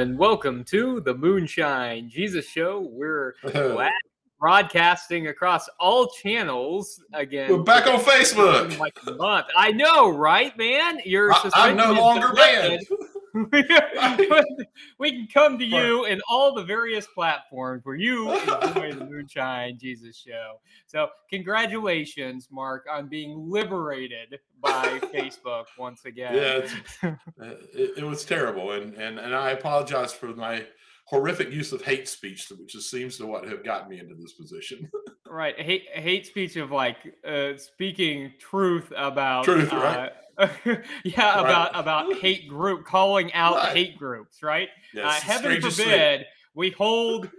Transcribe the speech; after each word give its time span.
and 0.00 0.16
welcome 0.16 0.64
to 0.64 0.98
the 1.02 1.12
Moonshine 1.12 2.08
Jesus 2.08 2.46
Show. 2.46 2.88
We're 2.90 3.34
broadcasting 4.40 5.26
across 5.26 5.68
all 5.78 6.08
channels 6.08 7.04
again. 7.12 7.50
We're 7.50 7.62
back 7.62 7.86
on 7.86 8.00
Facebook. 8.00 8.78
Like 8.78 8.96
month. 9.18 9.48
I 9.54 9.72
know, 9.72 10.08
right, 10.08 10.56
man? 10.56 11.00
You're 11.04 11.34
I, 11.34 11.50
I'm 11.54 11.76
no 11.76 11.92
longer 11.92 12.32
banned. 12.32 12.80
we 14.98 15.12
can 15.12 15.28
come 15.32 15.58
to 15.58 15.64
you 15.64 16.04
in 16.04 16.20
all 16.28 16.54
the 16.54 16.64
various 16.64 17.06
platforms 17.06 17.84
where 17.84 17.96
you 17.96 18.30
enjoy 18.32 18.92
the 18.92 19.06
Moonshine 19.06 19.78
Jesus 19.78 20.16
Show. 20.16 20.60
So, 20.86 21.08
congratulations, 21.30 22.48
Mark, 22.50 22.86
on 22.90 23.08
being 23.08 23.50
liberated 23.50 24.38
by 24.60 24.98
Facebook 25.14 25.66
once 25.78 26.04
again. 26.04 26.34
Yeah, 26.34 27.10
uh, 27.10 27.54
it, 27.72 27.98
it 27.98 28.04
was 28.04 28.24
terrible, 28.24 28.72
and 28.72 28.94
and 28.94 29.18
and 29.18 29.34
I 29.34 29.50
apologize 29.50 30.12
for 30.12 30.28
my 30.28 30.66
horrific 31.10 31.50
use 31.50 31.72
of 31.72 31.82
hate 31.82 32.08
speech, 32.08 32.48
which 32.56 32.72
just 32.72 32.88
seems 32.90 33.18
to 33.18 33.26
what 33.26 33.44
have 33.48 33.64
gotten 33.64 33.88
me 33.90 33.98
into 33.98 34.14
this 34.14 34.32
position. 34.32 34.90
Right, 35.32 35.54
hate 35.60 35.84
hate 35.92 36.26
speech 36.26 36.56
of 36.56 36.72
like 36.72 36.96
uh, 37.24 37.56
speaking 37.56 38.32
truth 38.40 38.92
about 38.96 39.44
Truth, 39.44 39.72
uh, 39.72 39.76
right. 39.76 40.12
yeah, 41.04 41.34
Right. 41.36 41.40
about 41.40 41.70
about 41.74 42.16
hate 42.16 42.48
group 42.48 42.84
calling 42.84 43.32
out 43.32 43.54
Right. 43.54 43.76
hate 43.76 43.96
groups, 43.96 44.42
right? 44.42 44.66
uh, 44.68 44.72
Yes, 44.92 45.22
heaven 45.22 45.42
strangest 45.52 45.76
thing. 45.76 45.86
forbid 45.86 46.26
we 46.54 46.70
hold 46.70 47.30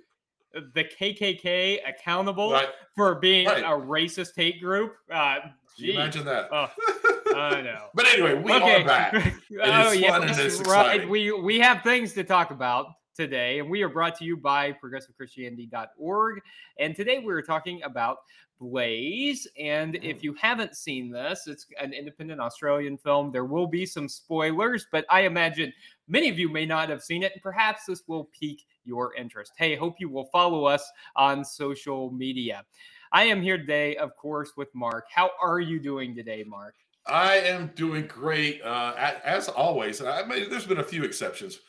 the 0.53 0.85
KKK 0.85 1.79
accountable 1.85 2.53
Right. 2.53 2.69
for 2.95 3.15
being 3.15 3.47
a 3.47 3.51
racist 3.51 4.37
hate 4.37 4.61
group. 4.61 4.95
Uh, 5.11 5.39
imagine 5.77 6.23
that? 6.23 6.47
Oh, 6.49 6.69
I 7.35 7.61
know. 7.61 7.87
but 7.93 8.05
anyway, 8.07 8.35
we 8.35 8.53
okay. 8.53 8.83
are 8.83 8.85
back. 8.85 9.13
oh 9.15 9.91
it's 9.91 9.97
yeah, 9.99 10.11
fun 10.11 10.21
and 10.29 10.31
it's 10.31 10.59
right. 10.61 10.95
exciting. 10.95 11.09
We 11.09 11.33
we 11.33 11.59
have 11.59 11.83
things 11.83 12.13
to 12.13 12.23
talk 12.23 12.51
about 12.51 12.87
today, 13.15 13.59
and 13.59 13.69
we 13.69 13.81
are 13.83 13.89
brought 13.89 14.15
to 14.17 14.25
you 14.25 14.37
by 14.37 14.73
ProgressiveChristianity.org. 14.73 16.41
And 16.79 16.95
today 16.95 17.19
we're 17.19 17.41
talking 17.41 17.83
about 17.83 18.19
Blaze. 18.59 19.47
And 19.59 19.95
Mm. 19.95 20.03
if 20.03 20.23
you 20.23 20.33
haven't 20.35 20.75
seen 20.75 21.09
this, 21.09 21.47
it's 21.47 21.65
an 21.79 21.93
independent 21.93 22.39
Australian 22.39 22.97
film. 22.97 23.31
There 23.31 23.45
will 23.45 23.67
be 23.67 23.85
some 23.85 24.07
spoilers, 24.07 24.85
but 24.91 25.05
I 25.09 25.21
imagine 25.21 25.73
many 26.07 26.29
of 26.29 26.37
you 26.37 26.47
may 26.47 26.65
not 26.65 26.89
have 26.89 27.01
seen 27.01 27.23
it, 27.23 27.33
and 27.33 27.41
perhaps 27.41 27.85
this 27.85 28.03
will 28.07 28.25
pique 28.39 28.65
your 28.83 29.15
interest. 29.15 29.53
Hey, 29.57 29.75
hope 29.75 29.99
you 29.99 30.09
will 30.09 30.25
follow 30.25 30.65
us 30.65 30.87
on 31.15 31.43
social 31.43 32.11
media. 32.11 32.63
I 33.11 33.23
am 33.23 33.41
here 33.41 33.57
today, 33.57 33.95
of 33.97 34.15
course, 34.15 34.51
with 34.55 34.73
Mark. 34.73 35.07
How 35.13 35.31
are 35.41 35.59
you 35.59 35.79
doing 35.79 36.15
today, 36.15 36.43
Mark? 36.43 36.75
I 37.07 37.37
am 37.37 37.71
doing 37.75 38.05
great, 38.05 38.61
uh, 38.61 38.93
as 39.23 39.49
always. 39.49 40.01
I 40.03 40.23
mean, 40.23 40.49
there's 40.49 40.67
been 40.67 40.77
a 40.79 40.83
few 40.83 41.03
exceptions, 41.03 41.59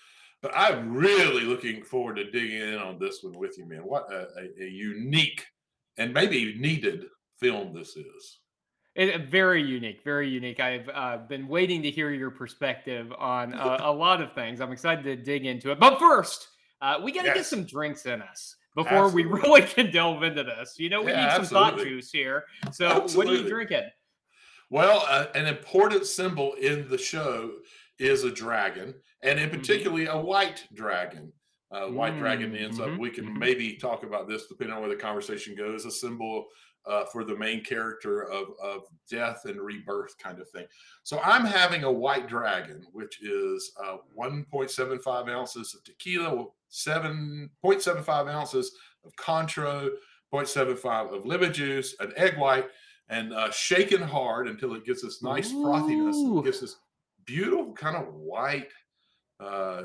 but 0.43 0.53
I'm 0.57 0.93
really 0.93 1.45
looking 1.45 1.83
forward 1.85 2.17
to 2.17 2.31
digging 2.31 2.61
in 2.61 2.75
on 2.75 2.98
this 2.98 3.23
one 3.23 3.39
with 3.39 3.57
you, 3.57 3.65
man. 3.65 3.81
What 3.81 4.12
a, 4.12 4.27
a, 4.39 4.65
a 4.65 4.69
unique 4.69 5.47
and 5.97 6.12
maybe 6.12 6.55
needed 6.59 7.05
film 7.39 7.73
this 7.73 7.97
is. 7.97 8.39
It, 8.95 9.29
very 9.29 9.63
unique, 9.63 10.02
very 10.05 10.29
unique. 10.29 10.61
I've 10.61 10.89
uh, 10.92 11.19
been 11.19 11.48
waiting 11.48 11.83
to 11.83 11.91
hear 11.91 12.11
your 12.11 12.31
perspective 12.31 13.11
on 13.19 13.55
uh, 13.55 13.79
a 13.81 13.92
lot 13.92 14.20
of 14.20 14.33
things. 14.35 14.61
I'm 14.61 14.73
excited 14.73 15.05
to 15.05 15.17
dig 15.17 15.47
into 15.47 15.70
it. 15.70 15.81
But 15.81 15.98
first, 15.98 16.48
uh, 16.83 17.01
we 17.02 17.13
got 17.13 17.23
to 17.23 17.33
get 17.33 17.47
some 17.47 17.64
drinks 17.64 18.05
in 18.05 18.20
us 18.20 18.57
before 18.75 19.08
we 19.08 19.25
really 19.25 19.63
can 19.63 19.91
delve 19.91 20.23
into 20.23 20.42
this. 20.42 20.79
You 20.79 20.91
know, 20.91 21.02
we 21.02 21.13
Yeah, 21.13 21.39
need 21.39 21.47
some 21.47 21.47
thought 21.47 21.79
juice 21.79 22.11
here. 22.11 22.45
So, 22.70 23.07
what 23.14 23.29
are 23.29 23.35
you 23.35 23.48
drinking? 23.48 23.89
Well, 24.69 25.05
uh, 25.08 25.27
an 25.35 25.47
important 25.47 26.07
symbol 26.07 26.55
in 26.55 26.89
the 26.89 26.98
show 26.98 27.52
is 27.98 28.25
a 28.25 28.31
dragon, 28.31 28.95
and 29.22 29.38
in 29.38 29.48
Mhm. 29.50 29.58
particularly 29.58 30.06
a 30.06 30.16
white 30.16 30.66
dragon. 30.74 31.33
Uh, 31.70 31.86
white 31.88 32.18
dragon 32.18 32.52
Mm, 32.52 32.60
ends 32.60 32.78
up. 32.80 32.98
We 32.98 33.08
can 33.10 33.24
mhm. 33.24 33.38
maybe 33.38 33.77
talk 33.77 34.02
about 34.02 34.28
this 34.28 34.46
depending 34.46 34.74
on 34.77 34.83
where 34.83 34.90
the 34.90 34.96
conversation 35.00 35.55
goes. 35.55 35.86
A 35.86 35.90
symbol 35.90 36.48
uh, 36.84 37.05
for 37.06 37.22
the 37.24 37.36
main 37.36 37.62
character 37.62 38.24
of 38.28 38.48
of 38.60 38.88
death 39.08 39.44
and 39.44 39.60
rebirth, 39.60 40.18
kind 40.18 40.40
of 40.40 40.50
thing. 40.50 40.66
So 41.05 41.20
I'm 41.20 41.44
having 41.46 41.84
a 41.84 41.92
white 41.92 42.27
dragon, 42.27 42.84
which 42.92 43.22
is 43.22 43.72
uh, 43.83 43.98
1.75 44.16 45.28
ounces 45.30 45.74
of 45.77 45.84
tequila, 45.84 46.46
7.75 46.68 48.28
ounces 48.28 48.77
of 49.04 49.14
Cointreau, 49.16 49.90
0.75 50.33 51.12
of 51.14 51.24
lemon 51.24 51.52
juice, 51.52 51.94
an 52.00 52.12
egg 52.16 52.36
white, 52.36 52.68
and 53.08 53.33
uh, 53.33 53.50
shaken 53.52 54.02
hard 54.02 54.48
until 54.48 54.74
it 54.74 54.84
gets 54.84 55.02
this 55.02 55.22
nice 55.22 55.52
frothiness. 55.52 56.14
Ooh. 56.16 56.40
It 56.40 56.44
gives 56.46 56.60
this 56.60 56.77
beautiful 57.24 57.72
kind 57.74 57.96
of 57.96 58.12
white, 58.14 58.68
uh, 59.41 59.83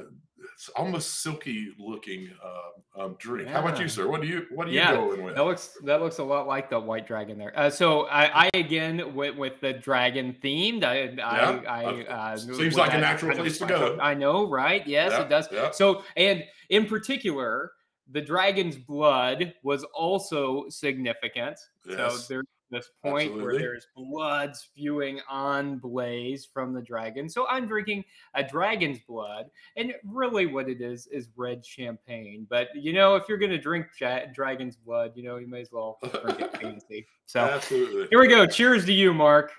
it's 0.53 0.69
almost 0.69 1.21
silky 1.21 1.69
looking 1.79 2.29
uh, 2.43 3.03
um, 3.03 3.15
drink. 3.19 3.49
How 3.49 3.59
about 3.59 3.79
you, 3.79 3.87
sir? 3.87 4.07
What 4.07 4.21
do 4.21 4.27
you 4.27 4.45
what 4.51 4.67
are 4.67 4.69
you 4.71 4.77
Yeah, 4.77 4.93
going 4.93 5.23
with? 5.23 5.35
That 5.35 5.45
looks 5.45 5.77
that 5.83 6.01
looks 6.01 6.19
a 6.19 6.23
lot 6.23 6.47
like 6.47 6.69
the 6.69 6.79
white 6.79 7.07
dragon 7.07 7.37
there. 7.37 7.57
Uh, 7.57 7.69
so 7.69 8.03
I, 8.07 8.45
I 8.45 8.49
again 8.53 9.15
went 9.15 9.37
with 9.37 9.59
the 9.61 9.73
dragon 9.73 10.35
themed. 10.43 10.83
I 10.83 11.03
Yeah, 11.15 11.61
I, 11.67 12.05
I 12.09 12.33
uh, 12.33 12.37
seems 12.37 12.75
like 12.75 12.93
a 12.93 12.99
natural 12.99 13.35
place 13.35 13.57
to 13.59 13.65
go. 13.65 13.97
I 13.99 14.13
know, 14.13 14.47
right? 14.49 14.85
Yes, 14.87 15.11
Yeah, 15.11 15.21
it 15.23 15.29
does. 15.29 15.47
yeah. 15.51 15.71
So 15.71 16.03
and 16.15 16.43
in 16.69 16.85
particular, 16.85 17.71
the 18.11 18.21
dragon's 18.21 18.75
blood 18.75 19.53
was 19.63 19.83
also 19.93 20.65
significant. 20.69 21.57
Yes, 21.85 21.97
So 21.97 22.25
there's 22.29 22.45
this 22.69 22.89
point 23.03 23.35
where 23.35 23.57
there's 23.57 23.87
blood 23.95 24.55
spewing 24.55 25.19
on 25.29 25.77
Blaze 25.77 26.47
from 26.51 26.73
the 26.73 26.81
dragon. 26.81 27.29
So 27.29 27.47
I'm 27.47 27.67
drinking 27.67 28.03
a 28.33 28.43
dragon's 28.43 28.99
blood, 29.07 29.45
and 29.75 29.93
really 30.05 30.45
what 30.45 30.69
it 30.69 30.81
is 30.81 31.07
is 31.07 31.29
red 31.35 31.65
champagne. 31.65 32.45
But 32.49 32.69
you 32.75 32.93
know, 32.93 33.15
if 33.15 33.23
you're 33.29 33.37
gonna 33.37 33.57
drink 33.57 33.87
ja- 33.99 34.25
dragon's 34.33 34.75
blood, 34.75 35.13
you 35.15 35.23
know, 35.23 35.37
you 35.37 35.47
may 35.47 35.61
as 35.61 35.71
well 35.71 35.97
drink 36.23 36.41
it 36.41 36.57
fancy. 36.61 37.07
So 37.25 37.39
Absolutely. 37.39 38.07
here 38.09 38.19
we 38.19 38.27
go. 38.27 38.45
Cheers 38.45 38.85
to 38.85 38.93
you, 38.93 39.13
Mark. 39.13 39.51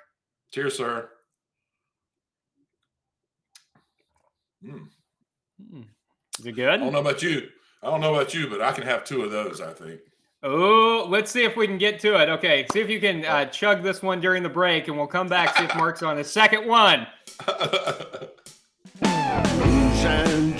Cheers, 0.50 0.76
sir. 0.76 1.10
Mm. 4.64 4.88
Is 6.38 6.46
it 6.46 6.52
good? 6.52 6.69
I 6.69 6.76
don't 6.76 6.92
know 6.92 7.00
about 7.00 7.22
you. 7.22 7.48
I 7.82 7.90
don't 7.90 8.00
know 8.00 8.14
about 8.14 8.34
you, 8.34 8.48
but 8.48 8.60
I 8.60 8.72
can 8.72 8.84
have 8.84 9.04
two 9.04 9.22
of 9.22 9.30
those. 9.30 9.60
I 9.60 9.72
think. 9.72 10.00
Oh, 10.43 11.06
let's 11.09 11.32
see 11.32 11.43
if 11.43 11.56
we 11.56 11.66
can 11.66 11.78
get 11.78 11.99
to 12.00 12.21
it. 12.21 12.28
Okay, 12.28 12.66
see 12.72 12.81
if 12.81 12.88
you 12.88 13.00
can 13.00 13.25
uh, 13.25 13.47
chug 13.47 13.82
this 13.82 14.03
one 14.03 14.21
during 14.21 14.43
the 14.43 14.49
break, 14.49 14.87
and 14.87 14.97
we'll 14.97 15.09
come 15.09 15.26
back 15.26 15.56
see 15.56 15.65
if 15.65 15.75
Mark's 15.75 16.03
on 16.03 16.16
the 16.16 16.25
second 16.25 16.66
one. 16.66 17.06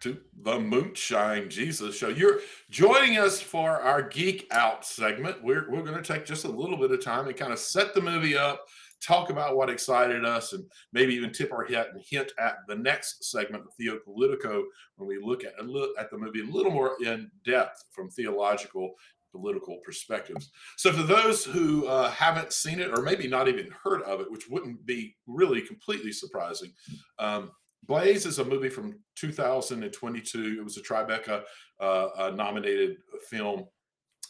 to 0.00 0.18
the 0.42 0.58
Moonshine 0.58 1.50
Jesus 1.50 1.96
Show. 1.96 2.08
You're 2.08 2.40
joining 2.70 3.18
us 3.18 3.40
for 3.40 3.80
our 3.80 4.02
Geek 4.02 4.46
Out 4.52 4.84
segment. 4.84 5.42
We're, 5.42 5.70
we're 5.70 5.82
going 5.82 6.00
to 6.00 6.12
take 6.12 6.24
just 6.24 6.44
a 6.44 6.50
little 6.50 6.76
bit 6.76 6.92
of 6.92 7.02
time 7.02 7.26
and 7.26 7.36
kind 7.36 7.52
of 7.52 7.58
set 7.58 7.94
the 7.94 8.00
movie 8.00 8.36
up, 8.36 8.64
talk 9.00 9.30
about 9.30 9.56
what 9.56 9.70
excited 9.70 10.24
us, 10.24 10.52
and 10.52 10.64
maybe 10.92 11.14
even 11.14 11.32
tip 11.32 11.52
our 11.52 11.64
hat 11.64 11.88
and 11.92 12.02
hint 12.08 12.32
at 12.38 12.58
the 12.68 12.76
next 12.76 13.24
segment 13.30 13.64
Theo 13.76 13.98
Politico 14.04 14.64
when 14.96 15.08
we 15.08 15.18
look 15.20 15.42
at, 15.44 15.66
look 15.66 15.90
at 15.98 16.10
the 16.10 16.18
movie 16.18 16.42
a 16.42 16.52
little 16.52 16.72
more 16.72 16.92
in 17.04 17.30
depth 17.44 17.84
from 17.90 18.10
theological 18.10 18.94
political 19.32 19.78
perspectives. 19.84 20.50
So, 20.76 20.92
for 20.92 21.02
those 21.02 21.44
who 21.44 21.86
uh, 21.86 22.10
haven't 22.10 22.52
seen 22.52 22.80
it 22.80 22.90
or 22.90 23.02
maybe 23.02 23.28
not 23.28 23.48
even 23.48 23.70
heard 23.82 24.02
of 24.02 24.20
it, 24.20 24.30
which 24.30 24.48
wouldn't 24.48 24.86
be 24.86 25.16
really 25.26 25.60
completely 25.60 26.12
surprising, 26.12 26.72
um, 27.18 27.50
Blaze 27.88 28.26
is 28.26 28.38
a 28.38 28.44
movie 28.44 28.68
from 28.68 28.98
2022. 29.16 30.56
It 30.60 30.64
was 30.64 30.76
a 30.76 30.82
Tribeca 30.82 31.42
uh, 31.80 32.32
nominated 32.34 32.98
film, 33.28 33.66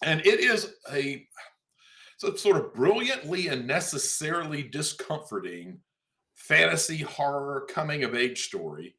and 0.03 0.25
it 0.25 0.41
is 0.41 0.75
a, 0.93 1.27
sort 2.37 2.57
of 2.57 2.73
brilliantly 2.73 3.49
and 3.49 3.67
necessarily 3.67 4.63
discomforting 4.63 5.81
fantasy 6.37 6.99
horror 6.99 7.67
coming 7.69 8.05
of 8.05 8.15
age 8.15 8.43
story 8.43 8.95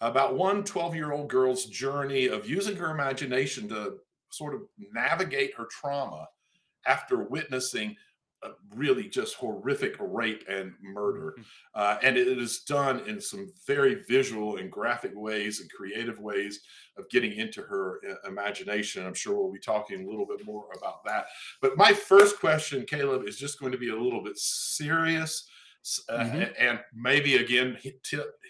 about 0.00 0.36
one 0.36 0.62
12 0.62 0.94
year 0.94 1.12
old 1.12 1.28
girl's 1.28 1.64
journey 1.66 2.26
of 2.26 2.48
using 2.48 2.76
her 2.76 2.90
imagination 2.90 3.68
to 3.68 3.94
sort 4.30 4.54
of 4.54 4.62
navigate 4.92 5.54
her 5.54 5.66
trauma 5.70 6.28
after 6.86 7.24
witnessing 7.24 7.96
really 8.74 9.08
just 9.08 9.34
horrific 9.36 9.96
rape 9.98 10.44
and 10.48 10.74
murder. 10.82 11.34
Mhm. 11.38 11.44
Uh, 11.74 11.98
and 12.02 12.16
it 12.16 12.26
is 12.26 12.60
done 12.60 13.00
in 13.08 13.20
some 13.20 13.52
very 13.66 13.96
visual 14.08 14.56
and 14.56 14.70
graphic 14.70 15.12
ways 15.14 15.60
and 15.60 15.70
creative 15.72 16.18
ways 16.18 16.60
of 16.96 17.08
getting 17.10 17.32
into 17.32 17.62
her 17.62 18.00
uh, 18.08 18.28
imagination. 18.28 19.04
I'm 19.06 19.14
sure 19.14 19.34
we'll 19.34 19.52
be 19.52 19.58
talking 19.58 20.04
a 20.04 20.08
little 20.08 20.26
bit 20.26 20.44
more 20.44 20.68
about 20.76 21.04
that. 21.04 21.26
But 21.60 21.76
my 21.76 21.92
first 21.92 22.38
question, 22.38 22.84
Caleb, 22.86 23.26
is 23.26 23.38
just 23.38 23.58
going 23.58 23.72
to 23.72 23.78
be 23.78 23.90
a 23.90 23.96
little 23.96 24.22
bit 24.22 24.38
serious. 24.38 25.48
Uh, 26.08 26.18
Mhm. 26.24 26.54
And 26.58 26.80
maybe 26.94 27.36
again, 27.36 27.76
hint, 27.82 27.96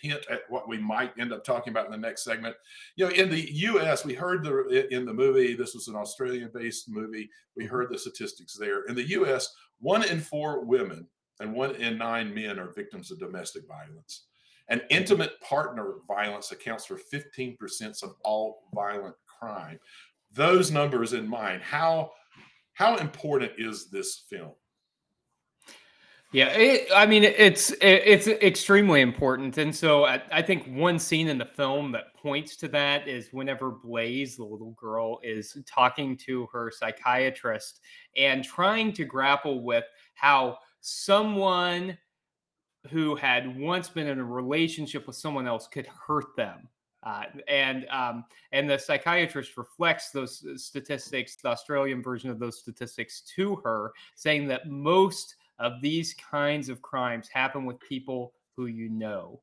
hint 0.01 0.25
at 0.31 0.43
what 0.49 0.69
we 0.69 0.79
might 0.79 1.19
end 1.19 1.33
up 1.33 1.43
talking 1.45 1.73
about 1.73 1.87
in 1.87 1.91
the 1.91 1.99
next 1.99 2.23
segment. 2.23 2.57
You 2.97 3.07
know, 3.07 3.13
in 3.13 3.29
the 3.29 3.53
U.S., 3.55 4.05
we 4.05 4.15
heard 4.15 4.45
the 4.45 4.87
in 4.95 5.05
the 5.05 5.13
movie. 5.13 5.55
This 5.55 5.75
was 5.75 5.89
an 5.89 5.97
Australian-based 5.97 6.89
movie. 6.89 7.29
We 7.57 7.65
heard 7.67 7.91
the 7.91 7.99
statistics 7.99 8.57
there. 8.57 8.85
In 8.85 8.95
the 8.95 9.09
U.S., 9.19 9.53
one 9.81 10.05
in 10.05 10.21
four 10.21 10.65
women 10.65 11.09
and 11.41 11.53
one 11.53 11.75
in 11.75 11.99
nine 11.99 12.33
men 12.33 12.59
are 12.61 12.73
victims 12.73 13.11
of 13.11 13.19
domestic 13.19 13.67
violence. 13.67 14.27
And 14.69 14.83
intimate 14.89 15.41
partner 15.41 15.97
violence 16.07 16.53
accounts 16.53 16.87
for 16.87 16.97
15% 17.13 18.03
of 18.03 18.15
all 18.25 18.69
violent 18.73 19.17
crime. 19.27 19.79
Those 20.33 20.71
numbers 20.71 21.13
in 21.13 21.27
mind, 21.29 21.63
how 21.63 22.13
how 22.75 22.97
important 22.97 23.53
is 23.59 23.91
this 23.91 24.25
film? 24.31 24.55
Yeah, 26.35 26.49
it, 26.49 26.89
I 26.93 27.07
mean 27.07 27.23
it's 27.23 27.71
it, 27.75 28.03
it's 28.05 28.27
extremely 28.27 29.03
important, 29.03 29.57
and 29.57 29.73
so 29.73 30.05
I, 30.05 30.21
I 30.33 30.43
think 30.43 30.67
one 30.67 30.99
scene 30.99 31.29
in 31.29 31.39
the 31.39 31.45
film 31.45 31.93
that 31.93 32.13
points 32.17 32.57
to 32.57 32.69
that 32.71 33.07
is 33.07 33.29
whenever 33.31 33.71
Blaze, 33.71 34.37
the 34.37 34.43
little 34.43 34.73
girl, 34.73 35.21
is 35.23 35.57
talking 35.65 36.17
to 36.27 36.49
her 36.53 36.73
psychiatrist 36.73 37.83
and 38.17 38.43
trying 38.43 38.93
to 38.95 39.05
grapple 39.05 39.63
with 39.63 39.85
how 40.15 40.59
someone 40.81 41.97
who 42.91 43.15
had 43.15 43.57
once 43.57 43.89
been 43.89 44.09
in 44.09 44.19
a 44.19 44.25
relationship 44.25 45.07
with 45.07 45.15
someone 45.15 45.47
else 45.47 45.69
could 45.69 45.87
hurt 45.87 46.35
them. 46.37 46.69
Uh, 47.05 47.27
and 47.47 47.87
um, 47.91 48.25
and 48.51 48.69
the 48.69 48.77
psychiatrist 48.77 49.57
reflects 49.57 50.11
those 50.11 50.45
statistics, 50.57 51.37
the 51.37 51.51
Australian 51.51 52.03
version 52.03 52.29
of 52.29 52.41
those 52.41 52.59
statistics, 52.59 53.21
to 53.37 53.55
her, 53.63 53.93
saying 54.17 54.49
that 54.49 54.69
most 54.69 55.37
of 55.59 55.81
these 55.81 56.15
kinds 56.15 56.69
of 56.69 56.83
crimes 56.83 57.29
happen 57.29 57.65
with 57.65 57.79
people 57.81 58.33
who 58.57 58.67
you 58.67 58.89
know. 58.89 59.41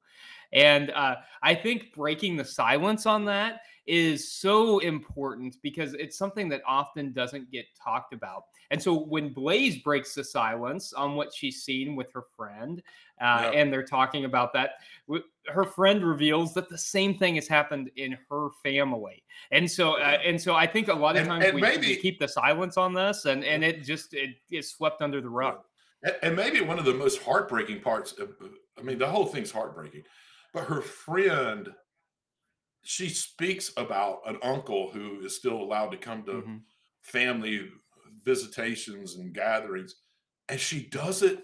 And 0.53 0.91
uh, 0.91 1.15
I 1.43 1.55
think 1.55 1.93
breaking 1.93 2.35
the 2.37 2.45
silence 2.45 3.05
on 3.05 3.25
that 3.25 3.61
is 3.87 4.31
so 4.31 4.79
important 4.79 5.57
because 5.63 5.93
it's 5.95 6.17
something 6.17 6.47
that 6.49 6.61
often 6.67 7.11
doesn't 7.13 7.51
get 7.51 7.65
talked 7.81 8.13
about. 8.13 8.43
And 8.69 8.81
so 8.81 8.93
when 8.93 9.33
Blaze 9.33 9.79
breaks 9.79 10.13
the 10.13 10.23
silence 10.23 10.93
on 10.93 11.15
what 11.15 11.33
she's 11.33 11.63
seen 11.63 11.95
with 11.95 12.11
her 12.13 12.23
friend, 12.37 12.81
uh, 13.19 13.49
Yeah. 13.53 13.59
and 13.59 13.73
they're 13.73 13.83
talking 13.85 14.23
about 14.25 14.53
that, 14.53 14.71
her 15.47 15.65
friend 15.65 16.05
reveals 16.05 16.53
that 16.53 16.69
the 16.69 16.77
same 16.77 17.17
thing 17.17 17.35
has 17.35 17.47
happened 17.47 17.89
in 17.95 18.17
her 18.29 18.49
family. 18.63 19.23
And 19.51 19.69
so, 19.69 19.93
uh, 19.99 20.19
and 20.23 20.39
so 20.39 20.53
I 20.55 20.67
think 20.67 20.87
a 20.87 20.93
lot 20.93 21.15
of 21.15 21.21
And- 21.21 21.29
times 21.29 21.45
and 21.45 21.55
we, 21.55 21.61
we 21.61 21.67
maybe- 21.67 21.95
keep 21.97 22.19
the 22.19 22.27
silence 22.27 22.77
on 22.77 22.93
this, 22.93 23.25
and 23.25 23.43
and 23.43 23.63
it 23.63 23.83
just 23.83 24.13
it 24.13 24.35
is 24.51 24.69
swept 24.69 25.01
under 25.01 25.19
the 25.21 25.29
rug. 25.29 25.63
And 26.23 26.35
maybe 26.35 26.61
one 26.61 26.79
of 26.79 26.85
the 26.85 26.93
most 26.93 27.21
heartbreaking 27.21 27.81
parts 27.81 28.13
of, 28.13 28.35
I 28.77 28.81
mean, 28.81 28.97
the 28.97 29.09
whole 29.09 29.25
thing's 29.27 29.51
heartbreaking, 29.51 30.03
but 30.53 30.65
her 30.65 30.81
friend, 30.81 31.73
she 32.83 33.09
speaks 33.09 33.71
about 33.77 34.21
an 34.25 34.37
uncle 34.41 34.89
who 34.91 35.21
is 35.21 35.35
still 35.35 35.61
allowed 35.61 35.89
to 35.91 35.97
come 35.97 36.23
to 36.25 36.31
Mhm. 36.41 36.63
family 37.03 37.71
visitations 38.23 39.15
and 39.15 39.33
gatherings, 39.33 39.95
and 40.49 40.59
she 40.59 40.87
does 40.89 41.21
it 41.21 41.43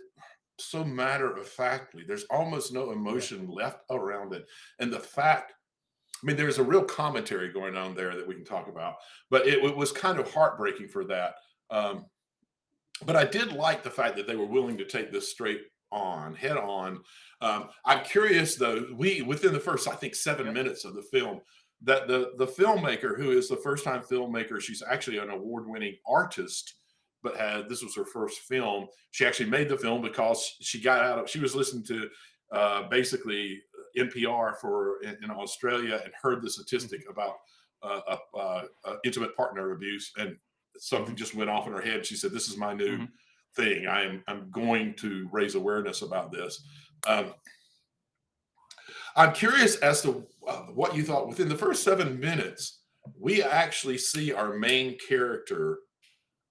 so 0.59 0.83
matter 0.83 1.31
of 1.35 1.47
factly. 1.47 2.03
There's 2.03 2.23
almost 2.25 2.73
no 2.73 2.91
emotion 2.91 3.47
left 3.47 3.83
around 3.91 4.33
it. 4.33 4.49
And 4.79 4.91
the 4.91 4.99
fact, 4.99 5.53
I 6.23 6.25
mean, 6.25 6.35
there's 6.35 6.57
a 6.57 6.63
real 6.63 6.83
commentary 6.83 7.49
going 7.53 7.77
on 7.77 7.93
there 7.93 8.15
that 8.15 8.27
we 8.27 8.33
can 8.33 8.45
talk 8.45 8.67
about, 8.67 8.97
but 9.29 9.45
it, 9.47 9.63
it 9.63 9.75
was 9.75 9.91
kind 9.91 10.19
of 10.19 10.31
heartbreaking 10.33 10.89
for 10.89 11.05
that. 11.05 11.35
Um, 11.69 12.07
but 13.05 13.15
I 13.15 13.25
did 13.25 13.53
like 13.53 13.83
the 13.83 13.89
fact 13.89 14.15
that 14.17 14.27
they 14.27 14.35
were 14.35 14.45
willing 14.45 14.77
to 14.77 14.85
take 14.85 15.11
this 15.11 15.31
straight 15.31 15.61
on, 15.91 16.35
head 16.35 16.57
on. 16.57 16.99
Um, 17.41 17.69
I'm 17.85 18.03
curious 18.03 18.55
though, 18.55 18.87
we 18.95 19.21
within 19.21 19.53
the 19.53 19.59
first, 19.59 19.87
I 19.87 19.95
think, 19.95 20.15
seven 20.15 20.51
minutes 20.53 20.85
of 20.85 20.95
the 20.95 21.03
film, 21.03 21.41
that 21.83 22.07
the 22.07 22.33
the 22.37 22.47
filmmaker, 22.47 23.17
who 23.17 23.31
is 23.31 23.47
the 23.47 23.57
first 23.57 23.83
time 23.83 24.01
filmmaker, 24.01 24.59
she's 24.59 24.83
actually 24.87 25.19
an 25.19 25.29
award 25.29 25.67
winning 25.67 25.95
artist, 26.07 26.75
but 27.21 27.37
had 27.37 27.69
this 27.69 27.83
was 27.83 27.95
her 27.95 28.05
first 28.05 28.39
film. 28.41 28.87
She 29.11 29.25
actually 29.25 29.49
made 29.49 29.69
the 29.69 29.77
film 29.77 30.01
because 30.01 30.55
she 30.61 30.81
got 30.81 31.03
out 31.03 31.19
of 31.19 31.29
she 31.29 31.39
was 31.39 31.55
listening 31.55 31.85
to 31.85 32.09
uh, 32.51 32.83
basically 32.89 33.61
NPR 33.97 34.57
for 34.57 35.01
in, 35.03 35.17
in 35.23 35.31
Australia 35.31 36.01
and 36.03 36.13
heard 36.21 36.41
the 36.41 36.49
statistic 36.49 37.01
about 37.09 37.35
uh, 37.83 38.01
uh, 38.07 38.17
uh, 38.35 38.63
uh, 38.85 38.95
intimate 39.05 39.35
partner 39.35 39.71
abuse 39.71 40.11
and 40.17 40.35
something 40.79 41.15
just 41.15 41.35
went 41.35 41.49
off 41.49 41.67
in 41.67 41.73
her 41.73 41.81
head. 41.81 42.05
She 42.05 42.15
said, 42.15 42.31
"This 42.31 42.47
is 42.49 42.57
my 42.57 42.73
new 42.73 42.97
Mhm. 42.99 43.09
thing. 43.55 43.87
I'm 43.87 44.23
I'm 44.27 44.49
going 44.51 44.95
to 44.95 45.27
raise 45.31 45.55
awareness 45.55 46.01
about 46.01 46.31
this." 46.31 46.65
Um, 47.05 47.33
I'm 49.15 49.33
curious 49.33 49.77
as 49.77 50.01
to 50.03 50.27
uh, 50.47 50.67
what 50.67 50.95
you 50.95 51.03
thought. 51.03 51.27
Within 51.27 51.49
the 51.49 51.57
first 51.57 51.83
seven 51.83 52.19
minutes, 52.19 52.81
we 53.19 53.41
actually 53.43 53.97
see 53.97 54.31
our 54.33 54.57
main 54.57 54.97
character 55.07 55.79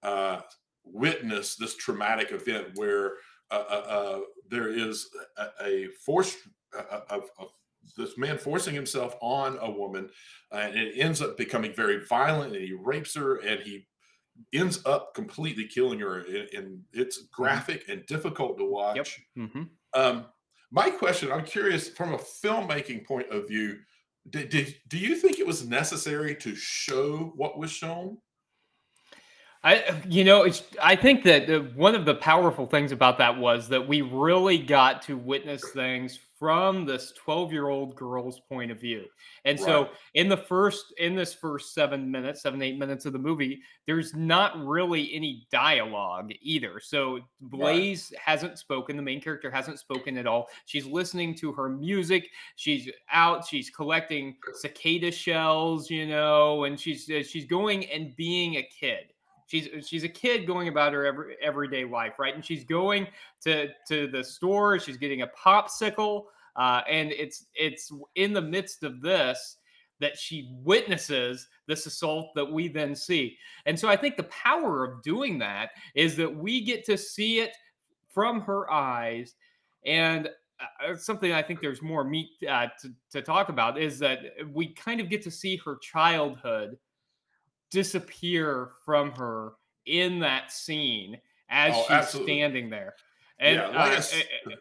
uh, 0.03 0.41
witness 0.83 1.55
this 1.55 1.75
traumatic 1.75 2.31
event 2.31 2.69
where 2.75 3.13
uh, 3.51 3.63
uh, 3.69 3.85
uh, 3.87 4.19
there 4.49 4.69
is 4.69 5.09
a, 5.37 5.47
a 5.65 5.87
forced 6.05 6.37
uh, 6.77 7.01
of, 7.09 7.29
of 7.39 7.49
this 7.95 8.17
man 8.17 8.37
forcing 8.37 8.75
himself 8.75 9.15
on 9.21 9.57
a 9.61 9.69
woman, 9.71 10.09
and 10.51 10.75
it 10.75 10.97
ends 10.97 11.21
up 11.21 11.37
becoming 11.37 11.73
very 11.73 12.05
violent, 12.05 12.53
and 12.53 12.63
he 12.63 12.73
rapes 12.73 13.15
her, 13.15 13.37
and 13.37 13.61
he 13.61 13.87
ends 14.53 14.85
up 14.85 15.13
completely 15.13 15.65
killing 15.67 15.99
her, 15.99 16.19
and, 16.53 16.81
it's 16.93 17.27
graphic 17.31 17.83
and 17.87 18.05
difficult 18.05 18.57
to 18.57 18.65
watch. 18.65 19.19
hmm 19.35 19.63
Um, 19.93 20.25
my 20.71 20.89
question, 20.89 21.31
I'm 21.31 21.45
curious 21.45 21.89
from 21.89 22.13
a 22.13 22.17
filmmaking 22.17 23.05
point 23.05 23.29
of 23.31 23.47
view, 23.47 23.77
did, 24.29 24.49
did, 24.49 24.75
do 24.89 24.97
you 24.97 25.15
think 25.15 25.39
it 25.39 25.47
was 25.47 25.67
necessary 25.67 26.35
to 26.35 26.55
show 26.55 27.31
what 27.35 27.57
was 27.57 27.71
shown? 27.71 28.17
I, 29.67 30.01
you 30.07 30.23
know, 30.23 30.43
it's. 30.43 30.63
I 30.81 30.95
think 30.95 31.25
that 31.25 31.75
one 31.75 31.93
of 31.93 32.05
the 32.05 32.15
powerful 32.15 32.65
things 32.65 32.93
about 32.93 33.17
that 33.17 33.37
was 33.37 33.67
that 33.67 33.85
we 33.85 34.01
really 34.01 34.57
got 34.57 35.01
to 35.03 35.17
witness 35.17 35.61
things 35.71 36.17
from 36.39 36.85
this 36.85 37.11
twelve-year-old 37.17 37.93
girl's 37.93 38.39
point 38.47 38.71
of 38.71 38.79
view. 38.79 39.03
And 39.43 39.59
so, 39.59 39.89
in 40.13 40.29
the 40.29 40.37
first, 40.37 40.93
in 40.99 41.15
this 41.15 41.33
first 41.33 41.73
seven 41.73 42.09
minutes, 42.09 42.43
seven 42.43 42.61
eight 42.61 42.79
minutes 42.79 43.05
of 43.05 43.11
the 43.11 43.19
movie, 43.19 43.59
there's 43.85 44.15
not 44.15 44.57
really 44.57 45.13
any 45.13 45.45
dialogue 45.51 46.31
either. 46.41 46.79
So 46.79 47.19
Blaze 47.41 48.13
hasn't 48.23 48.59
spoken. 48.59 48.95
The 48.95 49.03
main 49.03 49.19
character 49.19 49.51
hasn't 49.51 49.79
spoken 49.79 50.17
at 50.17 50.27
all. 50.27 50.47
She's 50.65 50.85
listening 50.85 51.35
to 51.39 51.51
her 51.51 51.67
music. 51.67 52.29
She's 52.55 52.89
out. 53.11 53.45
She's 53.45 53.69
collecting 53.69 54.37
cicada 54.53 55.11
shells, 55.11 55.89
you 55.89 56.07
know, 56.07 56.63
and 56.63 56.79
she's 56.79 57.03
she's 57.03 57.45
going 57.45 57.83
and 57.87 58.15
being 58.15 58.55
a 58.55 58.63
kid 58.63 59.11
she's 59.47 59.67
she's 59.87 60.03
a 60.03 60.09
kid 60.09 60.45
going 60.45 60.67
about 60.67 60.93
her 60.93 61.05
every 61.05 61.35
everyday 61.41 61.85
life, 61.85 62.13
right? 62.19 62.35
And 62.35 62.45
she's 62.45 62.63
going 62.63 63.07
to 63.41 63.69
to 63.87 64.07
the 64.07 64.23
store. 64.23 64.79
She's 64.79 64.97
getting 64.97 65.23
a 65.23 65.27
popsicle, 65.27 66.25
uh, 66.55 66.81
and 66.87 67.11
it's 67.11 67.47
it's 67.55 67.91
in 68.15 68.33
the 68.33 68.41
midst 68.41 68.83
of 68.83 69.01
this 69.01 69.57
that 69.99 70.15
she 70.15 70.51
witnesses 70.63 71.47
this 71.65 71.87
assault 71.87 72.29
that 72.35 72.45
we 72.45 72.67
then 72.67 72.95
see. 72.95 73.35
And 73.65 73.79
so 73.79 73.89
I 73.89 73.95
think 73.95 74.15
the 74.15 74.23
power 74.23 74.83
of 74.83 75.01
doing 75.01 75.39
that 75.39 75.71
is 75.95 76.15
that 76.17 76.33
we 76.33 76.63
get 76.63 76.85
to 76.85 76.97
see 76.97 77.39
it 77.39 77.51
from 78.13 78.41
her 78.41 78.71
eyes 78.71 79.33
and 79.87 80.29
uh, 80.59 80.91
uh, 80.91 80.95
something 80.95 81.31
I 81.31 81.41
think 81.41 81.61
there's 81.61 81.81
more 81.81 82.03
meat 82.03 82.29
uh, 82.47 82.67
to, 82.81 82.93
to 83.11 83.21
talk 83.21 83.49
about 83.49 83.79
is 83.79 83.99
that 83.99 84.19
we 84.51 84.73
kind 84.73 84.99
of 84.99 85.09
get 85.09 85.21
to 85.23 85.31
see 85.31 85.57
her 85.57 85.77
childhood 85.77 86.77
disappear 87.71 88.71
from 88.85 89.11
her 89.11 89.53
in 89.85 90.19
that 90.19 90.51
scene 90.51 91.19
as 91.49 91.73
Oh, 91.75 91.81
she's 91.83 91.91
absolutely. 91.91 92.33
standing 92.33 92.69
there. 92.69 92.95
And 93.39 93.55
Yeah, 93.55 93.67
like 93.69 93.97
uh, 93.99 94.55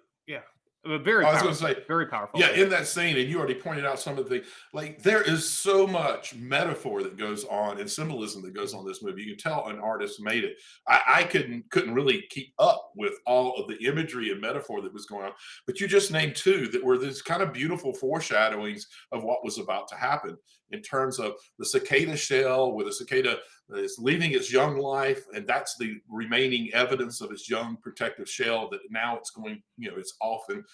Uh, 0.89 0.99
very 0.99 1.25
I 1.25 1.33
was 1.33 1.43
going 1.43 1.55
to 1.55 1.61
say, 1.61 1.85
very 1.87 2.07
powerful. 2.07 2.39
yeah, 2.39 2.51
in 2.51 2.69
that 2.71 2.87
scene, 2.87 3.17
and 3.17 3.29
you 3.29 3.39
already 3.39 3.55
pointed 3.55 3.85
out 3.85 3.99
some 3.99 4.19
of 4.19 4.29
the 4.29 4.45
like. 4.73 5.03
There 5.03 5.23
is 5.23 5.49
so 5.49 5.87
much 5.87 6.35
metaphor 6.35 7.03
that 7.03 7.17
goes 7.17 7.45
on 7.45 7.79
and 7.79 7.91
symbolism 7.91 8.43
that 8.43 8.55
goes 8.55 8.75
on 8.75 8.81
in 8.81 8.87
this 8.87 9.03
movie. 9.03 9.23
You 9.23 9.37
can 9.37 9.39
tell 9.39 9.67
an 9.69 9.79
artist 9.79 10.21
made 10.21 10.45
it. 10.45 10.57
I, 10.89 11.01
I 11.07 11.25
couldn't 11.25 11.71
couldn't 11.71 11.95
really 11.95 12.25
keep 12.31 12.53
up 12.59 12.93
with 12.97 13.15
all 13.27 13.57
of 13.57 13.69
the 13.69 13.77
imagery 13.87 14.31
and 14.31 14.41
metaphor 14.41 14.81
that 14.83 14.93
was 14.93 15.07
going 15.07 15.27
on. 15.27 15.33
But 15.67 15.81
you 15.81 15.89
just 15.89 16.13
named 16.13 16.37
two 16.37 16.69
that 16.69 16.85
were 16.85 16.99
this 16.99 17.23
kind 17.23 17.43
of 17.43 17.53
beautiful 17.53 17.93
foreshadowings 17.93 18.87
of 19.13 19.25
what 19.25 19.45
was 19.45 19.59
about 19.59 19.89
to 19.89 19.97
happen 19.97 20.37
in 20.71 20.83
terms 20.83 21.19
of 21.19 21.35
the 21.59 21.65
cicada 21.65 22.17
shell, 22.17 22.73
where 22.73 22.85
the 22.85 22.93
cicada 22.93 23.39
is 23.75 23.99
leaving 23.99 24.33
its 24.33 24.53
young 24.53 24.77
life, 24.79 25.25
and 25.35 25.47
that's 25.47 25.77
the 25.77 25.97
remaining 26.09 26.73
evidence 26.73 27.21
of 27.21 27.33
its 27.33 27.51
young 27.51 27.77
protective 27.77 28.29
shell. 28.29 28.69
That 28.71 28.81
now 28.91 29.17
it's 29.17 29.31
going, 29.31 29.63
you 29.77 29.91
know, 29.91 29.97
it's 29.97 30.15
off 30.21 30.43
and 30.49 30.65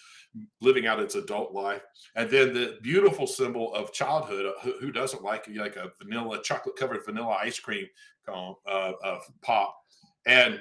living 0.61 0.87
out 0.87 1.01
its 1.01 1.15
adult 1.15 1.53
life, 1.53 1.83
and 2.17 2.29
then 2.29 2.53
the 2.53 2.79
beautiful 2.83 3.27
symbol 3.27 3.75
of 3.75 3.93
childhood. 3.93 4.47
uh, 4.47 4.61
Who, 4.63 4.73
who 4.79 4.93
doesn't 4.93 5.23
like 5.23 5.49
like 5.55 5.77
a 5.77 5.93
vanilla 6.03 6.43
chocolate 6.43 6.77
covered 6.77 7.05
vanilla 7.05 7.39
ice 7.41 7.59
cream 7.59 7.87
cone, 8.27 8.55
uh, 8.67 8.93
uh, 9.03 9.21
pop? 9.41 9.75
And 10.27 10.61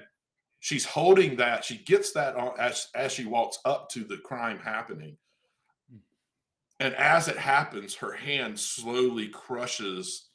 she's 0.60 0.86
holding 0.86 1.36
that. 1.36 1.66
She 1.66 1.80
gets 1.80 2.14
that 2.14 2.36
on 2.36 2.58
as 2.60 2.88
as 2.96 3.12
she 3.12 3.26
walks 3.26 3.60
up 3.66 3.90
to 3.90 4.04
the 4.04 4.18
crime 4.18 4.60
happening. 4.60 5.18
And 6.80 6.96
as 6.96 7.28
it 7.28 7.38
happens, 7.38 7.94
her 7.96 8.12
hand 8.12 8.60
slowly 8.60 9.28
crushes 9.28 10.31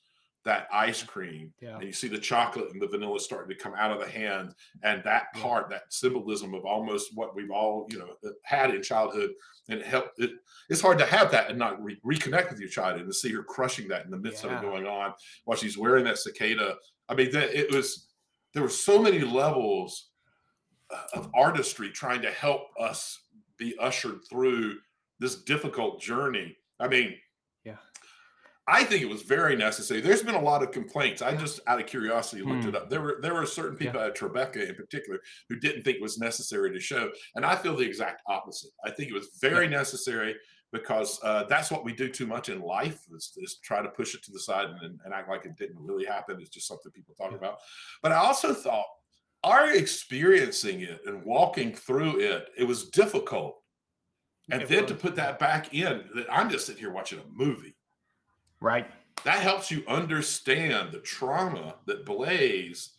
that 0.46 0.68
ice 0.72 1.02
cream. 1.02 1.52
Yeah. 1.60 1.74
And 1.74 1.82
you 1.84 1.92
see 1.92 2.08
the 2.08 2.18
chocolate 2.18 2.72
and 2.72 2.80
the 2.80 2.86
vanilla 2.86 3.20
starting 3.20 3.54
to 3.54 3.62
come 3.62 3.74
out 3.76 3.90
of 3.90 4.00
the 4.00 4.08
hand. 4.08 4.54
And 4.82 5.02
that 5.04 5.32
part, 5.34 5.68
that 5.70 5.92
symbolism 5.92 6.54
of 6.54 6.64
almost 6.64 7.10
what 7.14 7.36
we've 7.36 7.50
all, 7.50 7.86
you 7.90 7.98
know, 7.98 8.30
had 8.44 8.74
in 8.74 8.82
childhood. 8.82 9.30
And 9.68 9.80
it 9.80 9.86
helped 9.86 10.18
it, 10.18 10.30
it's 10.70 10.80
hard 10.80 10.98
to 10.98 11.06
have 11.06 11.30
that 11.32 11.50
and 11.50 11.58
not 11.58 11.82
re- 11.82 12.00
reconnect 12.06 12.50
with 12.50 12.60
your 12.60 12.68
child 12.68 12.98
and 12.98 13.08
to 13.08 13.12
see 13.12 13.32
her 13.32 13.42
crushing 13.42 13.88
that 13.88 14.04
in 14.04 14.10
the 14.10 14.18
midst 14.18 14.44
of 14.44 14.52
it 14.52 14.62
going 14.62 14.86
on 14.86 15.12
while 15.44 15.58
she's 15.58 15.76
wearing 15.76 16.04
that 16.04 16.18
cicada. 16.18 16.76
I 17.08 17.14
mean, 17.14 17.30
that 17.32 17.54
it 17.58 17.72
was 17.72 18.08
there 18.54 18.62
were 18.62 18.68
so 18.68 19.02
many 19.02 19.20
levels 19.20 20.10
uh, 20.90 21.02
of 21.18 21.30
artistry 21.34 21.90
trying 21.90 22.22
to 22.22 22.30
help 22.30 22.62
us 22.80 23.20
be 23.58 23.74
ushered 23.80 24.20
through 24.30 24.76
this 25.18 25.42
difficult 25.42 26.00
journey. 26.00 26.56
I 26.78 26.88
mean, 26.88 27.08
Yeah. 27.10 27.16
I 28.68 28.82
think 28.82 29.00
it 29.02 29.08
was 29.08 29.22
very 29.22 29.54
necessary. 29.54 30.00
There's 30.00 30.22
been 30.24 30.34
a 30.34 30.40
lot 30.40 30.62
of 30.62 30.72
complaints. 30.72 31.22
I 31.22 31.36
just, 31.36 31.60
out 31.68 31.78
of 31.80 31.86
curiosity, 31.86 32.42
looked 32.42 32.64
Hmm. 32.64 32.70
it 32.70 32.76
up. 32.76 32.90
There 32.90 33.00
were 33.00 33.18
there 33.22 33.34
were 33.34 33.46
certain 33.46 33.76
people 33.76 34.00
at 34.00 34.16
Tribeca 34.16 34.68
in 34.68 34.74
particular 34.74 35.20
who 35.48 35.56
didn't 35.60 35.82
think 35.82 35.96
it 35.98 36.02
was 36.02 36.18
necessary 36.18 36.72
to 36.72 36.80
show, 36.80 37.12
and 37.36 37.44
I 37.46 37.54
feel 37.56 37.76
the 37.76 37.84
exact 37.86 38.22
opposite. 38.26 38.72
I 38.84 38.90
think 38.90 39.08
it 39.10 39.14
was 39.14 39.28
very 39.40 39.68
necessary 39.68 40.34
because 40.72 41.20
uh, 41.22 41.44
that's 41.44 41.70
what 41.70 41.84
we 41.84 41.92
do 41.92 42.08
too 42.08 42.26
much 42.26 42.48
in 42.48 42.60
life 42.60 43.00
is, 43.14 43.32
is 43.36 43.58
try 43.62 43.80
to 43.80 43.88
push 43.88 44.16
it 44.16 44.22
to 44.24 44.32
the 44.32 44.40
side 44.40 44.68
and, 44.82 44.98
and 45.04 45.14
act 45.14 45.28
like 45.28 45.44
it 45.46 45.56
didn't 45.56 45.78
really 45.78 46.04
happen. 46.04 46.40
It's 46.40 46.50
just 46.50 46.66
something 46.66 46.90
people 46.90 47.14
talk 47.14 47.30
Yeah. 47.30 47.36
about. 47.38 47.58
But 48.02 48.10
I 48.10 48.16
also 48.16 48.52
thought 48.52 48.86
our 49.44 49.70
experiencing 49.70 50.80
it 50.80 51.00
and 51.06 51.24
walking 51.24 51.72
through 51.72 52.18
it, 52.20 52.48
it 52.58 52.64
was 52.64 52.90
difficult. 52.90 53.62
And 54.50 54.62
It 54.62 54.68
then 54.68 54.86
to 54.86 54.94
put 54.94 55.14
that 55.16 55.38
back 55.38 55.72
in, 55.72 56.04
that 56.16 56.26
I'm 56.30 56.50
just 56.50 56.66
sitting 56.66 56.80
here 56.80 56.90
watching 56.92 57.20
a 57.20 57.24
movie. 57.30 57.75
Right. 58.60 58.90
That 59.24 59.40
helps 59.40 59.70
you 59.70 59.82
understand 59.88 60.92
the 60.92 61.00
trauma 61.00 61.76
that 61.86 62.04
Blaze 62.04 62.90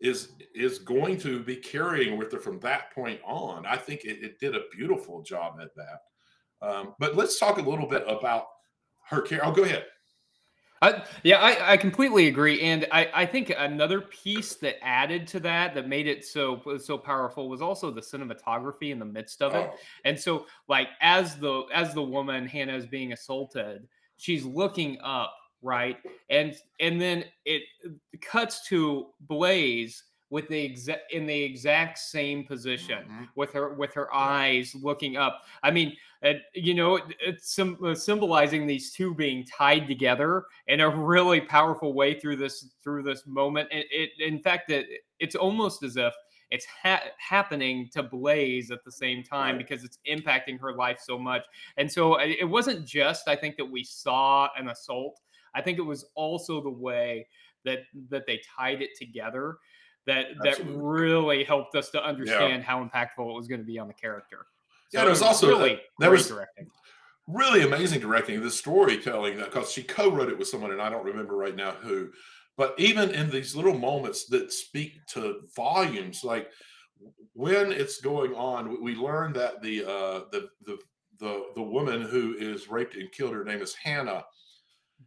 is 0.00 0.32
is 0.54 0.78
going 0.78 1.18
to 1.18 1.40
be 1.40 1.56
carrying 1.56 2.18
with 2.18 2.32
her 2.32 2.38
from 2.38 2.60
that 2.60 2.92
point 2.94 3.20
on. 3.24 3.66
I 3.66 3.76
think 3.76 4.04
it, 4.04 4.22
it 4.22 4.38
did 4.38 4.54
a 4.54 4.62
beautiful 4.74 5.22
job 5.22 5.58
at 5.60 5.74
that. 5.76 6.66
Um, 6.66 6.94
but 6.98 7.16
let's 7.16 7.38
talk 7.38 7.58
a 7.58 7.62
little 7.62 7.86
bit 7.86 8.04
about 8.06 8.46
her 9.08 9.20
care. 9.20 9.44
Oh, 9.44 9.52
go 9.52 9.64
ahead. 9.64 9.84
I, 10.82 11.02
yeah, 11.22 11.38
I, 11.38 11.72
I 11.72 11.76
completely 11.78 12.28
agree, 12.28 12.60
and 12.60 12.86
I, 12.92 13.08
I 13.14 13.26
think 13.26 13.50
another 13.56 14.02
piece 14.02 14.56
that 14.56 14.84
added 14.84 15.26
to 15.28 15.40
that 15.40 15.74
that 15.74 15.88
made 15.88 16.06
it 16.06 16.26
so 16.26 16.60
so 16.78 16.98
powerful 16.98 17.48
was 17.48 17.62
also 17.62 17.90
the 17.90 18.02
cinematography 18.02 18.90
in 18.90 18.98
the 18.98 19.04
midst 19.06 19.40
of 19.40 19.54
it. 19.54 19.70
Oh, 19.72 19.76
And 20.04 20.18
so, 20.18 20.46
like 20.68 20.88
as 21.00 21.36
the 21.36 21.62
as 21.72 21.94
the 21.94 22.02
woman 22.02 22.46
Hannah 22.46 22.76
is 22.76 22.86
being 22.86 23.12
assaulted, 23.14 23.88
she's 24.24 24.44
looking 24.44 24.98
up, 25.02 25.36
right, 25.60 25.98
and 26.30 26.54
and 26.80 27.00
then 27.00 27.24
it 27.44 27.62
cuts 28.22 28.66
to 28.68 29.08
Blaze 29.20 30.02
with 30.30 30.48
the 30.48 30.58
exact 30.58 31.12
in 31.12 31.26
the 31.26 31.42
exact 31.42 31.98
same 31.98 32.44
position 32.44 33.04
mhm. 33.08 33.28
with 33.36 33.52
her 33.52 33.74
with 33.74 33.92
her 33.92 34.12
eyes 34.14 34.74
looking 34.82 35.18
up. 35.18 35.42
I 35.62 35.70
mean, 35.70 35.94
it, 36.22 36.42
you 36.54 36.72
know, 36.72 36.96
it, 36.96 37.04
it's 37.20 37.54
sim- 37.54 37.78
uh, 37.84 37.94
symbolizing 37.94 38.66
these 38.66 38.92
two 38.92 39.14
being 39.14 39.44
tied 39.44 39.86
together 39.86 40.46
in 40.68 40.80
a 40.80 40.88
really 40.88 41.42
powerful 41.42 41.92
way 41.92 42.18
through 42.18 42.36
this 42.36 42.70
through 42.82 43.02
this 43.02 43.26
moment. 43.26 43.68
It, 43.70 43.86
it 43.90 44.10
in 44.18 44.40
fact, 44.40 44.70
it, 44.70 44.86
it's 45.20 45.34
almost 45.34 45.82
as 45.82 45.98
if 45.98 46.14
it's 46.54 46.66
ha- 46.82 47.02
happening 47.18 47.88
to 47.94 48.02
Blaze 48.02 48.70
at 48.70 48.82
the 48.84 48.92
same 48.92 49.22
time 49.22 49.58
because 49.58 49.84
it's 49.84 49.98
impacting 50.08 50.58
her 50.60 50.72
life 50.74 50.98
so 51.02 51.18
much. 51.18 51.42
And 51.76 51.90
so 51.90 52.14
uh, 52.20 52.24
it 52.44 52.48
wasn't 52.56 52.86
just 52.86 53.28
I 53.28 53.36
think 53.36 53.56
that 53.56 53.64
we 53.76 53.82
saw 53.84 54.48
an 54.56 54.68
assault. 54.68 55.20
I 55.54 55.60
think 55.62 55.78
it 55.78 55.86
was 55.94 56.06
also 56.14 56.62
the 56.62 56.76
way 56.88 57.26
that 57.64 57.80
that 58.10 58.24
they 58.26 58.40
tied 58.56 58.80
it 58.82 58.90
together 58.96 59.58
that 60.06 60.26
that 60.42 60.56
really 60.66 61.44
helped 61.44 61.74
us 61.74 61.90
to 61.90 62.04
understand 62.04 62.62
how 62.62 62.76
impactful 62.84 63.30
it 63.30 63.36
was 63.40 63.48
going 63.48 63.60
to 63.60 63.66
be 63.66 63.78
on 63.78 63.88
the 63.88 63.94
character. 63.94 64.46
Yeah, 64.92 65.06
it 65.06 65.08
was 65.08 65.22
also, 65.22 65.46
uh, 65.46 65.58
really 65.58 65.80
there 65.98 66.10
great 66.10 66.18
was- 66.18 66.28
directing. 66.28 66.66
really 67.26 67.62
amazing 67.62 68.00
directing 68.00 68.40
the 68.42 68.50
storytelling 68.50 69.38
because 69.38 69.72
she 69.72 69.82
co-wrote 69.82 70.28
it 70.28 70.38
with 70.38 70.46
someone 70.46 70.72
and 70.72 70.82
i 70.82 70.90
don't 70.90 71.06
remember 71.06 71.34
right 71.44 71.56
now 71.56 71.70
who 71.72 72.10
but 72.56 72.74
even 72.78 73.10
in 73.10 73.30
these 73.30 73.56
little 73.56 73.78
moments 73.78 74.26
that 74.26 74.52
speak 74.52 75.04
to 75.06 75.40
volumes 75.56 76.24
like 76.24 76.50
when 77.32 77.72
it's 77.72 78.00
going 78.00 78.34
on 78.34 78.82
we- 78.82 78.94
learn 78.94 79.32
that 79.32 79.60
the 79.62 79.84
uh 79.84 80.20
the 80.30 80.48
the 80.66 80.78
the, 81.20 81.44
the 81.54 81.62
woman 81.62 82.02
who 82.02 82.34
is 82.38 82.68
raped 82.68 82.96
and 82.96 83.12
killed 83.12 83.32
her 83.32 83.44
name 83.44 83.62
is 83.62 83.74
hannah. 83.74 84.24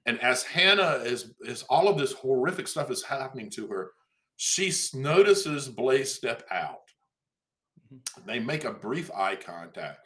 And 0.06 0.22
as 0.22 0.44
hannah 0.44 1.01
is 1.04 1.34
is 1.42 1.63
all 1.63 1.88
of 1.88 1.98
this 1.98 2.13
horrific 2.13 2.68
stuff 2.68 2.89
is 2.89 3.04
happening 3.04 3.50
to 3.51 3.68
her 3.68 3.92
she 4.38 4.72
notices 4.94 5.68
blaze 5.68 6.13
step 6.13 6.44
out. 6.51 6.92
They 8.25 8.39
make 8.39 8.63
a 8.63 8.72
brief 8.72 9.12
eye 9.12 9.36
contact. 9.36 10.00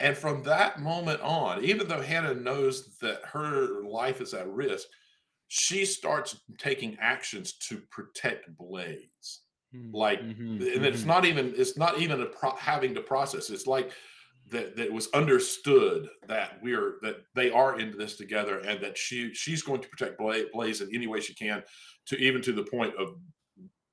And 0.00 0.16
from 0.16 0.42
that 0.42 0.80
moment 0.80 1.20
on, 1.20 1.64
even 1.64 1.86
though 1.86 2.00
Hannah 2.00 2.34
knows 2.34 2.98
that 2.98 3.20
her 3.24 3.84
life 3.84 4.20
is 4.20 4.34
at 4.34 4.48
risk, 4.48 4.88
she 5.48 5.84
starts 5.84 6.40
taking 6.58 6.96
actions 6.98 7.54
to 7.68 7.80
protect 7.90 8.56
Blaze. 8.56 9.40
Like, 9.92 10.20
Mhm, 10.20 10.60
And 10.76 10.84
it's 10.86 11.02
mhm. 11.02 11.06
not 11.06 11.24
even 11.24 11.54
it's 11.56 11.76
not 11.76 11.98
even 12.00 12.20
a 12.20 12.26
pro- 12.26 12.56
having 12.56 12.94
to 12.94 13.02
process. 13.02 13.50
It's 13.50 13.66
like 13.66 13.92
that 14.50 14.76
that 14.76 14.86
it 14.86 14.92
was 14.92 15.08
understood 15.12 16.08
that 16.28 16.60
we're 16.62 16.98
that 17.02 17.24
they 17.34 17.50
are 17.50 17.78
into 17.80 17.96
this 17.96 18.16
together, 18.16 18.58
and 18.60 18.80
that 18.82 18.98
she 18.98 19.32
she's 19.34 19.62
going 19.62 19.80
to 19.82 19.88
protect 19.88 20.18
Blaze, 20.18 20.46
Blaze 20.52 20.80
in 20.80 20.94
any 20.94 21.06
way 21.06 21.20
she 21.20 21.34
can, 21.34 21.62
to 22.06 22.16
even 22.18 22.42
to 22.42 22.52
the 22.52 22.64
point 22.64 22.94
of 22.96 23.16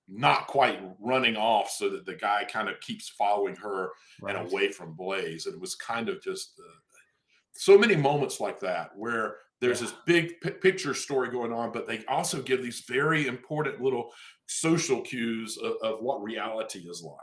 not 0.07 0.47
quite 0.47 0.81
running 0.99 1.37
off, 1.37 1.69
so 1.69 1.89
that 1.89 2.05
the 2.05 2.15
guy 2.15 2.43
kind 2.45 2.67
of 2.69 2.79
keeps 2.81 3.09
following 3.09 3.55
her 3.55 3.91
Right. 4.21 4.35
and 4.35 4.47
away 4.47 4.71
from 4.71 4.93
Blaze. 4.95 5.45
And 5.45 5.55
it 5.55 5.61
was 5.61 5.75
kind 5.75 6.09
of 6.09 6.21
just 6.21 6.59
uh, 6.59 6.79
so 7.53 7.77
many 7.77 7.95
moments 7.95 8.39
like 8.39 8.59
that 8.61 8.97
where 8.97 9.37
there's 9.61 9.79
this 9.79 9.93
big 10.05 10.41
pi- 10.41 10.49
picture 10.51 10.93
story 10.93 11.29
going 11.29 11.53
on, 11.53 11.71
but 11.71 11.87
they 11.87 12.03
also 12.05 12.41
give 12.41 12.61
these 12.63 12.81
very 12.87 13.27
important 13.27 13.79
little 13.81 14.11
social 14.47 15.01
cues 15.01 15.57
of, 15.57 15.73
of 15.81 16.01
what 16.01 16.21
reality 16.23 16.79
is 16.79 17.03
like. 17.03 17.17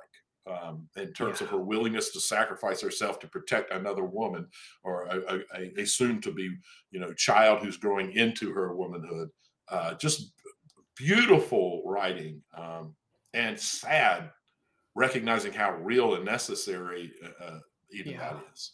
Um, 0.63 0.89
in 0.97 1.13
terms 1.13 1.43
of 1.43 1.49
her 1.49 1.59
willingness 1.59 2.11
to 2.13 2.21
sacrifice 2.21 2.81
herself 2.81 3.19
to 3.19 3.29
protect 3.29 3.71
another 3.71 4.05
woman 4.05 4.49
or 4.83 5.05
a, 5.05 5.19
a, 5.35 5.39
a- 5.61 5.81
a 5.83 5.85
soon-to-be, 5.87 6.57
you 6.91 7.01
know, 7.01 7.13
child 7.13 7.59
who's 7.61 7.77
growing 7.77 8.13
into 8.13 8.51
her 8.55 8.75
womanhood. 8.75 9.29
Uh, 9.69 9.93
just 9.95 10.33
beautiful 10.97 11.83
writing 11.85 12.43
um, 12.57 12.95
and 13.35 13.59
sad 13.61 14.31
recognizing 14.95 15.53
how 15.53 15.73
real 15.77 16.15
and 16.15 16.25
necessary 16.25 17.13
uh, 17.23 17.45
uh, 17.45 17.59
even 17.93 18.13
Yeah. 18.13 18.19
that 18.33 18.43
is. 18.53 18.73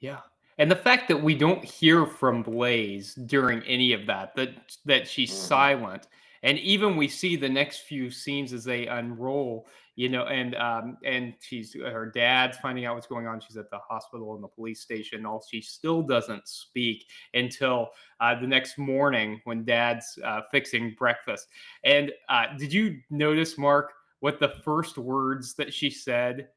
Yeah. 0.00 0.20
And 0.58 0.70
the 0.70 0.76
fact 0.76 1.08
that 1.08 1.22
we 1.22 1.34
don't 1.34 1.64
hear 1.64 2.06
from 2.06 2.42
Blaze 2.42 3.14
during 3.14 3.62
any 3.62 3.92
of 3.92 4.06
that, 4.06 4.34
that 4.36 4.50
that 4.84 5.08
she's 5.08 5.30
Mhm. 5.30 5.46
silent. 5.48 6.08
And 6.42 6.58
even 6.58 6.96
we 6.96 7.08
see 7.08 7.36
the 7.36 7.48
next 7.48 7.84
few 7.84 8.10
scenes 8.10 8.52
as 8.52 8.64
they 8.64 8.86
unroll, 8.86 9.66
you 9.96 10.10
know, 10.10 10.26
and 10.26 10.54
um 10.56 10.98
and 11.02 11.34
she's 11.40 11.74
her 11.74 12.06
dad's 12.06 12.58
finding 12.58 12.84
out 12.84 12.94
what's 12.94 13.06
going 13.06 13.26
on. 13.26 13.40
She's 13.40 13.56
at 13.56 13.70
the 13.70 13.78
hospital 13.78 14.34
and 14.34 14.44
the 14.44 14.48
police 14.48 14.80
station. 14.80 15.24
All 15.24 15.42
she 15.50 15.60
still 15.62 16.02
doesn't 16.02 16.46
speak 16.46 17.06
until 17.32 17.90
uh, 18.20 18.38
the 18.38 18.46
next 18.46 18.76
morning 18.78 19.40
when 19.44 19.64
dad's 19.64 20.18
uh, 20.22 20.42
fixing 20.50 20.94
breakfast. 20.98 21.48
And 21.82 22.12
uh, 22.28 22.48
did 22.58 22.72
you 22.72 23.00
notice, 23.10 23.56
Mark, 23.56 23.92
what 24.20 24.38
the 24.38 24.50
first 24.64 24.98
words 24.98 25.54
that 25.54 25.72
she 25.72 25.88
said 25.90 26.48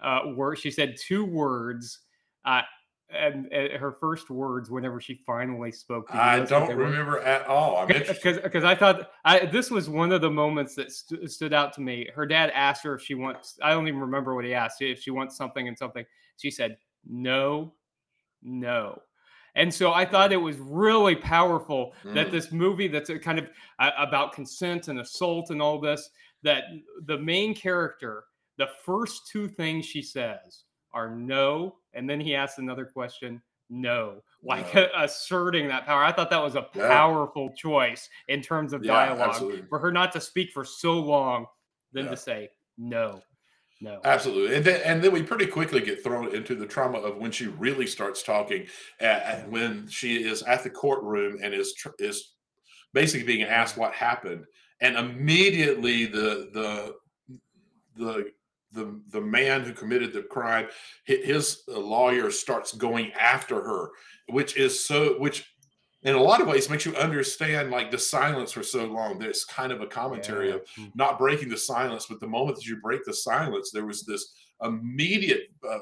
uh, 0.00 0.32
were? 0.34 0.56
She 0.56 0.70
said 0.70 0.96
two 0.96 1.24
words. 1.24 2.00
And, 3.16 3.52
and 3.52 3.72
her 3.74 3.92
first 3.92 4.30
words 4.30 4.70
whenever 4.70 5.00
she 5.00 5.20
finally 5.26 5.70
spoke. 5.72 6.08
You 6.12 6.18
I 6.20 6.40
don't 6.40 6.68
they 6.68 6.74
were? 6.74 6.84
remember 6.84 7.20
at 7.20 7.46
all. 7.46 7.86
Because 7.86 8.38
because 8.40 8.64
I 8.64 8.74
thought 8.74 9.10
I 9.24 9.46
this 9.46 9.70
was 9.70 9.88
one 9.88 10.12
of 10.12 10.20
the 10.20 10.30
moments 10.30 10.74
that 10.74 10.90
st- 10.92 11.30
stood 11.30 11.52
out 11.52 11.72
to 11.74 11.80
me. 11.80 12.08
Her 12.14 12.26
dad 12.26 12.50
asked 12.54 12.82
her 12.84 12.94
if 12.94 13.02
she 13.02 13.14
wants. 13.14 13.58
I 13.62 13.70
don't 13.70 13.86
even 13.88 14.00
remember 14.00 14.34
what 14.34 14.44
he 14.44 14.54
asked. 14.54 14.82
If 14.82 15.00
she 15.00 15.10
wants 15.10 15.36
something 15.36 15.68
and 15.68 15.78
something, 15.78 16.04
she 16.38 16.50
said 16.50 16.76
no, 17.06 17.74
no, 18.42 19.00
And 19.54 19.72
so 19.72 19.92
I 19.92 20.04
thought 20.04 20.32
it 20.32 20.36
was 20.36 20.56
really 20.58 21.14
powerful 21.14 21.92
that 22.06 22.28
Mm. 22.28 22.30
this 22.32 22.50
movie 22.50 22.88
that's 22.88 23.10
a 23.10 23.18
kind 23.18 23.38
of 23.38 23.48
uh, 23.78 23.90
about 23.98 24.32
consent 24.32 24.88
and 24.88 24.98
assault 25.00 25.50
and 25.50 25.60
all 25.62 25.78
this, 25.80 26.10
that 26.42 26.64
the 27.06 27.18
main 27.18 27.54
character, 27.54 28.24
the 28.56 28.68
first 28.84 29.28
two 29.30 29.48
things 29.48 29.84
she 29.86 30.02
says 30.02 30.64
are 30.92 31.14
no. 31.14 31.76
And 31.94 32.08
then 32.08 32.20
he 32.20 32.34
asks 32.34 32.58
another 32.58 32.84
question, 32.84 33.40
no, 33.70 34.22
like 34.42 34.74
No. 34.74 34.88
asserting 34.96 35.68
that 35.68 35.86
power. 35.86 36.04
I 36.04 36.12
thought 36.12 36.30
that 36.30 36.42
was 36.42 36.54
a 36.54 36.68
Yeah. 36.74 36.88
powerful 36.88 37.50
choice 37.56 38.08
in 38.28 38.42
terms 38.42 38.72
of 38.72 38.84
Yeah, 38.84 38.92
dialogue 38.92 39.30
absolutely. 39.30 39.62
for 39.68 39.78
her 39.78 39.90
not 39.90 40.12
to 40.12 40.20
speak 40.20 40.52
for 40.52 40.64
so 40.64 40.98
long, 40.98 41.46
then 41.92 42.04
Yeah. 42.04 42.10
to 42.10 42.16
say 42.16 42.50
no, 42.76 43.22
no. 43.80 44.00
Absolutely, 44.04 44.56
and 44.56 44.64
then 44.64 44.80
and 44.82 45.02
then 45.02 45.12
we 45.12 45.22
pretty 45.22 45.46
quickly 45.46 45.80
get 45.80 46.02
thrown 46.02 46.34
into 46.34 46.54
the 46.54 46.66
trauma 46.66 46.98
of 46.98 47.16
when 47.16 47.30
she 47.30 47.46
really 47.46 47.86
starts 47.86 48.22
talking. 48.22 48.66
At, 49.00 49.48
when 49.48 49.86
she 49.88 50.22
is 50.24 50.42
at 50.42 50.62
the 50.62 50.70
courtroom 50.70 51.38
and 51.42 51.54
is 51.54 51.74
tr- 51.74 51.90
is 51.98 52.34
basically 52.92 53.26
being 53.26 53.42
asked 53.42 53.74
mm-hmm. 53.74 53.82
what 53.82 53.94
happened, 53.94 54.44
and 54.80 54.96
immediately 54.96 56.06
the 56.06 56.50
the 56.52 56.96
the 57.96 58.32
the 58.74 59.00
the 59.10 59.20
man 59.20 59.62
who 59.62 59.72
committed 59.72 60.12
the 60.12 60.22
crime, 60.22 60.66
his 61.04 61.62
uh, 61.68 61.78
lawyer 61.78 62.30
starts 62.30 62.72
going 62.74 63.12
after 63.12 63.62
her, 63.62 63.90
which 64.28 64.56
is 64.56 64.84
so 64.84 65.18
which. 65.18 65.48
In 66.02 66.14
a 66.14 66.20
lot 66.22 66.42
of 66.42 66.46
ways, 66.48 66.68
makes 66.68 66.84
you 66.84 66.94
understand 66.96 67.70
like 67.70 67.90
the 67.90 67.96
silence 67.96 68.52
for 68.52 68.62
so 68.62 68.84
long. 68.84 69.18
There's 69.18 69.46
kind 69.46 69.72
of 69.72 69.80
a 69.80 69.86
commentary 69.86 70.50
Yeah. 70.50 70.56
of 70.56 70.62
not 70.94 71.18
breaking 71.18 71.48
the 71.48 71.56
silence, 71.56 72.04
but 72.10 72.20
the 72.20 72.26
moment 72.26 72.56
that 72.58 72.66
you 72.66 72.76
break 72.76 73.06
the 73.06 73.14
silence, 73.14 73.70
there 73.70 73.86
was 73.86 74.02
this 74.04 74.34
immediate 74.62 75.44
uh, 75.66 75.78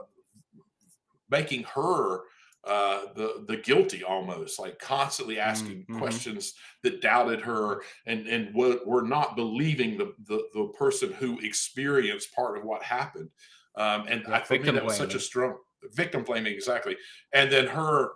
making 1.28 1.64
her 1.64 2.20
uh, 2.64 3.06
the 3.16 3.44
the 3.48 3.56
guilty 3.56 4.04
almost, 4.04 4.60
like 4.60 4.78
constantly 4.78 5.38
asking 5.38 5.84
mhm. 5.90 5.98
questions 5.98 6.54
that 6.82 7.00
doubted 7.00 7.40
her 7.40 7.82
and 8.06 8.26
and 8.28 8.54
were, 8.54 8.78
were 8.86 9.02
not 9.02 9.34
believing 9.34 9.98
the, 9.98 10.14
the 10.26 10.44
the 10.54 10.68
person 10.78 11.12
who 11.12 11.38
experienced 11.40 12.32
part 12.34 12.56
of 12.56 12.64
what 12.64 12.82
happened. 12.82 13.30
Um, 13.76 14.04
and 14.08 14.22
Yeah, 14.28 14.36
I 14.36 14.38
think 14.38 14.64
that 14.64 14.84
was 14.84 14.96
such 14.96 15.14
a 15.14 15.20
strong 15.20 15.56
victim 15.94 16.22
blaming 16.22 16.52
exactly. 16.52 16.96
And 17.32 17.50
then 17.50 17.66
her 17.66 18.12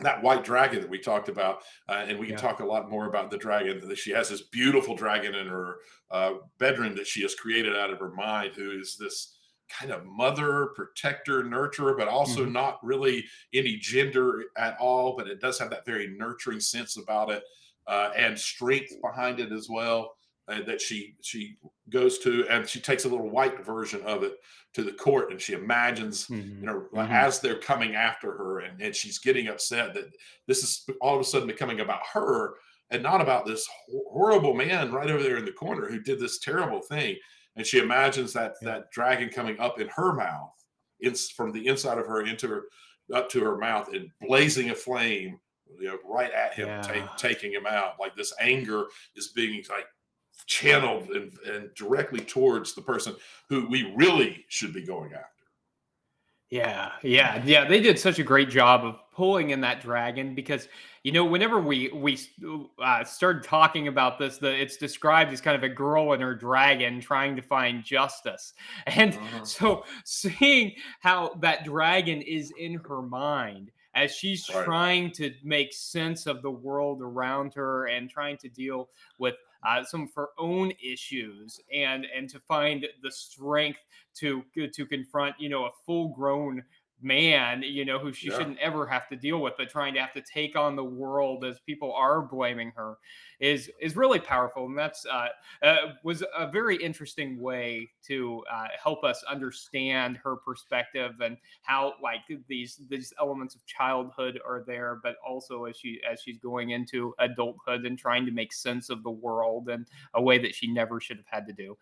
that 0.00 0.22
white 0.22 0.44
dragon 0.44 0.80
that 0.80 0.90
we 0.90 0.98
talked 0.98 1.28
about, 1.28 1.62
uh, 1.88 2.04
and 2.06 2.18
we 2.18 2.26
can 2.26 2.34
Yeah. 2.34 2.40
talk 2.40 2.60
a 2.60 2.66
lot 2.66 2.90
more 2.90 3.06
about 3.06 3.30
the 3.30 3.38
dragon. 3.38 3.86
That 3.86 3.96
she 3.96 4.10
has 4.10 4.28
this 4.28 4.42
beautiful 4.42 4.94
dragon 4.94 5.34
in 5.34 5.46
her 5.46 5.80
uh, 6.10 6.34
bedroom 6.58 6.94
that 6.96 7.06
she 7.06 7.22
has 7.22 7.34
created 7.34 7.74
out 7.76 7.90
of 7.90 7.98
her 7.98 8.10
mind, 8.10 8.54
who 8.54 8.70
is 8.72 8.96
this 8.96 9.35
kind 9.68 9.90
of 9.92 10.04
mother, 10.04 10.68
protector, 10.74 11.42
nurturer, 11.44 11.96
but 11.96 12.08
also 12.08 12.44
Mhm. 12.44 12.52
not 12.52 12.84
really 12.84 13.26
any 13.52 13.76
gender 13.76 14.44
at 14.56 14.76
all. 14.78 15.16
But 15.16 15.28
it 15.28 15.40
does 15.40 15.58
have 15.58 15.70
that 15.70 15.86
very 15.86 16.08
nurturing 16.08 16.60
sense 16.60 16.96
about 16.96 17.30
it, 17.30 17.42
uh, 17.86 18.10
and 18.16 18.38
strength 18.38 18.92
behind 19.02 19.40
it 19.40 19.52
as 19.52 19.68
well. 19.70 20.16
Uh, 20.48 20.62
that 20.62 20.80
she 20.80 21.16
she 21.22 21.56
goes 21.90 22.18
to, 22.20 22.46
and 22.48 22.68
she 22.68 22.78
takes 22.80 23.04
a 23.04 23.08
little 23.08 23.28
white 23.28 23.64
version 23.64 24.00
of 24.02 24.22
it 24.22 24.36
to 24.74 24.84
the 24.84 24.92
court, 24.92 25.32
and 25.32 25.40
she 25.42 25.54
imagines 25.54 26.28
Mhm. 26.28 26.60
you 26.60 26.66
know, 26.66 26.88
Mhm. 26.92 27.10
as 27.10 27.40
they're 27.40 27.58
coming 27.58 27.96
after 27.96 28.30
her 28.32 28.60
and, 28.60 28.80
and 28.80 28.94
she's 28.94 29.18
getting 29.18 29.48
upset 29.48 29.92
that 29.94 30.06
this 30.46 30.62
is 30.62 30.88
all 31.00 31.14
of 31.16 31.20
a 31.20 31.24
sudden 31.24 31.48
becoming 31.48 31.80
about 31.80 32.06
her 32.12 32.54
and 32.90 33.02
not 33.02 33.20
about 33.20 33.44
this 33.44 33.68
horrible 33.88 34.54
man 34.54 34.92
right 34.92 35.10
over 35.10 35.22
there 35.22 35.36
in 35.36 35.44
the 35.44 35.52
corner 35.52 35.88
who 35.88 36.00
did 36.00 36.20
this 36.20 36.38
terrible 36.38 36.80
thing. 36.82 37.16
And 37.56 37.66
she 37.66 37.78
imagines 37.78 38.32
that 38.34 38.54
Yeah. 38.62 38.68
that 38.70 38.90
dragon 38.90 39.28
coming 39.30 39.58
up 39.58 39.80
in 39.80 39.88
her 39.88 40.12
mouth, 40.12 40.52
in, 41.00 41.14
from 41.34 41.52
the 41.52 41.66
inside 41.66 41.98
of 41.98 42.06
her 42.06 42.22
into 42.24 42.46
her 42.48 42.64
up 43.14 43.28
to 43.30 43.40
her 43.44 43.56
mouth 43.56 43.88
and 43.94 44.10
blazing 44.20 44.70
a 44.70 44.74
flame, 44.74 45.38
you 45.78 45.86
know, 45.88 45.98
right 46.04 46.32
at 46.32 46.54
him, 46.54 46.68
Yeah. 46.68 47.08
taking 47.16 47.52
him 47.52 47.66
out. 47.66 47.98
Like 48.00 48.14
this 48.16 48.32
anger 48.40 48.86
is 49.14 49.28
being 49.28 49.64
like 49.70 49.86
channeled 50.46 51.08
and, 51.10 51.32
and 51.46 51.74
directly 51.74 52.20
towards 52.20 52.74
the 52.74 52.82
person 52.82 53.16
who 53.48 53.68
we 53.68 53.92
really 53.96 54.44
should 54.48 54.72
be 54.74 54.84
going 54.84 55.12
after. 55.12 55.35
Yeah, 56.50 56.92
yeah, 57.02 57.42
yeah. 57.44 57.64
They 57.64 57.80
did 57.80 57.98
such 57.98 58.20
a 58.20 58.22
great 58.22 58.48
job 58.50 58.84
of 58.84 59.00
pulling 59.12 59.50
in 59.50 59.60
that 59.62 59.80
dragon 59.80 60.32
because 60.32 60.68
you 61.02 61.10
know 61.10 61.24
whenever 61.24 61.58
we 61.60 61.88
we 61.92 62.20
uh, 62.80 63.02
started 63.02 63.42
talking 63.42 63.88
about 63.88 64.16
this, 64.20 64.38
the 64.38 64.54
it's 64.54 64.76
described 64.76 65.32
as 65.32 65.40
kind 65.40 65.56
of 65.56 65.64
a 65.64 65.68
girl 65.68 66.12
and 66.12 66.22
her 66.22 66.36
dragon 66.36 67.00
trying 67.00 67.34
to 67.34 67.42
find 67.42 67.82
justice, 67.82 68.52
and 68.86 69.14
Mhm. 69.14 69.44
so 69.46 69.84
seeing 70.04 70.74
how 71.00 71.34
that 71.40 71.64
dragon 71.64 72.22
is 72.22 72.52
in 72.56 72.74
her 72.74 73.02
mind 73.02 73.72
as 73.96 74.14
she's 74.14 74.48
Right. 74.48 74.64
trying 74.64 75.12
to 75.12 75.34
make 75.42 75.72
sense 75.72 76.26
of 76.26 76.42
the 76.42 76.50
world 76.52 77.02
around 77.02 77.54
her 77.54 77.86
and 77.88 78.10
trying 78.10 78.38
to 78.38 78.48
deal 78.48 78.90
with 79.18 79.34
uh, 79.64 79.82
some 79.84 80.02
of 80.04 80.14
her 80.14 80.28
own 80.38 80.72
issues 80.82 81.60
and 81.72 82.06
and 82.14 82.30
to 82.30 82.38
find 82.40 82.86
the 83.02 83.10
strength 83.10 83.80
to 84.14 84.44
to 84.74 84.86
confront 84.86 85.34
you 85.40 85.48
know 85.48 85.66
a 85.66 85.70
full 85.84 86.08
grown 86.14 86.62
man 87.02 87.62
you 87.62 87.84
know 87.84 87.98
who 87.98 88.12
she 88.12 88.28
Yeah. 88.28 88.38
shouldn't 88.38 88.58
ever 88.58 88.86
have 88.86 89.06
to 89.08 89.16
deal 89.16 89.40
with 89.40 89.52
but 89.58 89.68
trying 89.68 89.92
to 89.94 90.00
have 90.00 90.14
to 90.14 90.22
take 90.22 90.56
on 90.56 90.76
the 90.76 90.84
world 90.84 91.44
as 91.44 91.58
people 91.60 91.92
are 91.92 92.22
blaming 92.22 92.72
her 92.74 92.96
is 93.38 93.70
is 93.80 93.96
really 93.96 94.18
powerful 94.18 94.64
and 94.64 94.78
that's 94.78 95.04
uh, 95.04 95.28
uh 95.62 95.76
was 96.04 96.24
a 96.36 96.50
very 96.50 96.76
interesting 96.76 97.38
way 97.38 97.86
to 98.02 98.42
uh, 98.50 98.68
help 98.82 99.04
us 99.04 99.22
understand 99.28 100.16
her 100.16 100.36
perspective 100.36 101.12
and 101.20 101.36
how 101.62 101.92
like 102.02 102.20
these 102.48 102.80
these 102.88 103.12
elements 103.20 103.54
of 103.54 103.64
childhood 103.66 104.40
are 104.46 104.64
there 104.66 104.98
but 105.02 105.16
also 105.26 105.64
as 105.66 105.76
she 105.76 106.00
as 106.10 106.22
she's 106.22 106.38
going 106.38 106.70
into 106.70 107.14
adulthood 107.18 107.84
and 107.84 107.98
trying 107.98 108.24
to 108.24 108.32
make 108.32 108.54
sense 108.54 108.88
of 108.88 109.02
the 109.02 109.10
world 109.10 109.68
in 109.68 109.84
a 110.14 110.22
way 110.22 110.38
that 110.38 110.54
she 110.54 110.66
never 110.66 110.98
should 110.98 111.18
have 111.18 111.26
had 111.28 111.46
to 111.46 111.52
do 111.52 111.76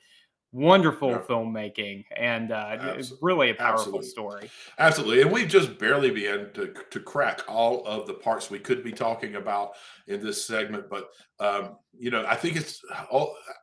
wonderful 0.55 1.11
Yeah. 1.11 1.19
filmmaking 1.19 2.05
and 2.17 2.53
uh 2.53 2.77
it's 2.97 3.13
really 3.21 3.51
a 3.51 3.55
powerful 3.55 3.99
absolutely. 3.99 4.09
story 4.09 4.51
Absolutely. 4.79 5.23
And 5.23 5.33
we've 5.33 5.49
just 5.49 5.79
barely 5.79 6.11
begun 6.13 6.51
to, 6.55 6.73
to 6.91 7.01
crack 7.01 7.41
all 7.49 7.85
of 7.87 8.07
the 8.07 8.15
parts 8.15 8.51
we 8.51 8.61
could 8.61 8.85
be 8.85 8.93
talking 8.93 9.35
about 9.35 9.73
in 10.07 10.23
this 10.23 10.45
segment. 10.45 10.89
But, 10.89 11.09
um, 11.41 11.77
you 11.93 12.11
know, 12.11 12.25
I 12.27 12.37
think 12.37 12.57
it's 12.57 12.81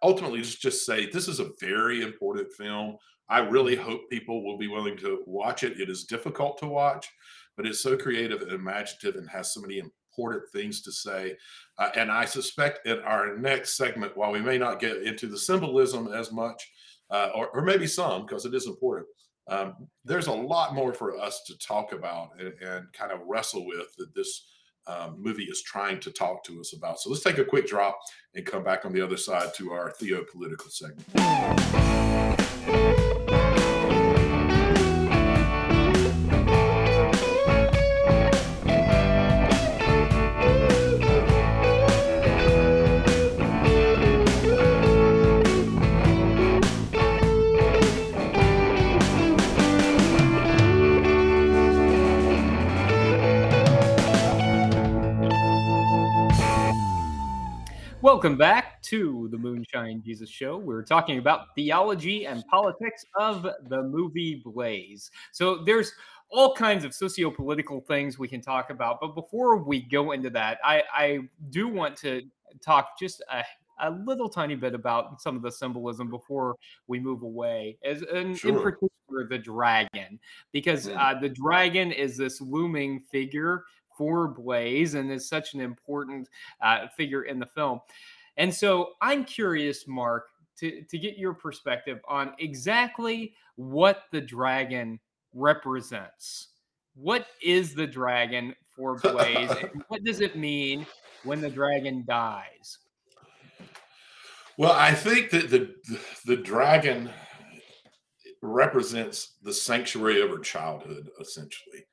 ultimately 0.04 0.42
just, 0.42 0.62
just 0.62 0.86
say 0.86 1.10
this 1.10 1.28
is 1.30 1.40
a 1.40 1.52
very 1.62 2.02
important 2.02 2.52
film. 2.52 2.98
I 3.30 3.40
really 3.40 3.76
hope 3.78 4.10
people 4.10 4.44
will 4.44 4.58
be 4.58 4.68
willing 4.68 4.98
to 4.98 5.24
watch 5.26 5.64
it. 5.64 5.80
It 5.80 5.90
is 5.90 6.04
difficult 6.04 6.58
to 6.60 6.68
watch, 6.68 7.10
but 7.56 7.66
it's 7.66 7.82
so 7.82 7.96
creative 7.96 8.42
and 8.42 8.52
imaginative 8.52 9.16
and 9.16 9.30
has 9.30 9.54
so 9.54 9.62
many 9.62 9.80
important 9.80 10.44
things 10.52 10.82
to 10.82 10.92
say. 10.92 11.38
Uh, 11.78 11.90
and 11.96 12.12
I 12.12 12.26
suspect 12.26 12.86
in 12.86 13.00
our 13.00 13.38
next 13.38 13.78
segment, 13.78 14.18
while 14.18 14.32
we 14.32 14.42
may 14.42 14.58
not 14.58 14.82
get 14.82 15.04
into 15.04 15.28
the 15.28 15.38
symbolism 15.38 16.12
as 16.12 16.32
much, 16.34 16.70
uh, 17.12 17.30
or, 17.36 17.50
or 17.50 17.62
maybe 17.62 17.88
some, 17.88 18.26
because 18.26 18.46
it 18.46 18.54
is 18.54 18.68
important, 18.68 19.08
um, 19.48 19.76
there's 20.06 20.28
a 20.28 20.32
lot 20.32 20.74
more 20.74 20.94
for 20.94 21.20
us 21.20 21.44
to 21.48 21.58
talk 21.58 21.92
about 21.94 22.30
and, 22.40 22.54
and 22.62 22.92
kind 22.94 23.12
of 23.12 23.20
wrestle 23.28 23.66
with 23.66 23.94
that 23.98 24.14
this 24.16 24.48
um, 24.88 25.16
movie 25.20 25.44
is 25.44 25.62
trying 25.62 26.00
to 26.00 26.12
talk 26.12 26.44
to 26.46 26.60
us 26.60 26.74
about. 26.74 27.00
So 27.00 27.10
let's 27.10 27.24
take 27.24 27.38
a 27.38 27.46
quick 27.46 27.68
drop 27.68 28.00
and 28.34 28.46
come 28.46 28.64
back 28.64 28.86
on 28.86 28.94
the 28.94 29.02
other 29.02 29.18
side 29.18 29.54
to 29.56 29.72
our 29.72 29.92
theopolitical 29.92 30.72
segment. 30.72 31.06
Welcome 58.22 58.38
back 58.38 58.84
to 58.84 59.30
the 59.32 59.38
Moonshine 59.40 60.04
Jesus 60.06 60.30
Show. 60.30 60.56
We're 60.56 60.84
talking 60.84 61.18
about 61.18 61.56
theology 61.56 62.28
and 62.28 62.46
politics 62.46 63.04
of 63.16 63.48
the 63.68 63.82
movie 63.82 64.44
Blaze. 64.46 65.10
So 65.32 65.64
there's 65.64 65.92
all 66.30 66.54
kinds 66.54 66.86
of 66.86 66.94
socio-political 66.94 67.82
things 67.88 68.20
we 68.20 68.28
can 68.28 68.40
talk 68.40 68.70
about, 68.70 69.00
but 69.02 69.16
before 69.16 69.58
we 69.64 69.82
go 69.82 70.12
into 70.12 70.30
that, 70.30 70.60
I, 70.64 70.84
I 70.94 71.20
do 71.50 71.68
want 71.68 71.98
to 71.98 72.22
talk 72.64 72.90
just 73.00 73.24
a, 73.32 73.44
a 73.80 73.90
little 73.90 74.30
tiny 74.30 74.54
bit 74.54 74.76
about 74.76 75.20
some 75.20 75.36
of 75.36 75.42
the 75.42 75.52
symbolism 75.52 76.08
before 76.12 76.58
we 76.86 77.00
move 77.00 77.24
away. 77.24 77.80
As 77.84 78.04
in, 78.04 78.38
in 78.44 78.62
particular, 78.62 79.28
the 79.32 79.40
dragon, 79.40 80.20
because 80.52 80.90
uh, 80.90 81.16
the 81.20 81.30
dragon 81.30 81.92
is 81.92 82.18
this 82.18 82.40
looming 82.40 83.02
figure 83.12 83.64
for 83.98 84.28
Blaze 84.28 84.94
and 84.96 85.12
is 85.12 85.28
such 85.28 85.54
an 85.54 85.62
important 85.62 86.30
uh, 86.62 86.88
figure 86.96 87.24
in 87.24 87.40
the 87.40 87.46
film. 87.46 87.80
And 88.38 88.54
so 88.54 88.92
I'm 89.02 89.26
curious, 89.26 89.88
Mark, 89.88 90.28
to, 90.60 90.84
to 90.84 90.98
get 90.98 91.18
your 91.18 91.34
perspective 91.34 92.00
on 92.08 92.34
exactly 92.40 93.34
what 93.56 94.04
the 94.12 94.22
dragon 94.22 95.00
represents 95.34 96.50
what 96.96 97.28
is 97.42 97.74
the 97.74 97.88
dragon 97.88 98.56
for 98.76 98.98
Blaze? 98.98 99.50
and 99.62 99.84
what 99.88 100.04
does 100.04 100.22
it 100.22 100.36
mean 100.36 100.86
when 101.24 101.42
the 101.42 101.50
dragon 101.50 102.04
dies? 102.08 102.80
Well, 104.58 104.74
I 104.74 104.94
think 104.94 105.32
that 105.32 105.50
the 105.50 105.74
the 106.26 106.36
dragon 106.36 107.10
represents 108.42 109.36
the 109.42 109.54
sanctuary 109.54 110.22
of 110.22 110.30
her 110.30 110.40
childhood, 110.40 111.10
essentially. 111.20 111.86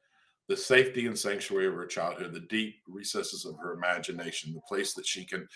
The 0.48 0.56
safety 0.56 1.06
and 1.06 1.18
sanctuary 1.18 1.66
of 1.66 1.74
her 1.74 1.86
childhood, 1.86 2.32
the 2.32 2.40
deep 2.40 2.76
recesses 2.88 3.44
of 3.44 3.56
her 3.58 3.74
imagination, 3.74 4.54
the 4.54 4.60
place 4.62 4.94
that 4.94 5.06
she 5.06 5.24
can 5.24 5.46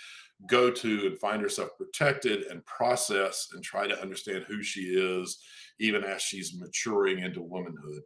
go 0.47 0.71
to 0.71 1.07
and 1.07 1.19
find 1.19 1.41
herself 1.41 1.71
protected 1.79 2.43
and 2.45 2.65
process 2.67 3.49
and 3.55 3.63
try 3.63 3.87
to 3.87 4.01
understand 4.01 4.45
who 4.47 4.63
she 4.63 4.81
is, 4.81 5.39
even 5.81 6.05
as 6.05 6.21
she's 6.21 6.59
maturing 6.59 7.21
into 7.21 7.41
womanhood. 7.41 8.03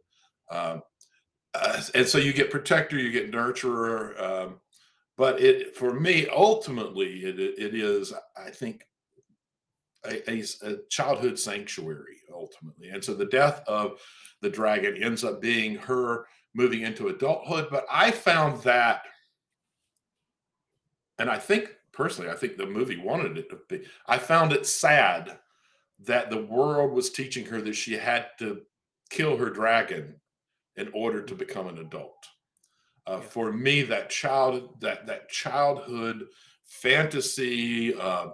Um, 0.49 0.81
uh, 1.53 1.81
and 1.95 2.07
so 2.07 2.19
you 2.19 2.33
get 2.33 2.51
protector, 2.51 2.97
you 2.97 3.11
get 3.11 3.31
nurturer. 3.31 4.21
Um, 4.21 4.59
but 5.17 5.41
it, 5.41 5.75
for 5.75 5.99
me, 5.99 6.27
ultimately, 6.29 7.25
it, 7.25 7.39
it 7.39 7.75
is, 7.75 8.13
I 8.37 8.51
think, 8.51 8.83
a, 10.05 10.29
a, 10.29 10.43
a 10.63 10.77
childhood 10.89 11.39
sanctuary 11.39 12.17
ultimately. 12.33 12.89
And 12.89 13.03
so 13.03 13.13
the 13.13 13.25
death 13.25 13.63
of 13.67 13.99
the 14.41 14.49
dragon 14.49 15.01
ends 15.01 15.23
up 15.23 15.41
being 15.41 15.75
her 15.75 16.27
moving 16.57 16.81
into 16.81 17.07
adulthood. 17.09 17.67
But 17.69 17.85
I 17.89 18.09
found 18.09 18.63
that, 18.63 19.03
and 21.19 21.29
I 21.29 21.37
think 21.37 21.69
personally, 21.93 22.31
I 22.31 22.35
think 22.35 22.57
the 22.57 22.65
movie 22.65 22.97
wanted 22.97 23.37
it 23.37 23.49
to 23.51 23.59
be, 23.69 23.85
I 24.07 24.17
found 24.17 24.51
it 24.51 24.65
sad 24.65 25.37
that 25.99 26.29
the 26.29 26.43
world 26.43 26.91
was 26.91 27.11
teaching 27.11 27.45
her 27.45 27.61
that 27.61 27.75
she 27.75 27.93
had 27.93 28.27
to 28.39 28.61
kill 29.09 29.37
her 29.37 29.51
dragon 29.51 30.15
in 30.75 30.89
order 30.93 31.21
to 31.21 31.35
become 31.35 31.67
an 31.67 31.77
adult. 31.77 32.25
Uh, 33.05 33.19
Yeah. 33.19 33.21
For 33.21 33.53
me, 33.53 33.83
that 33.83 34.09
child, 34.09 34.81
that 34.81 35.05
that 35.07 35.29
childhood 35.29 36.25
fantasy, 36.65 37.93
uh, 37.95 38.29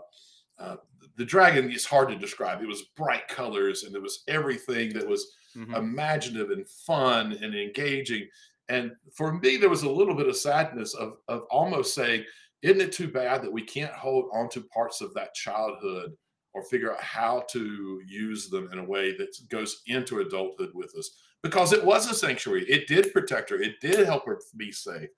uh, 0.57 0.77
the 1.17 1.25
dragon 1.25 1.69
is 1.71 1.85
hard 1.85 2.09
to 2.09 2.15
describe. 2.15 2.61
It 2.61 2.67
was 2.67 2.83
bright 2.97 3.27
colors 3.27 3.83
and 3.83 3.93
there 3.93 4.01
was 4.01 4.23
everything 4.27 4.93
that 4.93 5.07
was 5.07 5.31
Mhm. 5.55 5.75
imaginative 5.77 6.51
and 6.51 6.67
fun 6.67 7.33
and 7.33 7.55
engaging. 7.55 8.27
And 8.69 8.93
for 9.13 9.33
me, 9.33 9.57
there 9.57 9.69
was 9.69 9.83
a 9.83 9.89
little 9.89 10.15
bit 10.15 10.27
of 10.27 10.35
sadness 10.37 10.93
of 10.93 11.17
of 11.27 11.43
almost 11.49 11.93
saying, 11.95 12.25
isn't 12.61 12.81
it 12.81 12.91
too 12.93 13.09
bad 13.09 13.41
that 13.43 13.51
we 13.51 13.61
can't 13.63 13.93
hold 13.93 14.29
on 14.33 14.49
to 14.49 14.61
parts 14.63 15.01
of 15.01 15.13
that 15.15 15.33
childhood 15.35 16.15
or 16.53 16.63
figure 16.63 16.93
out 16.93 17.01
how 17.01 17.41
to 17.51 18.01
use 18.07 18.49
them 18.49 18.71
in 18.71 18.79
a 18.79 18.83
way 18.85 19.15
that 19.17 19.35
goes 19.49 19.81
into 19.87 20.19
adulthood 20.21 20.71
with 20.73 20.95
us? 20.95 21.09
Because 21.41 21.73
it 21.73 21.83
was 21.83 22.09
a 22.09 22.13
sanctuary. 22.15 22.65
It 22.69 22.87
did 22.87 23.11
protect 23.11 23.49
her. 23.49 23.57
It 23.61 23.81
did 23.81 24.05
help 24.05 24.25
her 24.25 24.39
be 24.55 24.71
safe. 24.71 25.09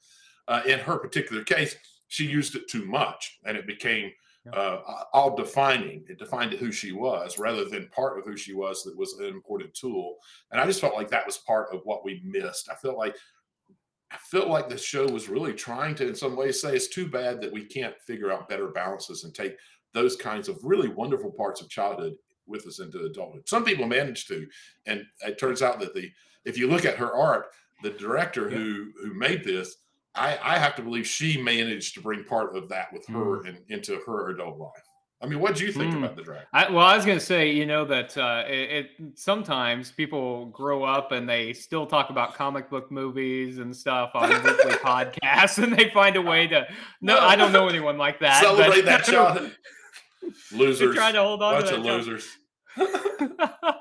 Uh, 0.47 0.61
in 0.65 0.79
her 0.79 0.97
particular 0.97 1.43
case, 1.43 1.75
she 2.07 2.25
used 2.25 2.55
it 2.55 2.67
too 2.69 2.85
much, 2.85 3.39
and 3.45 3.57
it 3.57 3.67
became. 3.67 4.11
Uh, 4.53 4.79
all 5.13 5.35
defining. 5.35 6.03
It 6.07 6.19
defined 6.19 6.53
who 6.53 6.71
she 6.71 6.91
was 6.91 7.39
rather 7.39 7.65
than 7.65 7.87
part 7.89 8.17
of 8.19 8.25
who 8.25 8.37
she 8.37 8.53
was 8.53 8.83
that 8.83 8.97
was 8.97 9.13
an 9.19 9.25
important 9.25 9.73
tool. 9.73 10.17
And 10.51 10.61
I 10.61 10.65
just 10.65 10.81
felt 10.81 10.95
like 10.95 11.09
that 11.09 11.25
was 11.25 11.37
part 11.39 11.73
of 11.73 11.81
what 11.83 12.05
we 12.05 12.21
missed. 12.23 12.69
I 12.69 12.75
felt 12.75 12.97
like 12.97 13.15
I 14.11 14.17
felt 14.17 14.47
like 14.47 14.69
the 14.69 14.77
show 14.77 15.07
was 15.07 15.27
really 15.29 15.53
trying 15.53 15.95
to, 15.95 16.07
in 16.07 16.15
some 16.15 16.35
ways, 16.35 16.61
say 16.61 16.75
it's 16.75 16.87
too 16.87 17.07
bad 17.09 17.41
that 17.41 17.51
we 17.51 17.65
can't 17.65 17.99
figure 18.05 18.31
out 18.31 18.47
better 18.47 18.67
balances 18.67 19.23
and 19.23 19.33
take 19.33 19.57
those 19.93 20.15
kinds 20.15 20.47
of 20.47 20.59
really 20.63 20.87
wonderful 20.89 21.31
parts 21.31 21.59
of 21.59 21.69
childhood 21.69 22.13
with 22.47 22.67
us 22.67 22.79
into 22.79 23.03
adulthood. 23.05 23.47
Some 23.49 23.65
people 23.65 23.87
manage 23.87 24.27
to, 24.27 24.47
and 24.85 25.03
it 25.21 25.39
turns 25.39 25.61
out 25.61 25.79
that 25.79 25.93
the 25.95 26.09
if 26.45 26.57
you 26.57 26.67
look 26.67 26.85
at 26.85 26.97
her 26.97 27.13
art, 27.13 27.47
the 27.81 27.89
director 27.89 28.49
Yeah. 28.49 28.57
who 28.57 28.91
who 29.01 29.13
made 29.15 29.43
this, 29.43 29.75
I, 30.15 30.37
I 30.41 30.57
have 30.57 30.75
to 30.75 30.81
believe 30.81 31.05
she 31.07 31.41
managed 31.41 31.93
to 31.95 32.01
bring 32.01 32.23
part 32.23 32.55
of 32.55 32.69
that 32.69 32.91
with 32.93 33.05
her 33.07 33.41
Hmm. 33.41 33.47
and 33.47 33.57
into 33.69 33.99
her 34.05 34.29
adult 34.31 34.57
life. 34.57 34.71
I 35.21 35.27
mean, 35.27 35.39
what 35.39 35.55
do 35.55 35.65
you 35.65 35.71
think 35.71 35.93
Hmm. 35.93 36.03
about 36.03 36.15
the 36.17 36.23
dragon? 36.23 36.45
I, 36.53 36.69
well, 36.69 36.85
I 36.85 36.95
was 36.95 37.05
going 37.05 37.17
to 37.17 37.23
say, 37.25 37.49
you 37.51 37.65
know, 37.65 37.85
that 37.85 38.17
uh, 38.17 38.43
it, 38.47 38.69
it 38.99 39.17
sometimes 39.17 39.91
people 39.91 40.47
grow 40.47 40.83
up 40.83 41.11
and 41.13 41.27
they 41.27 41.53
still 41.53 41.85
talk 41.87 42.09
about 42.09 42.35
comic 42.35 42.69
book 42.69 42.91
movies 42.91 43.57
and 43.59 43.75
stuff 43.75 44.11
on 44.13 44.29
weekly 44.43 44.73
podcasts, 44.73 45.61
and 45.63 45.75
they 45.75 45.89
find 45.91 46.15
a 46.17 46.21
way 46.21 46.47
to. 46.47 46.67
No, 47.01 47.15
No. 47.15 47.19
I 47.21 47.35
don't 47.35 47.53
know 47.53 47.67
anyone 47.69 47.97
like 47.97 48.19
that. 48.19 48.41
but- 48.43 48.55
Celebrate 48.57 48.85
that 48.85 49.03
childhood. 49.05 49.55
They 50.51 50.57
Losers. 50.57 50.95
try 50.95 51.11
to 51.11 51.21
hold 51.21 51.41
on 51.43 51.53
bunch 51.61 51.69
to 51.69 51.75
of 51.77 51.83
that 51.83 51.89
losers. 51.93 52.27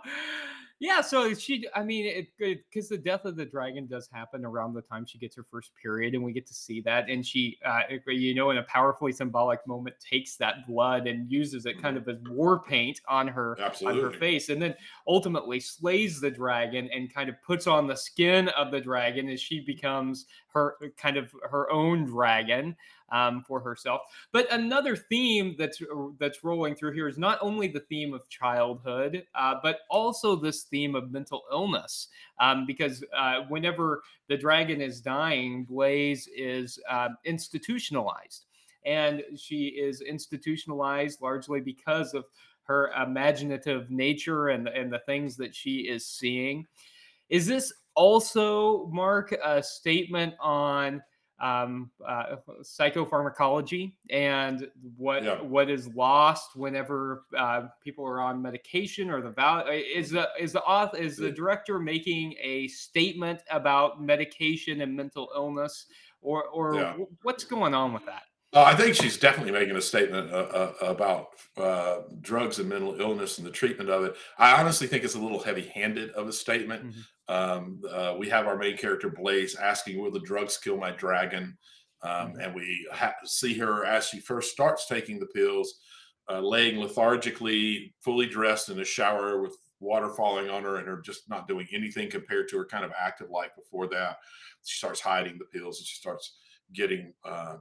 yeah, 0.85 1.01
so 1.01 1.33
she, 1.33 1.66
I 1.75 1.83
mean, 1.83 2.05
it 2.05 2.29
because 2.38 2.90
the 2.90 2.99
death 2.99 3.25
of 3.25 3.37
the 3.37 3.47
dragon 3.47 3.87
does 3.87 4.07
happen 4.12 4.44
around 4.44 4.75
the 4.75 4.83
time 4.83 5.07
she 5.07 5.16
gets 5.16 5.35
her 5.35 5.42
first 5.42 5.70
period, 5.83 6.12
and 6.12 6.23
we 6.23 6.31
get 6.31 6.47
to 6.47 6.53
see 6.53 6.83
that. 6.83 7.09
And 7.09 7.25
she, 7.25 7.57
uh, 7.64 7.81
you 8.07 8.35
know, 8.35 8.51
in 8.51 8.59
a 8.59 8.64
powerfully 8.64 9.11
symbolic 9.11 9.66
moment, 9.66 9.97
takes 9.99 10.37
that 10.37 10.66
blood 10.68 11.07
and 11.07 11.33
uses 11.33 11.64
it 11.64 11.81
kind 11.81 11.97
of 11.97 12.07
as 12.07 12.16
war 12.29 12.62
paint 12.62 13.01
on 13.09 13.27
her 13.29 13.57
on 13.87 13.99
her 13.99 14.11
face, 14.11 14.51
and 14.51 14.61
then 14.61 14.75
ultimately 15.09 15.59
slays 15.59 16.20
the 16.20 16.31
dragon 16.31 16.90
and 16.92 17.14
kind 17.14 17.31
of 17.31 17.37
puts 17.40 17.66
on 17.66 17.87
the 17.87 17.97
skin 17.97 18.49
of 18.49 18.70
the 18.70 18.81
dragon 18.81 19.31
as 19.31 19.40
she 19.40 19.61
becomes 19.61 20.27
her 20.49 20.77
kind 20.99 21.16
of 21.16 21.35
her 21.51 21.70
own 21.73 22.05
dragon 22.05 22.77
um, 23.14 23.44
for 23.46 23.61
herself. 23.61 24.03
But 24.33 24.53
another 24.53 24.96
theme 24.96 25.55
that's 25.57 25.81
that's 26.18 26.42
rolling 26.42 26.74
through 26.74 26.92
here 26.92 27.09
is 27.09 27.16
not 27.16 27.38
only 27.40 27.68
the 27.68 27.81
theme 27.81 28.12
of 28.12 28.29
childhood, 28.29 29.24
uh, 29.35 29.55
but 29.62 29.81
also 29.88 30.35
this 30.35 30.64
theme 30.64 30.94
of 30.96 31.12
mental 31.12 31.44
illness. 31.50 32.09
Um, 32.40 32.66
because 32.66 33.05
uh, 33.16 33.42
whenever 33.48 34.03
the 34.29 34.37
dragon 34.37 34.81
is 34.81 35.00
dying, 35.00 35.64
Blaze 35.64 36.29
is 36.37 36.79
uh, 36.90 37.11
institutionalized, 37.24 38.46
and 38.85 39.22
she 39.37 39.66
is 39.68 40.00
institutionalized 40.00 41.22
largely 41.22 41.61
because 41.61 42.14
of 42.14 42.24
her 42.64 42.90
imaginative 43.00 43.90
nature 43.90 44.48
and 44.48 44.66
and 44.66 44.92
the 44.92 44.98
things 45.00 45.37
that 45.37 45.55
she 45.55 45.81
is 45.81 46.05
seeing. 46.05 46.66
Is 47.31 47.46
this 47.46 47.72
also 47.94 48.87
Mark 48.87 49.33
a 49.44 49.62
statement 49.62 50.35
on 50.40 51.00
um, 51.40 51.90
uh, 52.07 52.37
psychopharmacology 52.62 53.97
and 54.11 54.70
what 54.97 55.25
Yeah. 55.25 55.40
what 55.42 55.68
is 55.70 55.88
lost 55.94 56.55
whenever 56.57 57.25
uh, 57.37 57.68
people 57.83 58.05
are 58.07 58.20
on 58.20 58.40
medication 58.40 59.11
or 59.11 59.20
the 59.20 59.31
value 59.31 59.73
is 59.73 60.11
the 60.11 60.29
is 60.38 60.53
the 60.53 60.62
author 60.62 60.97
is 60.97 61.16
the 61.16 61.31
director 61.31 61.79
making 61.79 62.35
a 62.40 62.68
statement 62.68 63.42
about 63.51 64.01
medication 64.03 64.81
and 64.81 64.94
mental 64.94 65.31
illness 65.35 65.87
or 66.20 66.44
or 66.49 66.75
Yeah. 66.77 66.94
wh- 66.94 67.25
what's 67.25 67.44
going 67.44 67.75
on 67.75 67.92
with 67.92 68.05
that? 68.07 68.25
Uh, 68.53 68.62
I 68.62 68.77
think 68.77 68.94
she's 68.94 69.18
definitely 69.18 69.51
making 69.51 69.75
a 69.75 69.81
statement 69.81 70.31
uh, 70.33 70.37
uh, 70.37 70.75
about 70.81 71.31
uh, 71.57 72.03
drugs 72.20 72.61
and 72.61 72.68
mental 72.68 73.01
illness 73.01 73.38
and 73.38 73.47
the 73.47 73.51
treatment 73.51 73.90
of 73.90 74.05
it. 74.05 74.14
I 74.38 74.61
honestly 74.61 74.87
think 74.87 75.03
it's 75.03 75.16
a 75.16 75.18
little 75.18 75.42
heavy-handed 75.42 76.11
of 76.11 76.29
a 76.29 76.33
statement. 76.33 76.85
Mhm. 76.87 77.05
Um, 77.29 77.81
uh, 77.91 78.17
we 78.19 78.29
have 78.29 78.47
our 78.47 78.57
main 78.57 78.77
character 78.77 79.09
Blaze 79.09 79.57
asking, 79.57 80.01
"Will 80.01 80.11
the 80.11 80.21
drugs 80.21 80.59
kill 80.59 80.77
my 80.77 80.91
dragon?" 80.91 81.57
Um, 82.03 82.35
Mhm. 82.35 82.45
And 82.45 82.55
we 82.55 82.87
ha- 82.93 83.15
see 83.25 83.57
her 83.59 83.85
as 83.85 84.07
she 84.09 84.21
first 84.21 84.53
starts 84.53 84.87
taking 84.87 85.19
the 85.19 85.27
pills, 85.29 85.81
uh, 86.29 86.41
laying 86.41 86.77
lethargically, 86.79 87.95
fully 88.03 88.27
dressed 88.27 88.69
in 88.69 88.81
a 88.81 88.85
shower 88.85 89.41
with 89.41 89.57
water 89.81 90.11
falling 90.11 90.51
on 90.51 90.63
her, 90.65 90.77
and 90.77 90.87
her 90.87 91.01
just 91.01 91.29
not 91.31 91.49
doing 91.49 91.67
anything 91.73 92.11
compared 92.11 92.49
to 92.49 92.59
her 92.59 92.67
kind 92.67 92.85
of 92.85 92.93
active 92.99 93.31
life 93.31 93.55
before 93.57 93.87
that. 93.89 94.19
She 94.65 94.77
starts 94.77 95.01
hiding 95.01 95.39
the 95.39 95.47
pills, 95.47 95.79
and 95.79 95.87
she 95.87 95.97
starts 95.97 96.39
getting 96.73 97.15
uh, 97.25 97.59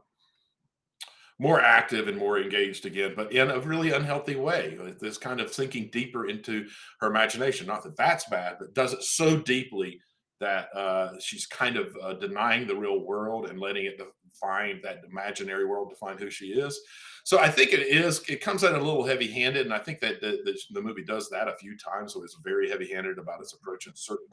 more 1.39 1.59
active 1.59 2.07
and 2.07 2.17
more 2.17 2.39
engaged 2.39 2.85
again, 2.85 3.13
but 3.15 3.31
in 3.31 3.49
a 3.49 3.59
really 3.59 3.91
unhealthy 3.91 4.35
way. 4.35 4.77
This 4.99 5.17
kind 5.17 5.41
of 5.41 5.53
sinking 5.53 5.89
deeper 5.91 6.27
into 6.27 6.65
her 6.99 7.07
imagination. 7.07 7.67
Not 7.67 7.83
that 7.83 7.97
that's 7.97 8.29
bad, 8.29 8.57
but 8.59 8.73
does 8.73 8.93
it 8.93 9.03
so 9.03 9.37
deeply 9.37 9.99
that 10.39 10.67
uh, 10.75 11.13
she's 11.19 11.45
kind 11.45 11.77
of 11.77 11.95
uh, 12.01 12.13
denying 12.13 12.67
the 12.67 12.75
real 12.75 12.99
world 12.99 13.49
and 13.49 13.59
letting 13.59 13.85
it 13.85 13.97
define 13.97 14.81
that 14.83 15.01
imaginary 15.09 15.65
world 15.65 15.89
define 15.89 16.17
who 16.17 16.29
she 16.29 16.47
is. 16.47 16.79
So 17.23 17.39
I 17.39 17.49
think 17.49 17.71
it 17.71 17.87
is. 17.87 18.21
It 18.27 18.41
comes 18.41 18.63
out 18.63 18.75
a 18.75 18.83
little 18.83 19.05
heavy-handed, 19.05 19.65
and 19.65 19.73
I 19.73 19.79
think 19.79 20.01
that 20.01 20.19
the, 20.19 20.39
the, 20.43 20.57
the 20.71 20.81
movie 20.81 21.03
does 21.03 21.29
that 21.29 21.47
a 21.47 21.55
few 21.55 21.77
times. 21.77 22.13
So 22.13 22.23
it's 22.23 22.37
very 22.43 22.69
heavy-handed 22.69 23.17
about 23.17 23.39
its 23.39 23.53
approach 23.53 23.87
and 23.87 23.97
certain 23.97 24.27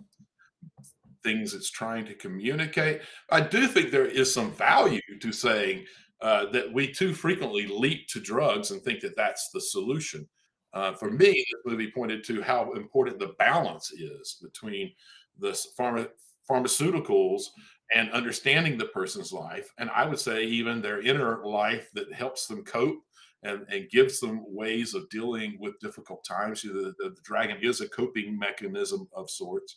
things 1.22 1.54
it's 1.54 1.70
trying 1.70 2.06
to 2.06 2.14
communicate. 2.14 3.02
I 3.30 3.42
do 3.42 3.68
think 3.68 3.90
there 3.90 4.06
is 4.06 4.32
some 4.32 4.52
value 4.52 5.00
to 5.20 5.32
saying 5.32 5.84
uh, 6.22 6.46
that 6.50 6.72
we 6.72 6.92
too 6.92 7.14
frequently 7.14 7.66
leap 7.66 8.06
to 8.08 8.20
drugs 8.20 8.70
and 8.70 8.82
think 8.82 9.00
that 9.00 9.16
that's 9.16 9.50
the 9.50 9.60
solution. 9.60 10.28
Uh, 10.72 10.92
for 10.92 11.10
me, 11.10 11.32
this 11.32 11.62
movie 11.64 11.90
pointed 11.92 12.22
to 12.24 12.42
how 12.42 12.72
important 12.72 13.18
the 13.18 13.34
balance 13.38 13.90
is 13.92 14.38
between 14.42 14.92
the 15.38 15.50
pharma, 15.78 16.08
pharmaceuticals 16.48 17.44
and 17.94 18.10
understanding 18.12 18.78
the 18.78 18.86
person's 18.86 19.32
life, 19.32 19.72
and 19.78 19.90
I 19.90 20.06
would 20.06 20.20
say 20.20 20.44
even 20.44 20.80
their 20.80 21.02
inner 21.02 21.44
life 21.44 21.90
that 21.94 22.12
helps 22.12 22.46
them 22.46 22.64
cope 22.64 23.02
and, 23.42 23.66
and 23.68 23.90
gives 23.90 24.20
them 24.20 24.44
ways 24.46 24.94
of 24.94 25.08
dealing 25.08 25.56
with 25.58 25.80
difficult 25.80 26.24
times. 26.24 26.62
You 26.62 26.72
know, 26.72 26.82
The, 26.82 26.94
the, 26.98 27.10
the 27.10 27.22
dragon 27.24 27.56
is 27.62 27.80
a 27.80 27.88
coping 27.88 28.38
mechanism 28.38 29.08
of 29.12 29.28
sorts. 29.28 29.76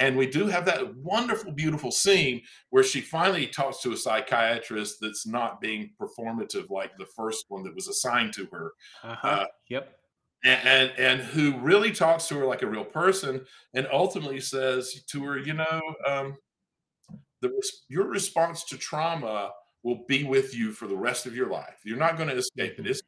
And 0.00 0.16
we 0.16 0.26
do 0.26 0.46
have 0.48 0.64
that 0.66 0.96
wonderful, 0.96 1.52
beautiful 1.52 1.90
scene 1.92 2.42
where 2.70 2.82
she 2.82 3.00
finally 3.00 3.46
talks 3.46 3.80
to 3.82 3.92
a 3.92 3.96
psychiatrist 3.96 4.98
that's 5.00 5.26
not 5.26 5.60
being 5.60 5.90
performative 6.00 6.68
like 6.70 6.96
the 6.98 7.06
first 7.16 7.44
one 7.48 7.62
that 7.64 7.74
was 7.74 7.86
assigned 7.88 8.32
to 8.34 8.46
her 8.52 8.72
Uh-huh. 9.04 9.28
Uh, 9.28 9.46
yep. 9.68 9.98
and, 10.44 10.60
and 10.66 10.92
and 10.98 11.20
who 11.20 11.56
really 11.58 11.92
talks 11.92 12.26
to 12.28 12.34
her 12.38 12.46
like 12.46 12.62
a 12.62 12.66
real 12.66 12.84
person 12.84 13.44
and 13.74 13.86
ultimately 13.92 14.40
says 14.40 15.02
to 15.10 15.24
her 15.24 15.38
you 15.38 15.54
know 15.54 15.80
um, 16.06 16.36
the 17.40 17.50
your 17.88 18.06
response 18.06 18.64
to 18.64 18.76
trauma 18.76 19.50
will 19.84 20.04
be 20.08 20.24
with 20.24 20.54
you 20.56 20.72
for 20.72 20.86
the 20.88 20.96
rest 20.96 21.26
of 21.26 21.34
your 21.36 21.48
life 21.48 21.78
you're 21.84 21.96
not 21.96 22.16
going 22.16 22.28
to 22.28 22.36
escape 22.36 22.78
it 22.78 22.86
it's 22.86 23.02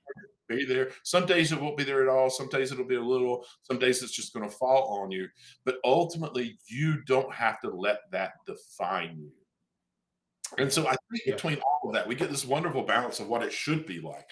be 0.51 0.65
there 0.65 0.91
some 1.03 1.25
days 1.27 1.53
it 1.53 1.61
won't 1.61 1.77
be 1.77 1.85
there 1.85 2.03
at 2.03 2.09
all 2.09 2.29
some 2.29 2.49
days 2.49 2.73
it'll 2.73 2.85
be 2.85 2.97
a 2.97 3.01
little 3.01 3.45
some 3.63 3.79
days 3.79 4.03
it's 4.03 4.13
just 4.13 4.35
going 4.35 4.49
to 4.49 4.57
fall 4.57 5.01
on 5.01 5.11
you 5.11 5.27
but 5.65 5.77
ultimately 5.85 6.59
you 6.67 7.03
don't 7.05 7.33
have 7.33 7.61
to 7.61 7.71
let 7.71 8.01
that 8.11 8.33
define 8.47 9.17
you 9.19 9.31
and 10.59 10.73
so 10.73 10.87
I 10.87 10.97
think 11.11 11.23
Yeah. 11.27 11.35
between 11.35 11.59
all 11.59 11.89
of 11.89 11.95
that, 11.95 12.09
we 12.09 12.15
get 12.15 12.31
this 12.31 12.45
wonderful 12.45 12.83
balance 12.83 13.21
of 13.21 13.29
what 13.29 13.43
it 13.43 13.53
should 13.53 13.87
be 13.87 14.01
like. 14.01 14.29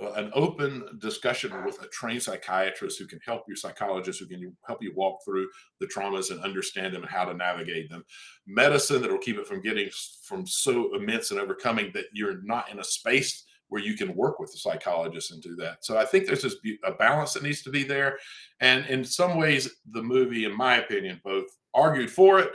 Uh, 0.00 0.12
an 0.12 0.30
open 0.34 0.98
discussion 0.98 1.64
with 1.64 1.80
a 1.82 1.88
trained 1.88 2.22
psychiatrist 2.22 2.98
who 2.98 3.06
can 3.06 3.20
help 3.24 3.44
you, 3.48 3.54
psychologist 3.54 4.18
who 4.20 4.26
can 4.26 4.56
help 4.66 4.82
you 4.82 4.92
walk 4.94 5.18
through 5.24 5.48
the 5.78 5.86
traumas 5.86 6.30
and 6.30 6.40
understand 6.42 6.94
them 6.94 7.02
and 7.02 7.10
how 7.10 7.24
to 7.24 7.34
navigate 7.34 7.88
them. 7.90 8.04
Medicine 8.46 9.02
that 9.02 9.10
will 9.10 9.18
keep 9.18 9.36
it 9.36 9.46
from 9.46 9.60
getting 9.60 9.88
from 10.24 10.46
so 10.46 10.94
immense 10.94 11.30
and 11.30 11.40
overcoming 11.40 11.90
that 11.92 12.06
you're 12.12 12.42
not 12.42 12.70
in 12.70 12.78
a 12.80 12.84
space 12.84 13.44
where 13.70 13.82
you 13.82 13.96
can 13.96 14.14
work 14.14 14.38
with 14.38 14.52
the 14.52 14.58
psychologist 14.58 15.32
and 15.32 15.42
do 15.42 15.56
that. 15.56 15.84
So 15.84 15.96
I 15.96 16.04
think 16.04 16.26
there's 16.26 16.42
this 16.42 16.56
a 16.84 16.92
balance 16.92 17.32
that 17.32 17.42
needs 17.42 17.62
to 17.62 17.70
be 17.70 17.82
there. 17.82 18.18
And 18.60 18.84
in 18.86 19.04
some 19.04 19.38
ways, 19.38 19.76
the 19.92 20.02
movie, 20.02 20.44
in 20.44 20.56
my 20.56 20.76
opinion, 20.76 21.20
both 21.24 21.46
argued 21.72 22.10
for 22.10 22.40
it, 22.40 22.50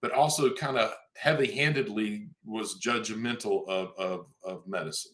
but 0.00 0.12
also 0.12 0.54
kind 0.54 0.78
of 0.78 0.92
heavy-handedly 1.16 2.28
was 2.44 2.80
judgmental 2.80 3.68
of, 3.68 3.92
of, 3.98 4.26
of 4.44 4.66
medicine. 4.66 5.12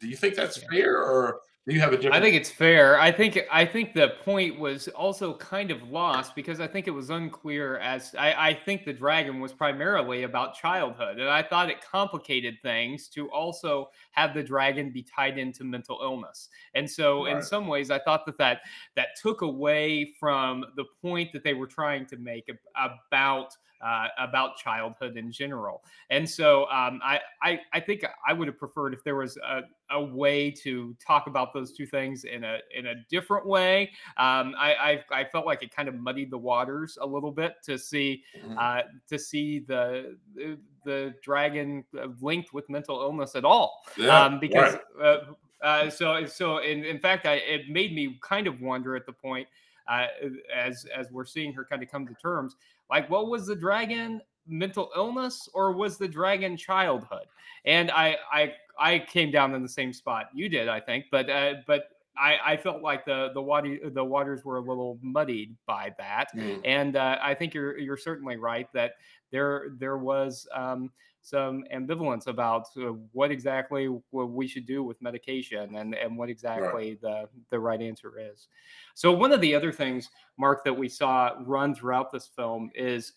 Do 0.00 0.08
you 0.08 0.16
think 0.16 0.34
that's 0.34 0.62
fair, 0.70 0.98
or 0.98 1.40
do 1.66 1.74
you 1.74 1.80
have 1.80 1.94
a 1.94 1.96
different? 1.96 2.14
I 2.14 2.20
think 2.20 2.36
it's 2.36 2.50
fair. 2.50 3.00
I 3.00 3.10
think 3.10 3.40
I 3.50 3.64
think 3.64 3.94
the 3.94 4.14
point 4.22 4.58
was 4.58 4.88
also 4.88 5.32
kind 5.38 5.70
of 5.70 5.82
lost 5.84 6.34
because 6.34 6.60
I 6.60 6.66
think 6.66 6.86
it 6.86 6.90
was 6.90 7.08
unclear 7.08 7.78
as 7.78 8.14
I, 8.18 8.50
I 8.50 8.54
think 8.54 8.84
the 8.84 8.92
dragon 8.92 9.40
was 9.40 9.54
primarily 9.54 10.24
about 10.24 10.54
childhood, 10.54 11.18
and 11.18 11.28
I 11.30 11.42
thought 11.42 11.70
it 11.70 11.80
complicated 11.80 12.56
things 12.62 13.08
to 13.10 13.30
also 13.30 13.88
have 14.12 14.34
the 14.34 14.42
dragon 14.42 14.90
be 14.90 15.02
tied 15.02 15.38
into 15.38 15.64
mental 15.64 16.00
illness. 16.02 16.50
And 16.74 16.90
so, 16.90 17.24
in 17.26 17.42
some 17.42 17.66
ways, 17.66 17.90
I 17.90 17.98
thought 17.98 18.26
that 18.26 18.36
that 18.36 18.60
that 18.94 19.08
took 19.22 19.40
away 19.40 20.12
from 20.20 20.66
the 20.76 20.84
point 21.00 21.32
that 21.32 21.44
they 21.44 21.54
were 21.54 21.66
trying 21.66 22.04
to 22.06 22.18
make 22.18 22.50
about 22.76 23.56
uh, 23.84 24.08
about 24.18 24.56
childhood 24.56 25.16
in 25.16 25.30
general. 25.30 25.84
And 26.10 26.28
so, 26.28 26.62
um, 26.70 27.00
I, 27.04 27.20
I 27.42 27.60
I 27.74 27.80
think 27.80 28.04
I 28.26 28.32
would 28.32 28.48
have 28.48 28.58
preferred 28.58 28.94
if 28.94 29.04
there 29.04 29.16
was 29.16 29.36
a, 29.36 29.60
a 29.90 30.02
way 30.02 30.50
to 30.50 30.96
talk 31.06 31.26
about 31.26 31.52
those 31.52 31.72
two 31.72 31.86
things 31.86 32.24
in 32.24 32.44
a 32.44 32.58
in 32.74 32.86
a 32.86 32.94
different 33.10 33.46
way. 33.46 33.90
Um, 34.16 34.54
I, 34.58 35.02
I 35.10 35.20
I 35.20 35.24
felt 35.24 35.44
like 35.44 35.62
it 35.62 35.74
kind 35.74 35.88
of 35.88 35.94
muddied 35.96 36.30
the 36.30 36.38
waters 36.38 36.96
a 37.00 37.06
little 37.06 37.32
bit 37.32 37.56
to 37.64 37.78
see 37.78 38.22
Mhm. 38.42 38.56
uh, 38.58 38.82
to 39.08 39.18
see 39.18 39.58
the 39.60 40.16
the, 40.34 40.58
the 40.84 41.14
dragon 41.22 41.84
uh, 41.98 42.08
linked 42.20 42.52
with 42.54 42.68
mental 42.70 43.00
illness 43.02 43.36
at 43.36 43.44
all. 43.44 43.82
yeah, 43.98 44.24
um, 44.24 44.40
because 44.40 44.76
right. 44.96 45.06
uh, 45.06 45.66
uh, 45.66 45.90
so 45.90 46.24
so 46.26 46.58
in, 46.58 46.84
in 46.84 46.98
fact 46.98 47.26
I, 47.26 47.34
it 47.34 47.68
made 47.68 47.94
me 47.94 48.18
kind 48.22 48.46
of 48.46 48.60
wonder 48.60 48.96
at 48.96 49.06
the 49.06 49.12
point 49.12 49.48
uh, 49.88 50.06
as 50.54 50.86
as 50.94 51.10
we're 51.10 51.24
seeing 51.24 51.52
her 51.52 51.64
kind 51.64 51.82
of 51.82 51.90
come 51.90 52.06
to 52.06 52.14
terms 52.14 52.56
like 52.90 53.08
what 53.10 53.28
was 53.28 53.46
the 53.46 53.56
dragon 53.56 54.20
mental 54.46 54.90
illness 54.96 55.48
or 55.54 55.72
was 55.72 55.96
the 55.96 56.08
dragon 56.08 56.56
childhood 56.56 57.26
and 57.64 57.90
i 57.90 58.16
i 58.32 58.52
i 58.78 58.98
came 58.98 59.30
down 59.30 59.54
in 59.54 59.62
the 59.62 59.68
same 59.68 59.92
spot 59.92 60.26
you 60.34 60.48
did 60.48 60.68
i 60.68 60.78
think 60.80 61.06
but 61.10 61.28
uh, 61.30 61.54
but 61.66 61.88
I, 62.16 62.38
I 62.52 62.56
felt 62.56 62.80
like 62.80 63.04
the 63.04 63.30
the 63.34 63.42
water 63.42 63.76
the 63.90 64.04
waters 64.04 64.44
were 64.44 64.58
a 64.58 64.60
little 64.60 64.98
muddied 65.02 65.56
by 65.66 65.92
that 65.98 66.28
Mm. 66.36 66.60
and 66.64 66.96
uh, 66.96 67.18
I 67.20 67.34
think 67.34 67.54
you're 67.54 67.76
you're 67.78 67.96
certainly 67.96 68.36
right 68.36 68.68
that 68.72 68.92
there 69.32 69.70
there 69.78 69.98
was 69.98 70.46
um, 70.54 70.92
some 71.24 71.64
ambivalence 71.74 72.26
about 72.26 72.66
uh, 72.76 72.92
what 73.12 73.30
exactly 73.30 73.86
what 74.10 74.30
we 74.30 74.46
should 74.46 74.66
do 74.66 74.82
with 74.82 75.00
medication 75.00 75.76
and 75.76 75.94
and 75.94 76.16
what 76.18 76.28
exactly 76.28 76.98
the 77.00 77.26
the 77.50 77.58
right 77.58 77.80
answer 77.80 78.12
is. 78.18 78.48
So 78.94 79.10
one 79.10 79.32
of 79.32 79.40
the 79.40 79.54
other 79.54 79.72
things, 79.72 80.10
Mark, 80.38 80.64
that 80.64 80.74
we 80.74 80.86
saw 80.86 81.32
run 81.40 81.74
throughout 81.74 82.12
this 82.12 82.26
film 82.26 82.70
is, 82.74 83.14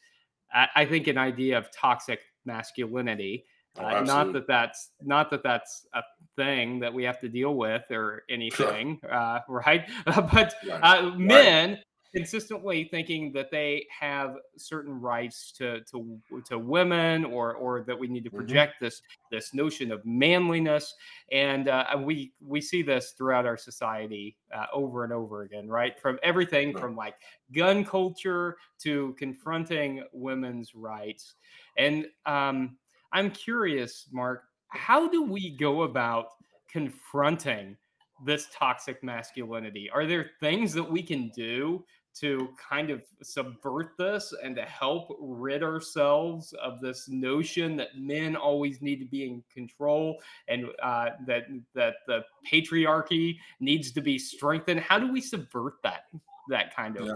I, 0.54 0.68
I 0.76 0.86
think, 0.86 1.08
an 1.08 1.18
idea 1.18 1.58
of 1.58 1.70
toxic 1.72 2.22
masculinity. 2.46 3.46
Oh, 3.78 3.84
Uh, 3.84 4.02
not 4.02 4.32
that 4.32 4.48
that's 4.48 4.92
not 5.02 5.30
that 5.32 5.44
that's 5.44 5.86
a 5.94 6.02
thing 6.38 6.80
that 6.80 6.94
we 6.94 7.04
have 7.04 7.20
to 7.20 7.28
deal 7.28 7.56
with 7.56 7.84
or 7.92 8.24
anything, 8.30 9.02
uh, 9.12 9.40
right? 9.50 9.86
but 10.06 10.54
Right. 10.66 10.82
uh, 10.82 11.12
men 11.18 11.80
consistently 12.14 12.86
thinking 12.86 13.32
that 13.34 13.52
they 13.52 13.88
have 13.90 14.38
certain 14.58 15.00
rights 15.00 15.52
to 15.54 15.82
to 15.86 16.22
to 16.46 16.58
women 16.58 17.26
or 17.26 17.56
or 17.56 17.84
that 17.84 17.98
we 17.98 18.08
need 18.08 18.24
to 18.24 18.32
Mhm. 18.32 18.38
project 18.38 18.76
this 18.80 19.02
this 19.32 19.54
notion 19.54 19.92
of 19.92 20.06
manliness 20.06 20.96
and 21.32 21.68
uh, 21.68 21.86
we 22.00 22.34
we 22.40 22.62
see 22.62 22.82
this 22.82 23.12
throughout 23.12 23.46
our 23.46 23.58
society 23.58 24.38
uh, 24.54 24.66
over 24.74 25.04
and 25.04 25.14
over 25.14 25.42
again 25.42 25.68
right 25.68 26.00
from 26.00 26.20
everything 26.24 26.74
from 26.76 26.96
like 26.96 27.16
gun 27.52 27.84
culture 27.84 28.58
to 28.80 29.14
confronting 29.18 30.04
women's 30.14 30.76
rights 30.76 31.36
and 31.78 32.08
um, 32.26 32.78
i'm 33.12 33.32
curious 33.32 34.08
mark 34.12 34.46
how 34.70 35.08
do 35.08 35.24
we 35.24 35.56
go 35.56 35.84
about 35.84 36.28
confronting 36.68 37.78
this 38.26 38.48
toxic 38.52 39.04
masculinity? 39.04 39.90
Are 39.90 40.06
there 40.06 40.32
things 40.40 40.74
that 40.74 40.84
we 40.84 41.04
can 41.04 41.30
do 41.30 41.86
to 42.20 42.50
kind 42.70 42.90
of 42.90 43.02
subvert 43.22 43.92
this 43.98 44.34
and 44.44 44.56
to 44.56 44.64
help 44.64 45.16
rid 45.20 45.64
ourselves 45.64 46.54
of 46.62 46.82
this 46.82 47.08
notion 47.10 47.76
that 47.78 47.98
men 47.98 48.36
always 48.36 48.82
need 48.82 48.98
to 49.00 49.06
be 49.06 49.24
in 49.26 49.44
control 49.54 50.18
and 50.48 50.66
uh, 50.82 51.10
that 51.26 51.44
that 51.74 51.96
the 52.08 52.24
patriarchy 52.52 53.38
needs 53.60 53.92
to 53.92 54.02
be 54.02 54.18
strengthened? 54.18 54.80
How 54.80 55.00
do 55.00 55.12
we 55.12 55.22
subvert 55.22 55.76
that 55.84 56.06
that 56.50 56.76
kind 56.76 56.98
of 56.98 57.06
Yeah. 57.08 57.14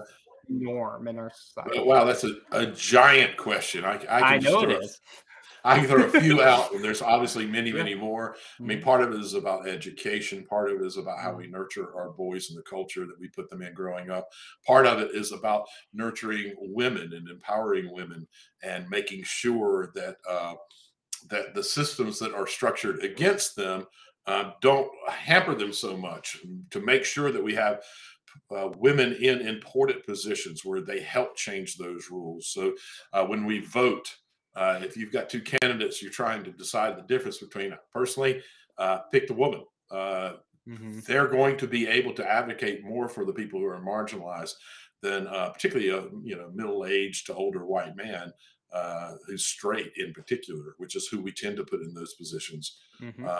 norm 0.50 1.08
in 1.08 1.18
our 1.18 1.32
society? 1.34 1.80
Wow, 1.80 2.06
that's 2.06 2.24
a, 2.24 2.36
a 2.52 2.66
giant 2.68 3.38
question. 3.38 3.86
I, 3.86 4.04
I, 4.10 4.36
I 4.36 4.38
know 4.40 4.62
it 4.64 4.84
is. 4.84 5.00
I 5.64 5.80
can 5.80 5.88
throw 5.88 6.04
a 6.06 6.10
few 6.22 6.42
out, 6.52 6.74
and 6.74 6.84
there's 6.84 7.02
obviously 7.02 7.46
many, 7.46 7.72
many 7.72 7.94
more. 7.96 8.36
I 8.60 8.64
mean, 8.64 8.80
Mhm. 8.80 8.84
part 8.84 9.02
of 9.02 9.14
it 9.14 9.20
is 9.20 9.34
about 9.34 9.68
education. 9.68 10.46
Part 10.46 10.72
of 10.72 10.82
it 10.82 10.86
is 10.86 10.98
about 10.98 11.20
how 11.20 11.34
Mm. 11.34 11.38
we 11.38 11.48
nurture 11.48 11.96
our 11.96 12.12
boys 12.12 12.50
and 12.50 12.58
the 12.58 12.64
culture 12.64 13.06
that 13.06 13.20
we 13.20 13.30
put 13.30 13.50
them 13.50 13.62
in 13.62 13.74
growing 13.74 14.10
up. 14.10 14.30
Part 14.66 14.86
of 14.88 15.00
it 15.00 15.12
is 15.16 15.32
about 15.32 15.68
nurturing 15.94 16.54
women 16.58 17.14
and 17.14 17.30
empowering 17.30 17.92
women 17.92 18.28
and 18.64 18.90
making 18.90 19.24
sure 19.24 19.92
that 19.96 20.18
uh, 20.28 20.56
that 21.30 21.54
the 21.54 21.64
systems 21.64 22.18
that 22.20 22.34
are 22.34 22.48
structured 22.48 23.04
against 23.04 23.56
them 23.56 23.86
uh, 24.28 24.52
don't 24.62 24.92
hamper 25.10 25.56
them 25.56 25.74
so 25.74 25.98
much. 25.98 26.38
To 26.72 26.80
make 26.80 27.04
sure 27.06 27.32
that 27.32 27.44
we 27.44 27.56
have 27.56 27.84
uh, 28.56 28.70
women 28.78 29.14
in 29.14 29.42
important 29.48 30.06
positions 30.06 30.64
where 30.66 30.82
they 30.82 31.02
help 31.02 31.36
change 31.36 31.78
those 31.78 32.10
rules. 32.12 32.48
So 32.48 32.76
uh, 33.14 33.26
when 33.26 33.46
we 33.46 33.60
vote, 33.60 34.16
uh, 34.56 34.80
if 34.84 34.98
you've 34.98 35.12
got 35.12 35.30
two 35.30 35.42
candidates, 35.42 36.02
you're 36.02 36.12
trying 36.12 36.44
to 36.44 36.52
decide 36.52 36.98
the 36.98 37.04
difference 37.04 37.38
between 37.40 37.74
personally, 37.94 38.44
uh, 38.78 39.00
pick 39.12 39.28
the 39.28 39.34
woman. 39.34 39.66
Uh, 39.90 40.38
Mhm. 40.68 41.04
they're 41.06 41.28
going 41.28 41.58
to 41.58 41.68
be 41.68 41.88
able 41.88 42.14
to 42.14 42.28
advocate 42.30 42.84
more 42.84 43.10
for 43.10 43.26
the 43.26 43.34
people 43.34 43.60
who 43.60 43.66
are 43.66 43.82
marginalized 43.82 44.54
than 45.02 45.28
uh, 45.28 45.50
particularly 45.50 45.90
a 45.90 46.04
you 46.24 46.36
know 46.36 46.52
middle-aged 46.54 47.26
to 47.26 47.34
older 47.34 47.66
white 47.66 47.96
man 47.96 48.32
uh, 48.74 49.16
who's 49.26 49.46
straight 49.46 49.92
in 49.98 50.14
particular, 50.14 50.76
which 50.78 50.96
is 50.96 51.08
who 51.08 51.20
we 51.22 51.32
tend 51.32 51.58
to 51.58 51.66
put 51.66 51.82
in 51.82 51.94
those 51.94 52.14
positions. 52.16 52.80
Mhm. 53.00 53.34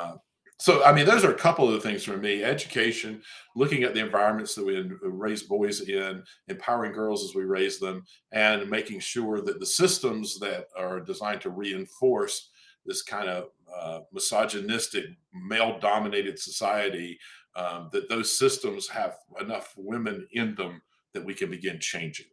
Uh, 0.62 0.64
so, 0.64 0.84
I 0.84 0.94
mean, 0.94 1.06
those 1.06 1.26
are 1.26 1.32
a 1.32 1.38
couple 1.38 1.68
of 1.68 1.74
the 1.74 1.82
things 1.82 2.04
for 2.04 2.18
me: 2.18 2.44
education, 2.44 3.22
looking 3.56 3.84
at 3.84 3.94
the 3.94 4.00
environments 4.00 4.56
that 4.56 4.66
we 4.66 4.80
raise 5.02 5.44
boys 5.44 5.82
in, 5.82 6.24
empowering 6.48 6.94
girls 6.94 7.24
as 7.24 7.36
we 7.36 7.44
raise 7.44 7.80
them, 7.80 8.04
and 8.32 8.70
making 8.70 9.00
sure 9.00 9.42
that 9.42 9.60
the 9.60 9.66
systems 9.66 10.40
that 10.40 10.68
are 10.78 11.00
designed 11.00 11.42
to 11.42 11.50
reinforce 11.50 12.50
this 12.86 13.02
kind 13.04 13.30
of 13.30 13.50
uh, 13.76 14.00
misogynistic, 14.12 15.06
male-dominated 15.34 16.38
society, 16.40 17.20
um, 17.56 17.90
that 17.92 18.10
those 18.10 18.38
systems 18.38 18.88
have 18.88 19.18
enough 19.40 19.74
women 19.78 20.28
in 20.32 20.56
them 20.56 20.82
that 21.14 21.24
we 21.24 21.34
can 21.34 21.50
begin 21.50 21.80
changing. 21.80 22.26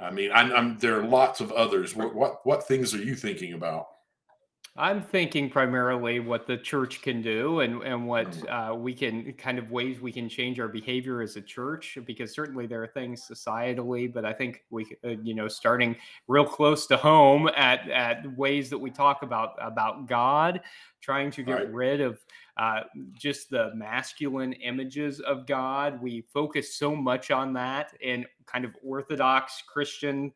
I 0.00 0.10
mean, 0.10 0.30
I'm, 0.32 0.52
I'm, 0.52 0.78
there 0.78 0.98
are 0.98 1.04
lots 1.04 1.40
of 1.40 1.52
others. 1.52 1.94
What, 1.94 2.14
what 2.14 2.44
what 2.44 2.66
things 2.66 2.94
are 2.94 3.02
you 3.02 3.14
thinking 3.14 3.52
about? 3.52 3.86
I'm 4.80 5.02
thinking 5.02 5.50
primarily 5.50 6.20
what 6.20 6.46
the 6.46 6.56
church 6.56 7.02
can 7.02 7.20
do 7.20 7.60
and, 7.60 7.82
and 7.82 8.06
what 8.08 8.30
Mm. 8.30 8.70
uh, 8.72 8.74
we 8.74 8.94
can 8.94 9.30
kind 9.34 9.58
of 9.58 9.70
ways 9.70 10.00
we 10.00 10.10
can 10.10 10.26
change 10.26 10.58
our 10.58 10.68
behavior 10.68 11.20
as 11.20 11.36
a 11.36 11.42
church, 11.42 11.98
because 12.06 12.32
certainly 12.32 12.66
there 12.66 12.82
are 12.82 12.86
things 12.86 13.28
societally, 13.30 14.10
but 14.10 14.24
I 14.24 14.32
think 14.32 14.64
we, 14.70 14.86
uh, 15.04 15.08
you 15.22 15.34
know, 15.34 15.48
starting 15.48 15.94
real 16.28 16.46
close 16.46 16.86
to 16.86 16.96
home 16.96 17.50
at, 17.56 17.90
at 17.90 18.34
ways 18.38 18.70
that 18.70 18.78
we 18.78 18.90
talk 18.90 19.22
about, 19.22 19.50
about 19.60 20.06
God, 20.08 20.62
trying 21.02 21.30
to 21.32 21.42
get 21.42 21.56
Right. 21.56 21.72
rid 21.74 22.00
of 22.00 22.24
uh, 22.56 22.80
just 23.12 23.50
the 23.50 23.74
masculine 23.74 24.54
images 24.54 25.20
of 25.20 25.46
God. 25.46 26.00
We 26.00 26.22
focus 26.32 26.74
so 26.76 26.96
much 26.96 27.30
on 27.30 27.52
that 27.52 27.92
in 28.00 28.24
kind 28.46 28.64
of 28.64 28.74
Orthodox 28.82 29.62
Christian 29.70 30.32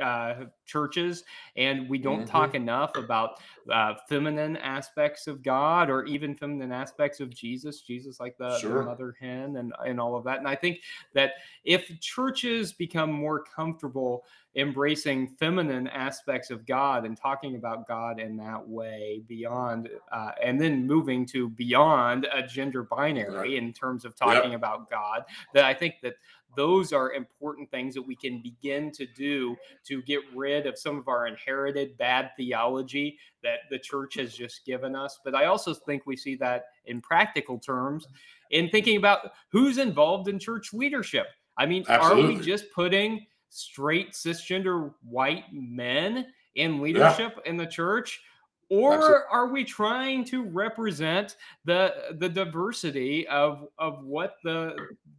uh, 0.00 0.46
churches, 0.66 1.24
and 1.56 1.88
we 1.88 1.98
don't 1.98 2.22
Mhm. 2.22 2.30
talk 2.30 2.54
enough 2.54 2.96
about 2.96 3.40
uh, 3.70 3.94
feminine 4.08 4.56
aspects 4.58 5.26
of 5.26 5.42
God 5.42 5.90
or 5.90 6.04
even 6.04 6.34
feminine 6.34 6.70
aspects 6.72 7.18
of 7.20 7.30
Jesus, 7.30 7.80
Jesus 7.82 8.20
like 8.20 8.36
the, 8.38 8.58
the 8.62 8.68
mother 8.84 9.16
hen 9.20 9.56
and, 9.56 9.72
and 9.84 10.00
all 10.00 10.14
of 10.14 10.24
that. 10.24 10.38
And 10.38 10.46
I 10.46 10.54
think 10.54 10.80
that 11.14 11.32
if 11.64 11.98
churches 12.00 12.72
become 12.72 13.10
more 13.10 13.42
comfortable 13.42 14.24
embracing 14.54 15.28
feminine 15.28 15.86
aspects 15.88 16.50
of 16.50 16.64
God 16.64 17.04
and 17.04 17.16
talking 17.16 17.56
about 17.56 17.86
God 17.86 18.18
in 18.20 18.36
that 18.38 18.66
way 18.66 19.22
beyond, 19.26 19.90
uh, 20.12 20.30
and 20.42 20.60
then 20.60 20.86
moving 20.86 21.26
to 21.26 21.50
beyond 21.50 22.26
a 22.32 22.42
gender 22.42 22.82
binary 22.84 23.56
in 23.56 23.72
terms 23.72 24.04
of 24.04 24.16
talking 24.16 24.54
about 24.54 24.88
God, 24.88 25.24
that 25.52 25.64
I 25.64 25.74
think 25.74 25.96
that 26.02 26.14
those 26.56 26.92
are 26.92 27.12
important 27.12 27.70
things 27.70 27.94
that 27.94 28.02
we 28.02 28.16
can 28.16 28.42
begin 28.42 28.90
to 28.92 29.06
do 29.16 29.56
to 29.86 30.02
get 30.02 30.20
rid 30.34 30.66
of 30.66 30.78
some 30.78 30.98
of 30.98 31.08
our 31.08 31.26
inherited 31.26 31.96
bad 31.98 32.30
theology 32.36 33.18
that 33.42 33.60
the 33.70 33.78
church 33.78 34.14
has 34.16 34.34
just 34.34 34.64
given 34.64 34.96
us. 34.96 35.18
But 35.24 35.34
I 35.34 35.44
also 35.46 35.74
think 35.74 36.06
we 36.06 36.16
see 36.16 36.34
that 36.36 36.64
in 36.86 37.00
practical 37.00 37.58
terms 37.58 38.06
in 38.50 38.68
thinking 38.70 38.96
about 38.96 39.32
who's 39.50 39.78
involved 39.78 40.28
in 40.28 40.38
church 40.38 40.72
leadership. 40.72 41.26
I 41.58 41.66
mean, 41.66 41.84
are 41.88 42.14
we 42.14 42.38
just 42.38 42.70
putting 42.72 43.26
straight 43.48 44.12
cisgender 44.12 44.92
white 45.02 45.44
men 45.52 46.26
in 46.54 46.82
leadership 46.82 47.38
in 47.46 47.56
the 47.56 47.66
church? 47.66 48.20
Or 48.68 48.94
Absolutely. 48.94 49.22
are 49.30 49.46
we 49.46 49.64
trying 49.64 50.24
to 50.26 50.44
represent 50.44 51.36
the 51.64 52.16
the 52.18 52.28
diversity 52.28 53.26
of 53.28 53.68
of 53.78 54.04
what 54.04 54.36
the 54.42 54.74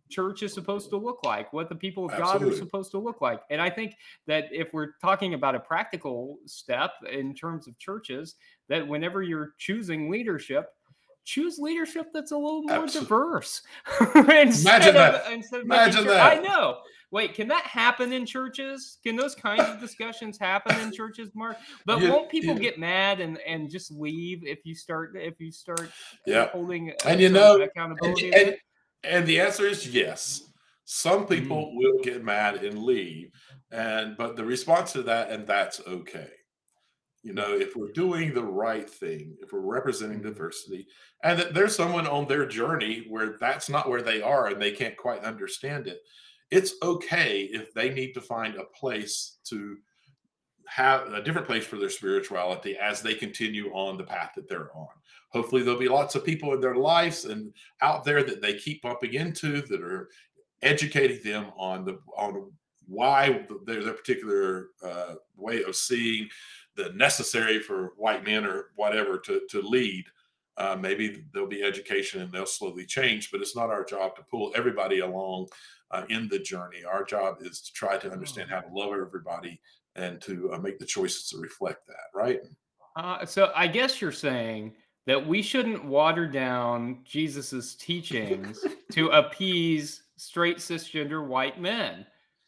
church 0.09 0.43
is 0.43 0.53
supposed 0.53 0.89
to 0.91 0.97
look 0.97 1.19
like, 1.23 1.51
what 1.53 1.69
the 1.69 1.75
people 1.75 2.05
of 2.05 2.11
God 2.17 2.41
are 2.43 2.51
supposed 2.55 2.91
to 2.91 2.97
look 2.99 3.21
like? 3.21 3.41
And 3.49 3.61
I 3.61 3.69
think 3.69 3.93
that 4.27 4.45
if 4.51 4.73
we're 4.73 4.93
talking 5.01 5.33
about 5.33 5.55
a 5.55 5.59
practical 5.59 6.37
step 6.45 6.91
in 7.11 7.33
terms 7.33 7.67
of 7.67 7.77
churches, 7.79 8.35
that 8.69 8.87
whenever 8.87 9.21
you're 9.23 9.53
choosing 9.57 10.09
leadership, 10.09 10.69
choose 11.25 11.59
leadership 11.59 12.07
that's 12.13 12.31
a 12.31 12.37
little 12.37 12.63
more 12.63 12.85
Absol- 12.85 13.01
diverse. 13.01 13.61
instead 14.15 14.81
Imagine 14.83 14.87
of, 14.89 14.93
that. 14.93 15.61
Imagine 15.61 16.03
sure, 16.05 16.17
I 16.19 16.39
know. 16.39 16.77
Wait, 17.09 17.33
can 17.35 17.47
that 17.47 17.63
happen 17.63 18.11
in 18.11 18.25
churches? 18.25 18.97
Can 19.01 19.15
those 19.15 19.33
kinds 19.33 19.63
of 19.63 19.79
discussions 19.79 20.37
happen 20.37 20.77
in 20.81 20.91
churches, 20.91 21.29
Mark? 21.33 21.55
But 21.85 22.01
You- 22.01 22.11
won't 22.11 22.29
people 22.29 22.53
you- 22.55 22.59
get 22.59 22.77
mad 22.79 23.19
and 23.21 23.37
and 23.47 23.69
just 23.69 23.91
leave 23.91 24.45
if 24.45 24.59
you 24.65 24.75
start 24.75 25.13
if 25.15 25.39
you 25.39 25.51
start 25.51 25.89
Yeah. 26.25 26.47
holding 26.49 26.91
uh, 26.91 26.93
And 27.05 27.21
you 27.21 27.29
know, 27.29 27.61
accountability? 27.61 28.33
and, 28.33 28.47
there? 28.49 28.57
And 29.03 29.25
the 29.25 29.39
answer 29.39 29.65
is 29.67 29.87
yes. 29.87 30.43
Some 30.85 31.21
Mm-hmm. 31.25 31.33
people 31.33 31.75
will 31.75 31.99
get 32.01 32.23
mad 32.23 32.63
and 32.63 32.83
leave, 32.83 33.31
and 33.71 34.15
but 34.15 34.35
the 34.35 34.45
response 34.45 34.93
to 34.93 35.03
that, 35.03 35.29
and 35.31 35.45
that's 35.45 35.81
okay. 35.85 36.29
You 37.23 37.33
know, 37.33 37.57
if 37.57 37.75
we're 37.75 37.91
doing 37.91 38.33
the 38.33 38.43
right 38.45 38.89
thing, 38.89 39.35
if 39.41 39.51
we're 39.51 39.59
representing 39.59 40.19
Mm-hmm. 40.19 40.29
diversity, 40.29 40.87
and 41.23 41.37
that 41.39 41.53
there's 41.53 41.75
someone 41.75 42.07
on 42.07 42.27
their 42.27 42.45
journey 42.45 43.05
where 43.09 43.37
that's 43.39 43.67
not 43.69 43.89
where 43.89 44.01
they 44.01 44.21
are 44.21 44.47
and 44.47 44.61
they 44.61 44.71
can't 44.71 44.95
quite 44.95 45.23
understand 45.23 45.87
it, 45.87 45.99
it's 46.51 46.75
okay 46.81 47.41
if 47.51 47.73
they 47.73 47.89
need 47.89 48.13
to 48.13 48.21
find 48.21 48.55
a 48.55 48.63
place 48.79 49.39
to 49.49 49.77
have 50.67 51.13
a 51.13 51.21
different 51.21 51.47
place 51.47 51.65
for 51.65 51.77
their 51.77 51.89
spirituality 51.89 52.77
as 52.77 53.01
they 53.01 53.13
continue 53.13 53.71
on 53.73 53.97
the 53.97 54.03
path 54.03 54.31
that 54.35 54.47
they're 54.47 54.75
on. 54.75 54.87
Hopefully, 55.29 55.63
there'll 55.63 55.79
be 55.79 55.89
lots 55.89 56.15
of 56.15 56.25
people 56.25 56.53
in 56.53 56.61
their 56.61 56.75
lives 56.75 57.25
and 57.25 57.53
out 57.81 58.03
there 58.03 58.23
that 58.23 58.41
they 58.41 58.53
keep 58.53 58.81
bumping 58.81 59.13
into 59.13 59.61
that 59.63 59.81
are 59.81 60.09
educating 60.61 61.21
them 61.23 61.47
on 61.57 61.85
the 61.85 61.99
on 62.17 62.51
why 62.87 63.45
their, 63.65 63.83
their 63.83 63.93
particular 63.93 64.69
uh, 64.83 65.15
way 65.35 65.63
of 65.63 65.75
seeing 65.75 66.29
the 66.75 66.89
necessary 66.93 67.59
for 67.59 67.93
white 67.97 68.23
men 68.23 68.45
or 68.45 68.71
whatever 68.75 69.17
to 69.19 69.41
to 69.49 69.61
lead. 69.61 70.05
Uh, 70.57 70.75
maybe 70.79 71.23
there'll 71.31 71.47
be 71.47 71.61
education 71.61 72.21
and 72.21 72.31
they'll 72.31 72.45
slowly 72.45 72.83
change, 72.83 73.29
but 73.31 73.41
it's 73.41 73.55
not 73.55 73.69
our 73.69 73.83
job 73.83 74.15
to 74.15 74.23
pull 74.23 74.51
everybody 74.55 74.99
along 74.99 75.47
uh, 75.91 76.03
in 76.09 76.27
the 76.29 76.39
journey. 76.39 76.83
Our 76.83 77.03
job 77.03 77.37
is 77.41 77.61
to 77.61 77.73
try 77.73 77.97
to 77.97 78.11
understand 78.11 78.49
how 78.49 78.61
to 78.61 78.73
love 78.73 78.91
everybody 78.91 79.59
and 79.97 80.21
to 80.21 80.53
uh, 80.53 80.57
make 80.59 80.79
the 80.79 80.85
choices 80.85 81.27
to 81.29 81.37
reflect 81.37 81.85
that, 81.87 82.15
right? 82.15 82.39
Uh, 82.95 83.25
so 83.25 83.51
I 83.55 83.67
guess 83.67 84.01
you're 84.01 84.11
saying 84.11 84.73
that 85.05 85.25
we 85.25 85.41
shouldn't 85.41 85.83
water 85.83 86.27
down 86.27 86.99
Jesus's 87.03 87.75
teachings 87.75 88.63
to 88.91 89.09
appease 89.09 90.03
straight 90.17 90.57
cisgender 90.57 91.25
white 91.25 91.59
men. 91.59 92.05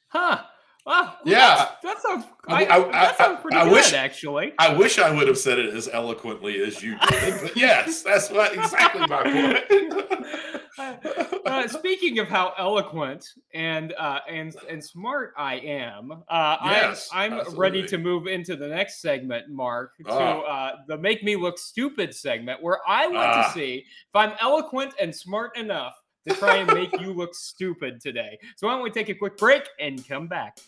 Huh. 0.10 0.44
Well, 0.86 1.18
Yeah. 1.26 1.70
that 1.84 2.02
sounds. 2.02 2.26
I- 2.48 2.66
I, 2.66 2.76
I- 2.88 2.92
that 2.92 3.18
sounds 3.18 3.42
pretty 3.42 3.58
I 3.58 3.66
good, 3.66 3.74
wish- 3.74 3.94
actually. 3.94 4.54
I 4.58 4.74
wish 4.74 4.98
I 4.98 5.12
would 5.12 5.28
have 5.28 5.38
said 5.38 5.60
it 5.60 5.74
as 5.74 5.88
eloquently 5.88 6.62
as 6.62 6.82
you 6.82 6.98
did, 7.10 7.42
but 7.42 7.56
yes, 7.56 8.02
that's 8.02 8.30
what 8.32 8.54
exactly 8.54 9.06
my 9.08 9.24
point. 9.68 11.46
Uh, 11.46 11.68
speaking 11.68 12.20
of 12.20 12.28
how 12.28 12.54
eloquent 12.58 13.26
and 13.54 13.94
uh, 14.00 14.20
and 14.30 14.56
and 14.70 14.84
smart 14.84 15.34
I 15.38 15.56
am, 15.58 16.24
uh, 16.30 16.58
Yes, 16.64 17.10
I'm 17.14 17.34
I'm 17.34 17.56
ready 17.56 17.86
to 17.88 17.98
move 17.98 18.28
into 18.28 18.56
the 18.56 18.68
next 18.68 19.02
segment, 19.02 19.50
Mark, 19.50 19.92
to 20.06 20.12
Ah. 20.12 20.40
uh, 20.42 20.76
the 20.88 20.98
"Make 20.98 21.24
Me 21.24 21.36
Look 21.36 21.58
Stupid" 21.58 22.16
segment, 22.16 22.64
where 22.64 22.80
I 22.88 23.08
want 23.08 23.18
Ah. 23.28 23.44
to 23.48 23.52
see 23.54 23.80
if 23.86 24.16
I'm 24.16 24.32
eloquent 24.40 24.94
and 25.00 25.14
smart 25.14 25.58
enough 25.58 25.96
to 26.30 26.36
try 26.36 26.58
and 26.58 26.74
make 26.74 27.00
you 27.00 27.14
look 27.14 27.36
stupid 27.36 28.00
today. 28.00 28.38
So 28.56 28.68
why 28.68 28.74
don't 28.74 28.84
we 28.84 28.92
take 28.92 29.10
a 29.10 29.16
quick 29.16 29.38
break 29.38 29.68
and 29.80 30.08
come 30.08 30.28
back? 30.28 30.60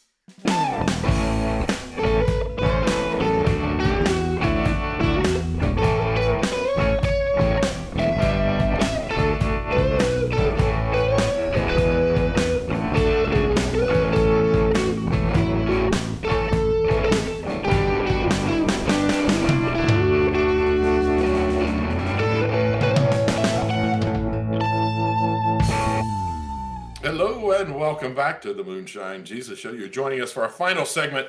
Hello 27.23 27.51
and 27.51 27.75
welcome 27.75 28.15
back 28.15 28.41
to 28.41 28.51
the 28.51 28.63
Moonshine 28.63 29.23
Jesus 29.23 29.59
Show. 29.59 29.73
You're 29.73 29.87
joining 29.87 30.21
us 30.21 30.31
for 30.31 30.41
our 30.41 30.49
final 30.49 30.85
segment, 30.85 31.27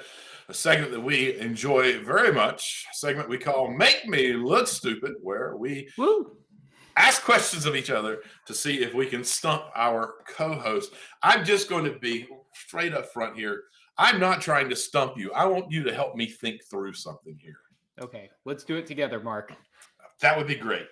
a 0.48 0.55
segment 0.55 0.90
that 0.92 1.02
we 1.02 1.38
enjoy 1.38 2.02
very 2.02 2.33
much, 2.33 2.87
a 2.90 2.96
segment 2.96 3.28
we 3.28 3.37
call 3.37 3.70
Make 3.70 4.09
Me 4.09 4.33
Look 4.33 4.68
Stupid, 4.68 5.16
where 5.20 5.55
we 5.55 5.90
Woo! 5.98 6.38
ask 6.96 7.22
questions 7.22 7.66
of 7.66 7.76
each 7.76 7.90
other 7.90 8.22
to 8.46 8.55
see 8.55 8.83
if 8.83 8.94
we 8.94 9.05
can 9.05 9.22
stump 9.22 9.64
our 9.76 10.14
co-host. 10.26 10.94
I'm 11.22 11.44
just 11.44 11.68
going 11.68 11.85
to 11.85 11.98
be 11.98 12.26
straight 12.55 12.94
up 12.94 13.12
front 13.12 13.37
here. 13.37 13.64
I'm 13.98 14.18
not 14.18 14.40
trying 14.40 14.70
to 14.70 14.76
stump 14.76 15.18
you. 15.18 15.31
I 15.35 15.44
want 15.44 15.70
you 15.70 15.83
to 15.83 15.94
help 15.94 16.16
me 16.16 16.26
think 16.26 16.64
through 16.64 16.94
something 16.94 17.37
here. 17.38 17.61
Okay, 18.00 18.31
let's 18.46 18.64
do 18.64 18.76
it 18.76 18.87
together, 18.87 19.20
Mark. 19.20 19.52
That 20.22 20.38
would 20.38 20.46
be 20.46 20.55
great. 20.55 20.87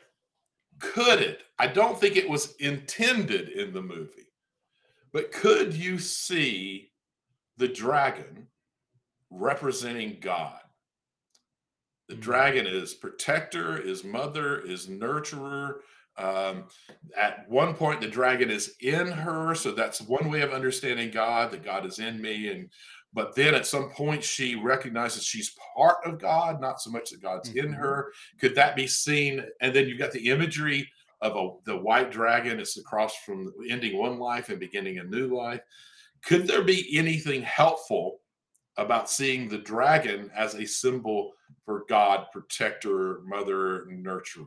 Could 0.79 1.23
it? 1.23 1.45
I 1.59 1.69
don't 1.69 1.99
think 1.99 2.17
it 2.17 2.29
was 2.29 2.55
intended 2.57 3.49
in 3.49 3.73
the 3.73 3.81
movie, 3.81 4.27
but 5.13 5.33
could 5.33 5.75
you 5.75 5.99
see 5.99 6.93
the 7.57 7.69
dragon 7.69 8.49
representing 9.31 10.19
God? 10.21 10.61
The 12.09 12.17
Mhm. 12.17 12.21
dragon 12.21 12.67
is 12.67 12.95
protector, 12.95 13.79
is 13.79 14.03
mother, 14.05 14.61
is 14.61 14.89
nurturer. 14.89 15.81
Um, 16.17 16.69
at 17.17 17.49
one 17.49 17.75
point, 17.75 18.01
the 18.01 18.09
dragon 18.09 18.51
is 18.51 18.77
in 18.81 19.07
her, 19.07 19.55
so 19.55 19.71
that's 19.73 20.01
one 20.01 20.29
way 20.31 20.43
of 20.43 20.53
understanding 20.53 21.11
God. 21.11 21.53
That 21.53 21.63
God 21.63 21.87
is 21.87 21.99
in 21.99 22.21
me, 22.21 22.49
and 22.49 22.71
but 23.13 23.35
then 23.35 23.55
at 23.55 23.67
some 23.67 23.91
point 23.91 24.23
she 24.23 24.55
recognizes 24.55 25.25
she's 25.25 25.57
part 25.75 25.97
of 26.05 26.19
God, 26.19 26.61
not 26.61 26.81
so 26.81 26.91
much 26.91 27.11
that 27.11 27.23
God's 27.23 27.49
in 27.51 27.73
Mhm. 27.73 27.77
her. 27.77 28.13
Could 28.39 28.55
that 28.57 28.77
be 28.77 28.87
seen? 28.87 29.45
And 29.61 29.75
then 29.75 29.89
you've 29.89 29.99
got 29.99 30.13
the 30.13 30.29
imagery 30.29 30.93
of 31.23 31.37
a, 31.37 31.51
the 31.65 31.77
white 31.77 32.11
dragon. 32.11 32.61
It's 32.61 32.79
across 32.79 33.17
from 33.17 33.53
ending 33.69 33.97
one 33.97 34.19
life 34.19 34.49
and 34.49 34.59
beginning 34.59 34.99
a 34.99 35.05
new 35.05 35.37
life. 35.37 35.61
Could 36.25 36.47
there 36.47 36.63
be 36.63 36.97
anything 36.99 37.43
helpful 37.43 38.21
about 38.77 39.11
seeing 39.11 39.49
the 39.49 39.59
dragon 39.59 40.31
as 40.35 40.55
a 40.55 40.65
symbol 40.65 41.33
for 41.65 41.85
God, 41.89 42.27
protector, 42.33 43.21
mother, 43.25 43.87
nurturer. 43.91 44.47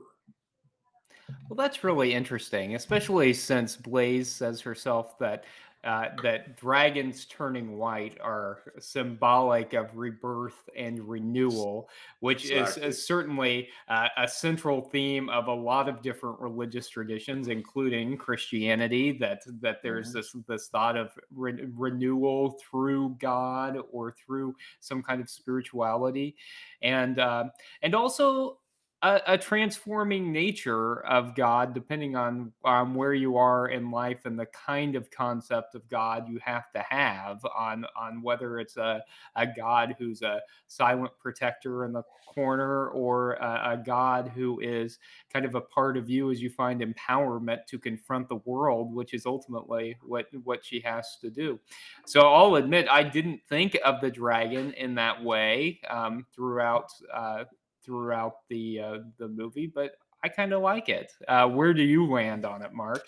Well, 1.50 1.56
that's 1.56 1.84
really 1.84 2.14
interesting, 2.14 2.76
especially 2.76 3.34
since 3.34 3.76
Blaze 3.76 4.30
says 4.30 4.60
herself 4.62 5.18
that 5.20 5.46
uh, 5.84 6.10
that 6.22 6.56
dragons 6.58 7.26
turning 7.26 7.78
white 7.78 8.18
are 8.22 8.74
symbolic 8.80 9.74
of 9.74 9.96
rebirth 9.98 10.70
and 10.76 11.00
renewal, 11.08 11.90
which 12.22 12.46
is, 12.46 12.52
Exactly. 12.52 12.84
is 12.88 13.06
certainly 13.06 13.70
uh, 13.90 14.08
a 14.18 14.28
central 14.28 14.82
theme 14.82 15.30
of 15.30 15.48
a 15.48 15.54
lot 15.54 15.90
of 15.90 16.02
different 16.02 16.40
religious 16.40 16.88
traditions, 16.88 17.48
including 17.50 18.18
Christianity. 18.18 19.12
That 19.18 19.42
that 19.62 19.82
there's 19.84 20.10
Mhm. 20.10 20.14
this 20.14 20.36
this 20.48 20.68
thought 20.70 20.96
of 20.96 21.12
re- 21.32 21.66
renewal 21.76 22.52
through 22.62 23.18
God 23.20 23.78
or 23.92 24.12
through 24.12 24.56
some 24.80 25.04
kind 25.04 25.22
of 25.22 25.30
spirituality, 25.30 26.36
and 26.82 27.20
uh, 27.20 27.50
and 27.82 27.94
also 27.94 28.60
a, 29.04 29.22
a 29.28 29.38
transforming 29.38 30.32
nature 30.32 31.06
of 31.06 31.36
God, 31.36 31.74
depending 31.74 32.16
on 32.16 32.54
um, 32.64 32.96
where 32.96 33.14
you 33.14 33.36
are 33.36 33.68
in 33.68 33.92
life 33.92 34.26
and 34.26 34.40
the 34.40 34.46
kind 34.48 34.96
of 34.96 35.12
concept 35.12 35.76
of 35.76 35.88
God 35.90 36.30
you 36.30 36.40
have 36.44 36.72
to 36.72 36.80
have 36.90 37.46
on 37.56 37.86
on 37.98 38.22
whether 38.22 38.60
it's 38.60 38.78
a, 38.78 39.04
a 39.36 39.46
God 39.46 39.96
who's 40.00 40.22
a 40.22 40.42
silent 40.68 41.12
protector 41.20 41.84
in 41.84 41.92
the 41.92 42.04
corner 42.26 42.88
or 42.90 43.34
a, 43.34 43.74
a 43.74 43.84
God 43.86 44.32
who 44.34 44.60
is 44.62 45.00
kind 45.32 45.46
of 45.46 45.56
a 45.56 45.62
part 45.62 45.98
of 45.98 46.10
you 46.10 46.32
as 46.32 46.42
you 46.42 46.50
find 46.50 46.82
empowerment 46.82 47.66
to 47.68 47.78
confront 47.78 48.30
the 48.30 48.40
world, 48.46 48.94
which 48.94 49.14
is 49.14 49.26
ultimately 49.26 49.98
what 50.02 50.28
what 50.46 50.64
she 50.64 50.80
has 50.80 51.18
to 51.20 51.30
do. 51.30 51.60
So 52.06 52.22
I'll 52.22 52.56
admit 52.56 52.88
I 52.90 53.04
didn't 53.04 53.42
think 53.50 53.78
of 53.84 54.00
the 54.00 54.10
dragon 54.10 54.72
in 54.74 54.96
that 54.96 55.22
way 55.22 55.82
um, 55.90 56.26
throughout 56.34 56.90
uh, 57.14 57.44
throughout 57.86 58.36
the 58.50 58.80
uh, 58.80 58.98
the 59.18 59.28
movie, 59.28 59.68
but 59.68 59.92
I 60.24 60.30
kind 60.30 60.54
of 60.54 60.62
like 60.62 60.90
it. 60.90 61.12
Uh, 61.28 61.48
where 61.48 61.74
do 61.74 61.84
you 61.84 62.10
land 62.10 62.46
on 62.46 62.62
it, 62.62 62.74
Mark? 62.74 63.06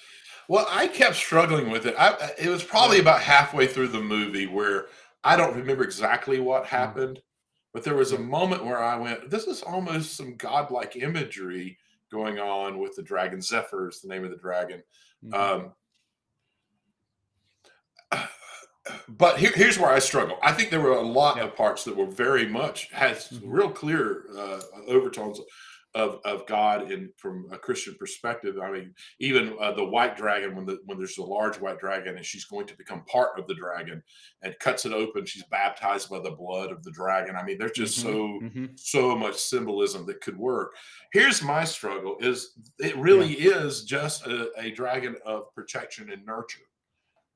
Well, 0.50 0.68
I 0.70 0.88
kept 0.88 1.16
struggling 1.16 1.70
with 1.70 1.86
it. 1.86 1.96
I, 1.98 2.32
it 2.38 2.50
was 2.50 2.64
probably 2.64 3.00
about 3.00 3.22
halfway 3.22 3.68
through 3.68 3.88
the 3.90 4.02
movie 4.02 4.48
where 4.48 4.88
I 5.24 5.38
don't 5.38 5.56
remember 5.56 5.84
exactly 5.84 6.40
what 6.40 6.66
happened, 6.66 7.22
but 7.74 7.84
there 7.84 7.96
was 7.96 8.12
a 8.12 8.20
moment 8.20 8.66
where 8.66 8.82
I 8.82 8.98
went, 8.98 9.30
"This 9.30 9.48
is 9.48 9.64
almost 9.64 10.16
some 10.16 10.36
godlike 10.36 10.98
imagery 10.98 11.78
going 12.12 12.40
on 12.40 12.80
with 12.80 12.96
the 12.96 13.04
dragon. 13.04 13.42
Zephyr 13.42 13.90
is 13.90 14.02
the 14.02 14.10
name 14.10 14.26
of 14.26 14.32
the 14.32 14.38
dragon." 14.38 14.84
Um, 15.34 15.72
but 19.10 19.38
here, 19.40 19.52
here's 19.56 19.80
where 19.80 19.92
I 19.92 20.00
struggle. 20.00 20.38
I 20.44 20.52
think 20.54 20.70
there 20.70 20.82
were 20.82 20.92
a 20.92 21.02
lot 21.02 21.38
Yeah. 21.38 21.46
of 21.46 21.56
parts 21.56 21.84
that 21.86 21.96
were 21.96 22.06
very 22.06 22.48
much 22.48 22.90
has 22.92 23.30
Mhm. 23.30 23.42
real 23.46 23.72
clear 23.72 24.26
uh, 24.38 24.62
overtones 24.88 25.40
of 25.96 26.20
of 26.26 26.46
God 26.46 26.92
in 26.92 27.10
from 27.18 27.48
a 27.54 27.58
Christian 27.58 27.96
perspective. 27.98 28.60
I 28.60 28.70
mean, 28.70 28.94
even 29.20 29.56
uh, 29.62 29.72
the 29.72 29.86
white 29.86 30.18
dragon 30.18 30.54
when 30.56 30.66
the 30.66 30.78
when 30.86 30.98
there's 30.98 31.18
a 31.18 31.24
large 31.24 31.58
white 31.60 31.80
dragon 31.80 32.18
and 32.18 32.26
she's 32.26 32.44
going 32.44 32.68
to 32.68 32.76
become 32.78 33.06
part 33.06 33.40
of 33.40 33.48
the 33.48 33.56
dragon 33.56 34.04
and 34.42 34.54
cuts 34.60 34.86
it 34.86 34.92
open, 34.92 35.26
she's 35.26 35.46
baptized 35.46 36.10
by 36.10 36.20
the 36.20 36.32
blood 36.32 36.70
of 36.72 36.84
the 36.84 36.92
dragon. 36.92 37.38
I 37.38 37.44
mean, 37.44 37.58
there's 37.58 37.72
just 37.72 37.96
so 38.02 38.42
Mhm. 38.44 38.78
so 38.78 39.16
much 39.16 39.38
symbolism 39.38 40.06
that 40.08 40.20
could 40.20 40.38
work. 40.38 40.76
Here's 41.14 41.42
my 41.42 41.64
struggle: 41.64 42.18
is 42.20 42.58
it 42.78 42.96
really 42.98 43.32
is 43.34 43.86
just 43.86 44.28
a, 44.28 44.52
a 44.60 44.72
dragon 44.72 45.16
of 45.26 45.54
protection 45.56 46.12
and 46.12 46.26
nurture. 46.26 46.60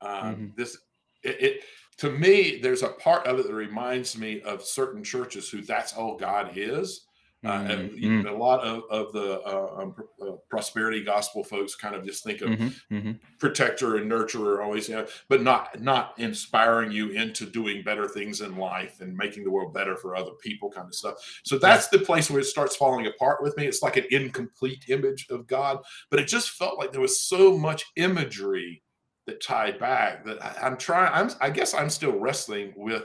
Um, 0.01 0.35
Mhm. 0.35 0.55
This 0.57 0.77
it, 1.23 1.41
it 1.41 1.63
to 1.97 2.11
me, 2.11 2.59
there's 2.61 2.83
a 2.83 2.89
part 2.89 3.27
of 3.27 3.39
it 3.39 3.47
that 3.47 3.53
reminds 3.53 4.17
me 4.17 4.41
of 4.41 4.63
certain 4.63 5.03
churches 5.03 5.49
who 5.49 5.61
that's 5.61 5.93
all 5.93 6.17
God 6.17 6.51
is. 6.55 7.05
Uh, 7.45 7.65
and 7.69 7.91
Mhm. 7.91 8.29
a 8.29 8.33
lot 8.33 8.59
of, 8.65 8.83
of 8.89 9.13
the 9.13 9.39
uh, 9.43 9.75
um, 9.81 9.95
uh, 10.21 10.33
prosperity 10.49 11.01
gospel 11.01 11.41
folks 11.41 11.73
kind 11.73 11.95
of 11.95 12.03
just 12.05 12.21
think 12.21 12.41
of 12.41 12.49
Mhm. 12.49 12.73
Mhm. 12.91 13.19
protector 13.39 13.95
and 13.95 14.11
nurturer 14.11 14.61
always, 14.61 14.89
you 14.89 14.95
know, 14.95 15.07
but 15.29 15.41
not 15.41 15.79
not 15.81 16.19
inspiring 16.19 16.91
you 16.91 17.11
into 17.11 17.45
doing 17.45 17.81
better 17.81 18.09
things 18.09 18.41
in 18.41 18.57
life 18.57 18.99
and 18.99 19.15
making 19.15 19.45
the 19.45 19.51
world 19.51 19.73
better 19.73 19.95
for 19.95 20.17
other 20.17 20.33
people, 20.41 20.69
kind 20.69 20.87
of 20.87 20.93
stuff. 20.95 21.15
So 21.45 21.57
that's 21.57 21.87
the 21.87 21.99
place 21.99 22.29
where 22.29 22.41
it 22.41 22.45
starts 22.45 22.75
falling 22.75 23.07
apart 23.07 23.41
with 23.41 23.55
me. 23.55 23.65
It's 23.67 23.81
like 23.81 23.95
an 23.95 24.07
incomplete 24.11 24.83
image 24.89 25.27
of 25.29 25.47
God, 25.47 25.79
but 26.09 26.19
it 26.19 26.27
just 26.27 26.49
felt 26.51 26.77
like 26.77 26.91
there 26.91 26.99
was 26.99 27.21
so 27.21 27.57
much 27.57 27.85
imagery 27.95 28.83
that 29.29 29.41
tied 29.41 29.79
back 29.79 30.25
that 30.25 30.43
I, 30.43 30.67
I'm 30.67 30.77
trying. 30.77 31.11
I'm 31.13 31.31
I 31.39 31.49
guess 31.49 31.73
I'm 31.73 31.89
still 31.89 32.17
wrestling 32.17 32.73
with. 32.75 33.03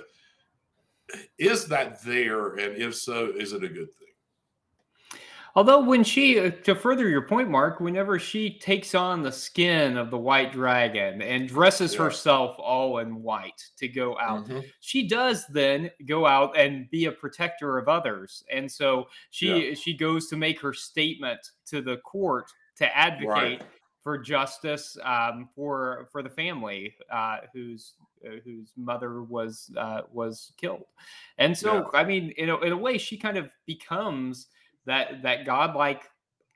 Is 1.39 1.67
that 1.67 2.03
there, 2.03 2.55
and 2.55 2.77
if 2.77 2.97
so, 2.97 3.31
is 3.37 3.53
it 3.53 3.63
a 3.63 3.69
good 3.69 3.93
thing? 3.93 5.21
Although, 5.57 5.85
when 5.85 6.03
she, 6.03 6.41
uh, 6.41 6.51
to 6.65 6.75
further 6.75 7.09
your 7.09 7.23
point, 7.23 7.49
Mark, 7.49 7.79
whenever 7.79 8.19
she 8.19 8.59
takes 8.59 8.93
on 8.93 9.23
the 9.23 9.31
skin 9.31 9.97
of 9.97 10.11
the 10.11 10.19
white 10.19 10.51
dragon 10.51 11.23
and 11.23 11.49
dresses 11.49 11.95
Yeah. 11.95 12.03
herself 12.05 12.57
all 12.59 12.99
in 12.99 13.23
white 13.23 13.63
to 13.77 13.87
go 13.87 14.19
out, 14.19 14.49
Mhm. 14.49 14.65
she 14.81 15.07
does 15.07 15.47
then 15.47 15.93
go 16.07 16.27
out 16.27 16.57
and 16.57 16.91
be 16.91 17.05
a 17.05 17.13
protector 17.13 17.79
of 17.79 17.87
others. 17.89 18.43
And 18.51 18.71
so 18.71 19.09
she 19.31 19.77
she 19.77 19.95
goes 19.95 20.29
to 20.31 20.37
make 20.37 20.59
her 20.61 20.73
statement 20.73 21.53
to 21.67 21.81
the 21.81 21.99
court 21.99 22.51
to 22.77 22.97
advocate 22.97 23.63
for 24.05 24.19
justice 24.19 24.97
um, 25.03 25.49
for 25.57 26.09
for 26.13 26.23
the 26.23 26.31
family 26.31 26.95
uh, 27.11 27.39
whose 27.53 27.95
uh, 28.25 28.37
whose 28.45 28.73
mother 28.77 29.23
was 29.25 29.71
uh, 29.77 30.03
was 30.13 30.53
killed. 30.59 30.85
And 31.39 31.57
so, 31.57 31.91
I 31.95 32.05
mean, 32.05 32.31
in 32.37 32.51
a, 32.51 32.59
in 32.61 32.73
a 32.73 32.77
way, 32.77 32.99
she 32.99 33.17
kind 33.19 33.37
of 33.39 33.51
becomes 33.67 34.49
that 34.87 35.23
that 35.23 35.45
godlike 35.47 36.05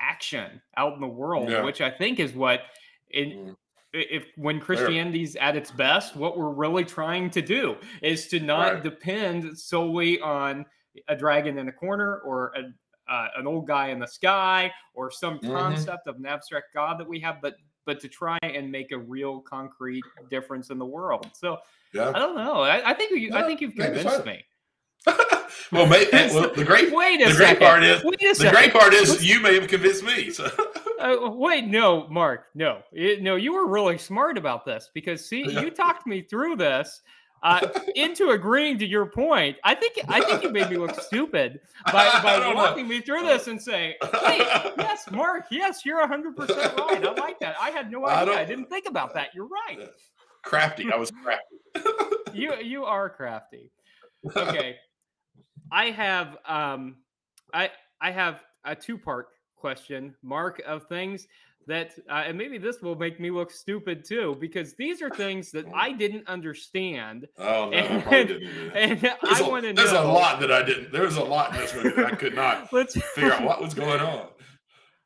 action 0.01 0.63
out 0.77 0.93
in 0.95 1.01
the 1.01 1.09
world, 1.09 1.49
Yeah. 1.49 1.65
which 1.65 1.81
I 1.81 1.91
think 1.91 2.21
is 2.21 2.35
what 2.35 2.61
in 3.11 3.31
Mm. 3.31 3.57
if 3.95 4.27
when 4.37 4.61
Christianity's 4.61 5.35
at 5.37 5.57
its 5.57 5.71
best, 5.71 6.15
what 6.15 6.37
we're 6.39 6.51
really 6.53 6.85
trying 6.85 7.31
to 7.31 7.41
do 7.41 7.79
is 8.03 8.29
to 8.29 8.39
not 8.39 8.75
Right. 8.75 8.83
depend 8.83 9.59
solely 9.59 10.21
on 10.21 10.67
a 11.09 11.17
dragon 11.17 11.59
in 11.59 11.69
a 11.69 11.73
corner 11.73 12.19
or 12.19 12.53
a, 12.55 12.63
uh, 13.09 13.29
an 13.37 13.47
old 13.47 13.67
guy 13.67 13.89
in 13.89 13.99
the 13.99 14.07
sky 14.07 14.71
or 14.95 15.11
some 15.11 15.39
Mhm. 15.41 15.53
concept 15.53 16.07
of 16.07 16.17
an 16.17 16.27
abstract 16.27 16.67
god 16.75 16.99
that 17.01 17.09
we 17.09 17.21
have, 17.21 17.41
but 17.43 17.55
but 17.85 18.01
to 18.01 18.09
try 18.09 18.37
and 18.43 18.71
make 18.71 18.93
a 18.93 18.99
real 18.99 19.41
concrete 19.41 20.05
difference 20.29 20.69
in 20.69 20.79
the 20.79 20.85
world. 20.85 21.27
So 21.33 21.57
I 21.95 22.13
don't 22.13 22.37
know. 22.37 22.61
I, 22.61 22.91
I 22.91 22.93
think 22.95 23.13
you, 23.19 23.33
I 23.35 23.41
No, 23.41 23.47
think 23.47 23.63
you've 23.63 23.75
convinced 23.75 24.27
me. 24.27 24.45
well, 25.07 25.89
well, 25.89 26.53
the 26.55 26.65
great 26.67 26.93
Wait 26.93 27.23
a 27.23 27.29
the 27.29 27.35
second. 27.35 27.37
great 27.37 27.61
part 27.61 27.83
is 27.83 28.05
Wait 28.05 28.23
a 28.23 28.29
the 28.29 28.35
second. 28.35 28.53
great 28.53 28.73
part 28.75 28.93
is 28.93 29.25
you 29.27 29.41
may 29.41 29.55
have 29.59 29.69
convinced 29.69 30.05
me. 30.05 30.31
So. 30.31 30.51
Uh, 30.99 31.31
wait, 31.31 31.65
no, 31.65 32.09
Mark, 32.09 32.47
no, 32.57 32.83
It- 32.93 33.23
no, 33.23 33.37
you 33.37 33.53
were 33.53 33.69
really 33.69 33.97
smart 33.99 34.37
about 34.37 34.65
this 34.65 34.91
because 34.93 35.25
see, 35.25 35.45
Yeah. 35.49 35.61
you 35.61 35.71
talked 35.71 36.09
me 36.09 36.23
through 36.23 36.57
this 36.57 37.03
uh, 37.43 37.67
into 37.95 38.31
agreeing 38.31 38.79
to 38.79 38.87
your 38.87 39.07
point. 39.07 39.57
I 39.65 39.75
think 39.75 39.95
I 40.09 40.21
think 40.21 40.43
you 40.43 40.51
made 40.51 40.71
me 40.71 40.77
look 40.77 40.99
stupid 41.01 41.61
by, 41.87 41.93
by 42.23 42.39
don't 42.39 42.51
know. 42.51 42.63
walking 42.63 42.89
me 42.89 43.01
through 43.01 43.23
this 43.23 43.47
and 43.47 43.61
saying, 43.61 43.95
"Wait, 44.03 44.39
yes, 44.79 45.11
Mark, 45.11 45.45
yes, 45.51 45.85
you're 45.85 46.07
hundred 46.07 46.37
percent 46.37 46.77
right. 46.79 47.05
I 47.05 47.13
like 47.13 47.39
that. 47.41 47.57
I 47.61 47.71
had 47.71 47.91
no 47.91 48.07
idea. 48.07 48.19
I, 48.35 48.37
don't- 48.37 48.49
didn't 48.49 48.71
think 48.71 48.87
about 48.89 49.15
that. 49.15 49.29
You're 49.35 49.49
right. 49.49 49.89
crafty. 50.45 50.91
I 50.93 50.97
was 50.97 51.11
crafty. 51.23 51.57
You 52.35 52.55
you 52.63 52.85
are 52.85 53.09
crafty." 53.09 53.71
okay 54.37 54.77
i 55.71 55.87
have 55.91 56.37
um 56.47 56.97
i 57.55 57.71
i 58.01 58.11
have 58.11 58.43
a 58.65 58.75
two 58.75 58.99
part 58.99 59.29
question 59.57 60.13
mark 60.23 60.61
of 60.67 60.89
things 60.89 61.29
that 61.69 61.93
uh, 62.11 62.25
and 62.27 62.37
maybe 62.37 62.59
this 62.59 62.81
will 62.83 62.97
make 62.97 63.21
me 63.21 63.31
look 63.31 63.51
stupid 63.53 64.05
too 64.05 64.37
because 64.41 64.75
these 64.75 65.01
are 65.01 65.11
things 65.11 65.51
that 65.53 65.65
i 65.75 65.93
didn't 65.93 66.27
understand 66.27 67.27
Oh 67.39 67.71
no, 67.71 67.77
I 67.77 67.81
And- 67.81 68.03
probably 68.03 68.25
didn't 68.25 68.71
and 68.77 69.01
There's, 69.23 69.41
i 69.41 69.49
want 69.49 69.65
to 69.65 69.73
know 69.73 69.85
a 69.85 70.05
lot 70.05 70.41
that 70.41 70.51
I 70.51 70.63
didn't. 70.65 70.91
There 70.93 71.03
was 71.05 71.17
a 71.17 71.23
lot 71.23 71.55
in 71.55 71.61
this 71.61 71.75
movie 71.75 71.91
that 71.91 72.07
I 72.07 72.17
could 72.17 72.35
not 72.35 72.69
figure 73.15 73.33
out 73.33 73.45
what 73.45 73.61
was 73.63 73.75
going 73.75 74.01
on. 74.01 74.29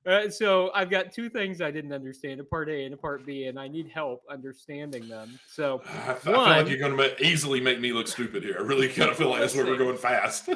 Uh, 0.05 0.29
so 0.29 0.73
I've 0.75 0.91
got 0.91 1.13
two 1.13 1.31
things 1.31 1.61
I 1.61 1.71
didn't 1.71 1.93
understand, 1.93 2.41
a 2.41 2.45
part 2.45 2.69
A 2.69 2.85
and 2.87 2.93
a 2.93 2.97
part 2.97 3.25
B, 3.25 3.45
and 3.45 3.57
I 3.57 3.69
need 3.69 3.89
help 3.89 4.23
understanding 4.29 5.07
them. 5.09 5.39
So 5.49 5.81
I, 6.07 6.11
I 6.11 6.15
feel 6.15 6.33
like 6.33 6.65
One- 6.65 6.67
you're 6.69 6.79
going 6.89 6.97
to 6.97 7.25
easily 7.25 7.61
make 7.61 7.79
me 7.81 7.93
look 7.93 8.09
stupid 8.09 8.43
here. 8.43 8.57
I 8.59 8.63
really 8.63 8.89
kind 8.89 9.11
of 9.11 9.17
feel 9.17 9.31
like 9.31 9.41
that's 9.43 9.55
where 9.55 9.65
we're 9.65 9.77
going 9.79 9.97
fast. 9.97 10.49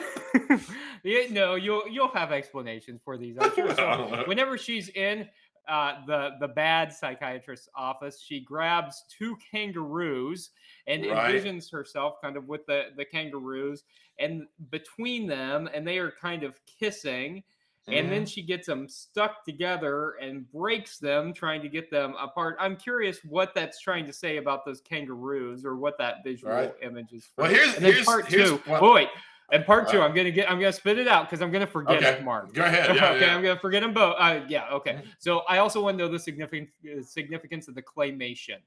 yeah, 1.05 1.23
no, 1.31 1.55
you'll 1.55 1.87
you'll 1.89 2.09
have 2.09 2.33
explanations 2.33 3.01
for 3.05 3.17
these. 3.17 3.37
I'm 3.41 3.55
sure. 3.55 3.73
So 3.75 4.25
whenever 4.27 4.59
she's 4.59 4.89
in 4.89 5.29
uh, 5.69 6.05
the 6.07 6.37
the 6.41 6.49
bad 6.49 6.93
psychiatrist's 6.93 7.69
office, 7.75 8.21
she 8.21 8.41
grabs 8.41 9.05
two 9.09 9.37
kangaroos 9.51 10.51
and 10.87 11.05
Right. 11.07 11.35
envisions 11.35 11.71
herself 11.71 12.21
kind 12.23 12.37
of 12.37 12.49
with 12.49 12.64
the 12.67 12.91
the 12.97 13.05
kangaroos 13.05 13.85
and 14.19 14.47
between 14.71 15.27
them, 15.27 15.69
and 15.75 15.87
they 15.87 15.99
are 15.99 16.11
kind 16.11 16.43
of 16.43 16.59
kissing. 16.67 17.43
and 17.89 18.11
then 18.11 18.25
Mhm. 18.25 18.29
she 18.33 18.43
gets 18.43 18.67
them 18.67 18.89
stuck 18.89 19.45
together 19.45 20.14
and 20.21 20.51
breaks 20.51 20.99
them, 20.99 21.33
trying 21.33 21.62
to 21.62 21.69
get 21.69 21.89
them 21.89 22.17
apart. 22.19 22.57
I'm 22.59 22.75
curious 22.77 23.23
what 23.23 23.55
that's 23.55 23.79
trying 23.79 24.07
to 24.07 24.12
say 24.12 24.39
about 24.39 24.64
those 24.64 24.81
kangaroos 24.81 25.64
or 25.64 25.77
what 25.77 25.97
that 25.99 26.25
visual 26.25 26.53
Right. 26.53 26.75
image 26.83 27.12
is. 27.12 27.29
Well, 27.37 27.47
for. 27.49 27.55
here's- 27.55 27.77
and 27.77 27.87
here's- 27.87 28.05
part 28.05 28.27
here's 28.27 28.51
two. 28.51 28.57
what- 28.69 28.83
oh 28.83 28.93
wait, 28.95 29.09
and 29.53 29.65
part 29.65 29.89
two, 29.89 30.01
I'm 30.03 30.15
gonna 30.15 30.31
get, 30.31 30.51
I'm 30.51 30.59
gonna 30.59 30.73
spit 30.73 30.99
it 30.99 31.07
out 31.09 31.27
because 31.29 31.41
I'm 31.43 31.51
gonna 31.51 31.67
forget 31.67 31.97
Okay, 31.99 32.13
it, 32.19 32.25
Mark. 32.25 32.53
go 32.53 32.63
ahead. 32.65 32.95
Yeah, 32.97 33.11
okay, 33.13 33.21
yeah. 33.27 33.35
I'm 33.37 33.43
gonna 33.43 33.59
forget 33.61 33.83
them 33.83 33.93
both. 33.95 34.17
Uh, 34.19 34.41
yeah, 34.49 34.69
okay. 34.73 34.93
Mhm. 34.95 35.07
So 35.19 35.41
I 35.49 35.59
also 35.59 35.81
want 35.83 35.99
to 35.99 36.05
know 36.05 36.11
the 36.11 36.19
significant 36.19 36.69
significance 37.03 37.69
of 37.69 37.75
the 37.75 37.83
claymation 37.83 38.59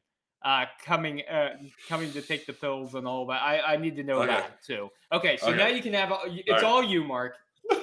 uh, 0.44 0.66
coming 0.86 1.22
uh, 1.30 1.58
coming 1.88 2.12
to 2.14 2.22
take 2.22 2.46
the 2.46 2.54
pills 2.54 2.96
and 2.96 3.06
all 3.06 3.26
that. 3.28 3.42
I, 3.42 3.74
I 3.74 3.78
need 3.78 3.96
to 3.98 4.04
know 4.04 4.20
Okay. 4.24 4.28
that 4.28 4.64
too. 4.64 4.90
Okay, 5.12 5.36
so 5.38 5.54
now 5.54 5.68
you 5.68 5.82
can 5.82 5.94
have 5.94 6.12
all- 6.12 6.24
it's 6.26 6.50
right. 6.50 6.64
all 6.64 6.82
you, 6.84 7.04
Mark. 7.04 7.36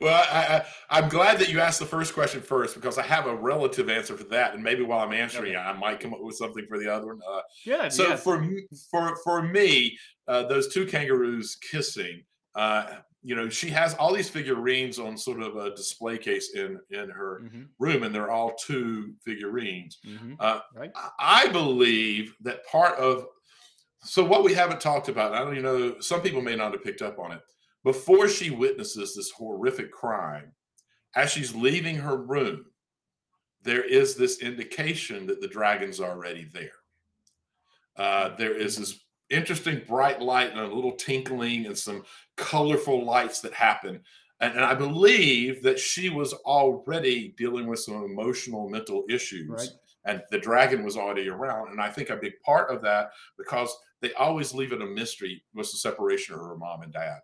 Well, 0.00 0.24
I, 0.30 0.56
I, 0.58 0.66
I'm 0.98 1.08
glad 1.08 1.38
that 1.40 1.48
you 1.48 1.60
asked 1.60 1.80
the 1.80 1.86
first 1.86 2.14
question 2.14 2.40
first 2.40 2.74
because 2.74 2.98
I 2.98 3.02
have 3.02 3.26
a 3.26 3.34
relative 3.34 3.88
answer 3.88 4.16
for 4.16 4.24
that, 4.24 4.54
and 4.54 4.62
maybe 4.62 4.82
while 4.82 5.00
I'm 5.00 5.12
answering 5.12 5.54
Okay. 5.56 5.60
I 5.64 5.72
might 5.72 6.00
come 6.00 6.14
up 6.14 6.20
with 6.22 6.36
something 6.36 6.66
for 6.68 6.78
the 6.78 6.92
other 6.92 7.06
one. 7.06 7.20
Uh, 7.28 7.40
Yeah. 7.64 7.88
so 7.88 8.08
yes. 8.08 8.22
for 8.22 8.44
for 8.90 9.16
for 9.24 9.42
me, 9.42 9.98
uh, 10.28 10.44
those 10.44 10.72
two 10.72 10.86
kangaroos 10.86 11.56
kissing. 11.56 12.24
Uh, 12.54 12.98
you 13.22 13.34
know, 13.34 13.48
she 13.48 13.68
has 13.70 13.94
all 13.94 14.12
these 14.14 14.30
figurines 14.30 14.98
on 15.00 15.16
sort 15.18 15.42
of 15.42 15.56
a 15.56 15.70
display 15.74 16.16
case 16.18 16.54
in 16.54 16.78
in 16.90 17.10
her 17.10 17.40
Mhm, 17.44 17.68
room, 17.78 18.02
and 18.04 18.14
they're 18.14 18.30
all 18.30 18.54
two 18.54 19.14
figurines. 19.24 19.98
mhm. 20.06 20.36
Uh, 20.38 20.60
right. 20.74 20.92
I- 20.94 21.10
I 21.18 21.48
believe 21.48 22.34
that 22.42 22.64
part 22.66 22.96
of 22.98 23.26
so 24.04 24.22
what 24.24 24.44
we 24.44 24.54
haven't 24.54 24.80
talked 24.80 25.08
about, 25.08 25.34
I 25.34 25.40
don't 25.40 25.54
even 25.58 25.64
know, 25.64 25.98
some 25.98 26.22
people 26.22 26.40
may 26.40 26.54
not 26.54 26.70
have 26.72 26.84
picked 26.84 27.02
up 27.02 27.18
on 27.18 27.32
it. 27.32 27.40
Before 27.84 28.28
she 28.28 28.50
witnesses 28.50 29.14
this 29.14 29.30
horrific 29.30 29.92
crime, 29.92 30.52
as 31.14 31.30
she's 31.30 31.54
leaving 31.54 31.96
her 31.96 32.16
room, 32.16 32.66
there 33.62 33.82
is 33.82 34.14
this 34.14 34.40
indication 34.40 35.26
that 35.26 35.40
the 35.40 35.48
dragon's 35.48 36.00
already 36.00 36.48
there. 36.52 36.70
Uh, 37.96 38.36
there 38.36 38.54
is 38.54 38.76
this 38.76 39.00
interesting 39.30 39.82
bright 39.86 40.20
light 40.22 40.50
and 40.52 40.60
a 40.60 40.74
little 40.74 40.92
tinkling 40.92 41.66
and 41.66 41.76
some 41.76 42.02
colorful 42.36 43.04
lights 43.04 43.40
that 43.40 43.52
happen. 43.52 44.00
And, 44.40 44.54
and 44.54 44.64
I 44.64 44.74
believe 44.74 45.62
that 45.64 45.78
she 45.78 46.08
was 46.08 46.32
already 46.32 47.34
dealing 47.36 47.66
with 47.66 47.80
some 47.80 48.04
emotional, 48.04 48.68
mental 48.68 49.04
issues 49.08 49.48
Right. 49.48 49.68
and 50.04 50.22
the 50.30 50.38
dragon 50.38 50.84
was 50.84 50.96
already 50.96 51.28
around. 51.28 51.70
And 51.70 51.80
I 51.80 51.90
think 51.90 52.10
a 52.10 52.16
big 52.16 52.34
part 52.44 52.70
of 52.70 52.80
that, 52.82 53.10
because 53.36 53.76
they 54.00 54.12
always 54.14 54.54
leave 54.54 54.72
it 54.72 54.80
a 54.80 54.86
mystery, 54.86 55.42
was 55.54 55.72
the 55.72 55.78
separation 55.78 56.34
of 56.34 56.40
her 56.40 56.56
mom 56.56 56.82
and 56.82 56.92
dad. 56.92 57.18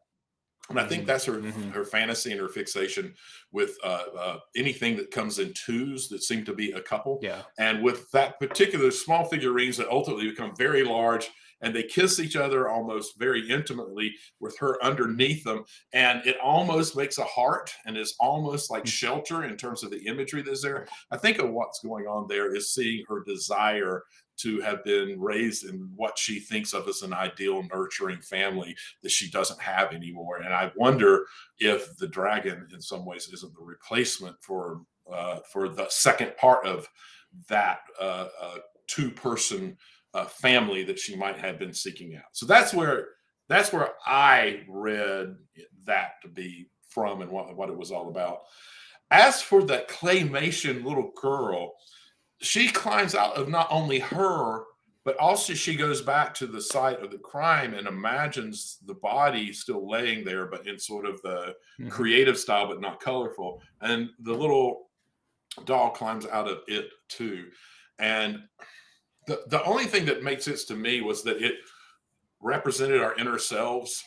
And 0.71 0.81
I 0.81 0.89
think 0.89 1.05
Mhm, 1.05 1.07
that's 1.07 1.25
her 1.27 1.35
mhm. 1.35 1.73
her 1.73 1.85
fantasy 1.85 2.33
and 2.33 2.41
her 2.41 2.49
fixation 2.49 3.15
with 3.53 3.77
uh, 3.85 4.05
uh, 4.19 4.39
anything 4.57 4.97
that 4.97 5.11
comes 5.11 5.39
in 5.39 5.53
twos 5.53 6.09
that 6.09 6.23
seem 6.23 6.45
to 6.47 6.55
be 6.55 6.73
a 6.73 6.81
couple. 6.81 7.19
Yeah. 7.23 7.43
And 7.59 7.83
with 7.83 8.11
that 8.13 8.41
particular 8.41 8.91
small 8.91 9.27
figurines 9.27 9.77
that 9.77 9.89
ultimately 9.91 10.29
become 10.31 10.57
very 10.57 10.83
large 10.83 11.31
and 11.61 11.75
they 11.75 11.83
kiss 11.83 12.19
each 12.19 12.37
other 12.37 12.69
almost 12.69 13.19
very 13.19 13.49
intimately 13.49 14.15
with 14.41 14.59
her 14.59 14.83
underneath 14.83 15.45
them. 15.45 15.65
And 15.93 16.27
it 16.27 16.39
almost 16.41 16.97
makes 16.97 17.17
a 17.19 17.25
heart 17.25 17.73
and 17.87 17.97
is 17.97 18.15
almost 18.19 18.71
like 18.71 18.87
shelter 18.87 19.45
in 19.45 19.57
terms 19.57 19.83
of 19.83 19.91
the 19.91 20.05
imagery 20.07 20.43
that's 20.43 20.63
there. 20.63 20.87
I 21.11 21.17
think 21.17 21.39
of 21.39 21.51
what's 21.51 21.81
going 21.81 22.07
on 22.07 22.27
there 22.29 22.55
is 22.55 22.73
seeing 22.75 23.05
her 23.09 23.23
desire 23.25 24.03
to 24.39 24.61
have 24.61 24.83
been 24.85 25.21
raised 25.21 25.65
in 25.65 25.91
what 25.95 26.19
she 26.19 26.41
thinks 26.41 26.73
of 26.73 26.89
as 26.89 27.03
an 27.03 27.13
ideal 27.13 27.63
nurturing 27.73 28.21
family 28.21 28.77
that 29.03 29.13
she 29.13 29.31
doesn't 29.31 29.61
have 29.61 29.93
anymore. 29.93 30.39
And 30.39 30.53
I 30.53 30.73
wonder 30.77 31.27
if 31.59 31.97
the 31.97 32.09
dragon 32.09 32.67
in 32.73 32.81
some 32.81 33.05
ways 33.05 33.29
isn't 33.33 33.55
the 33.55 33.65
replacement 33.65 34.37
for 34.41 34.83
uh, 35.13 35.41
for 35.53 35.69
the 35.69 35.87
second 35.91 36.37
part 36.37 36.67
of 36.67 36.89
that 37.49 37.81
uh, 38.01 38.29
uh, 38.41 38.57
two 38.87 39.11
person 39.11 39.77
uh, 40.15 40.25
family 40.25 40.85
that 40.85 40.99
she 40.99 41.17
might 41.17 41.37
have 41.37 41.59
been 41.59 41.75
seeking 41.75 42.17
out. 42.17 42.25
So 42.33 42.47
that's 42.47 42.73
where 42.73 43.09
that's 43.49 43.73
where 43.73 43.91
I 44.07 44.63
read 44.69 45.37
that 45.85 46.13
to 46.23 46.29
be 46.29 46.69
from 46.89 47.21
and 47.21 47.31
what, 47.31 47.55
what 47.57 47.69
it 47.69 47.77
was 47.77 47.91
all 47.91 48.09
about. 48.09 48.41
As 49.11 49.43
for 49.43 49.63
that 49.65 49.89
claymation 49.89 50.85
little 50.85 51.13
girl, 51.21 51.75
she 52.45 52.69
climbs 52.69 53.15
out 53.15 53.37
of 53.37 53.49
not 53.49 53.69
only 53.71 53.99
her, 53.99 54.65
but 55.05 55.17
also 55.19 55.53
she 55.55 55.77
goes 55.77 56.01
back 56.01 56.33
to 56.35 56.47
the 56.47 56.61
site 56.61 57.01
of 57.03 57.11
the 57.11 57.19
crime 57.19 57.75
and 57.75 57.87
imagines 57.87 58.79
the 58.87 58.95
body 58.95 59.53
still 59.53 59.89
laying 59.89 60.25
there, 60.25 60.47
but 60.47 60.67
in 60.67 60.79
sort 60.79 61.05
of 61.07 61.21
the 61.23 61.55
Mhm. 61.79 61.91
creative 61.91 62.39
style, 62.39 62.67
but 62.69 62.81
not 62.81 63.01
colorful. 63.01 63.63
And 63.81 64.11
the 64.21 64.33
little 64.33 64.91
doll 65.65 65.91
climbs 65.91 66.27
out 66.27 66.49
of 66.49 66.63
it 66.67 66.91
too. 67.09 67.51
And 67.99 68.49
the, 69.27 69.43
the 69.49 69.63
only 69.65 69.85
thing 69.85 70.05
that 70.07 70.23
made 70.23 70.43
sense 70.43 70.65
to 70.67 70.75
me 70.75 71.01
was 71.01 71.23
that 71.25 71.43
it 71.43 71.57
represented 72.41 73.01
our 73.01 73.15
inner 73.17 73.39
selves 73.39 74.03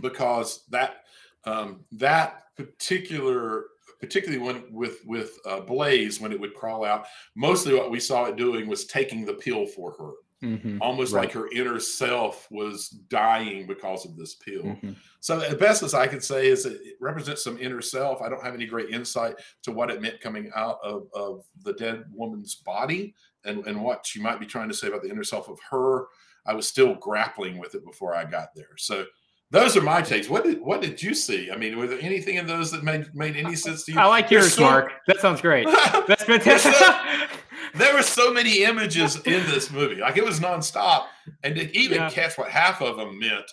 because 0.00 0.64
that 0.68 1.04
um, 1.44 1.84
that 1.92 2.54
particular 2.56 3.66
particularly 4.02 4.42
when 4.44 4.64
with 4.70 4.98
with 5.06 5.38
uh, 5.46 5.60
blaze 5.60 6.20
when 6.20 6.32
it 6.32 6.40
would 6.40 6.52
crawl 6.54 6.84
out 6.84 7.06
mostly 7.36 7.72
what 7.72 7.90
we 7.90 8.00
saw 8.00 8.24
it 8.26 8.36
doing 8.36 8.66
was 8.68 8.84
taking 8.84 9.24
the 9.24 9.34
pill 9.34 9.64
for 9.66 9.92
her 9.98 10.10
Mhm, 10.42 10.78
almost 10.80 11.12
Right. 11.12 11.20
like 11.26 11.32
her 11.34 11.48
inner 11.52 11.78
self 11.78 12.48
was 12.50 12.88
dying 12.88 13.64
because 13.64 14.04
of 14.04 14.16
this 14.16 14.34
pill 14.34 14.64
mhm. 14.64 14.96
so 15.20 15.38
the 15.38 15.54
best 15.56 15.84
as 15.84 15.94
I 15.94 16.08
could 16.08 16.24
say 16.24 16.48
is 16.48 16.66
it 16.66 16.80
represents 17.00 17.44
some 17.44 17.58
inner 17.58 17.80
self. 17.80 18.20
I 18.20 18.28
don't 18.28 18.42
have 18.42 18.52
any 18.54 18.66
great 18.66 18.90
insight 18.90 19.36
to 19.62 19.70
what 19.70 19.88
it 19.88 20.02
meant 20.02 20.20
coming 20.20 20.50
out 20.56 20.78
of, 20.82 21.06
of 21.14 21.44
the 21.62 21.74
dead 21.74 22.06
woman's 22.12 22.56
body 22.56 23.14
and, 23.44 23.64
and 23.68 23.80
what 23.84 24.04
she 24.04 24.20
might 24.20 24.40
be 24.40 24.46
trying 24.46 24.66
to 24.68 24.74
say 24.74 24.88
about 24.88 25.02
the 25.04 25.10
inner 25.10 25.22
self 25.22 25.48
of 25.48 25.60
her. 25.70 26.06
I 26.44 26.54
was 26.54 26.66
still 26.66 26.96
grappling 26.96 27.58
with 27.58 27.76
it 27.76 27.84
before 27.84 28.12
I 28.16 28.24
got 28.24 28.48
there. 28.56 28.74
So 28.78 29.04
those 29.52 29.76
are 29.76 29.82
my 29.82 30.02
takes. 30.02 30.28
What 30.28 30.44
did 30.44 30.60
what 30.60 30.80
did 30.80 31.00
you 31.02 31.14
see? 31.14 31.50
I 31.50 31.56
mean, 31.56 31.78
were 31.78 31.86
there 31.86 32.00
anything 32.00 32.36
in 32.36 32.46
those 32.46 32.70
that 32.72 32.82
made 32.82 33.14
made 33.14 33.36
any 33.36 33.54
sense 33.54 33.84
to 33.84 33.92
you? 33.92 33.98
I 34.00 34.06
like 34.06 34.28
There's 34.28 34.44
yours, 34.44 34.54
so- 34.54 34.62
Mark. 34.62 34.92
That 35.06 35.20
sounds 35.20 35.40
great. 35.40 35.66
That's 36.08 36.24
fantastic. 36.24 36.72
so- 36.74 36.96
there 37.78 37.94
were 37.94 38.02
so 38.02 38.32
many 38.32 38.64
images 38.64 39.16
in 39.16 39.44
this 39.46 39.70
movie. 39.70 39.96
Like 40.00 40.16
it 40.16 40.24
was 40.24 40.40
nonstop. 40.40 41.04
And 41.44 41.54
to 41.56 41.76
even 41.78 41.98
Yeah. 41.98 42.10
catch 42.10 42.36
what 42.38 42.48
half 42.50 42.80
of 42.82 42.96
them 42.96 43.18
meant, 43.18 43.44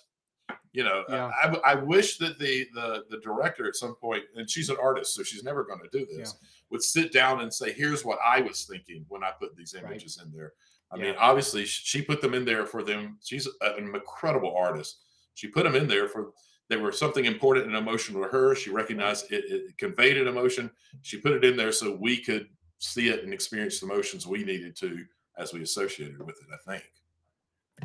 you 0.72 0.84
know, 0.84 1.04
Yeah. 1.10 1.32
I, 1.43 1.72
I 1.72 1.76
wish 1.76 2.18
that 2.18 2.39
the, 2.39 2.66
the 2.74 3.04
the 3.10 3.18
director 3.20 3.68
at 3.68 3.76
some 3.76 3.95
point, 3.95 4.24
and 4.36 4.50
she's 4.50 4.70
an 4.70 4.78
artist, 4.82 5.14
so 5.16 5.22
she's 5.24 5.43
never 5.43 5.64
going 5.66 5.80
to 5.82 5.89
do 6.00 6.06
this, 6.18 6.34
would 6.72 6.82
sit 6.84 7.12
down 7.12 7.41
and 7.41 7.54
say, 7.54 7.74
"Here's 7.74 8.06
what 8.06 8.20
I 8.26 8.41
was 8.41 8.64
thinking 8.66 9.06
when 9.10 9.24
I 9.24 9.32
put 9.39 9.56
these 9.56 9.74
Right. 9.76 9.84
images 9.84 10.20
in 10.24 10.32
there." 10.32 10.54
I 10.91 10.97
Yeah. 10.97 11.04
mean, 11.04 11.16
obviously, 11.20 11.66
she 11.66 12.02
put 12.02 12.22
them 12.22 12.34
in 12.34 12.45
there 12.45 12.66
for 12.66 12.84
them. 12.84 13.20
She's 13.24 13.47
an 13.62 13.93
incredible 13.93 14.56
artist. 14.56 15.04
She 15.39 15.47
put 15.47 15.63
them 15.63 15.75
in 15.75 15.87
there 15.87 16.09
for 16.09 16.33
they 16.67 16.75
were 16.75 16.91
something 16.91 17.23
important 17.23 17.65
and 17.67 17.75
emotional 17.77 18.21
to 18.23 18.29
her. 18.29 18.55
She 18.55 18.69
recognized 18.71 19.31
it, 19.31 19.45
it 19.47 19.77
conveyed 19.77 20.17
an 20.17 20.27
emotion. 20.27 20.69
She 21.01 21.17
put 21.17 21.31
it 21.31 21.45
in 21.45 21.55
there 21.55 21.71
so 21.71 21.95
we 21.95 22.17
could 22.17 22.49
see 22.79 23.07
it 23.07 23.23
and 23.23 23.33
experience 23.33 23.79
the 23.79 23.85
emotions 23.85 24.27
we 24.27 24.43
needed 24.43 24.75
to 24.77 25.05
as 25.37 25.53
we 25.53 25.61
associated 25.61 26.19
with 26.19 26.35
it. 26.41 26.47
I 26.53 26.71
think. 26.71 26.91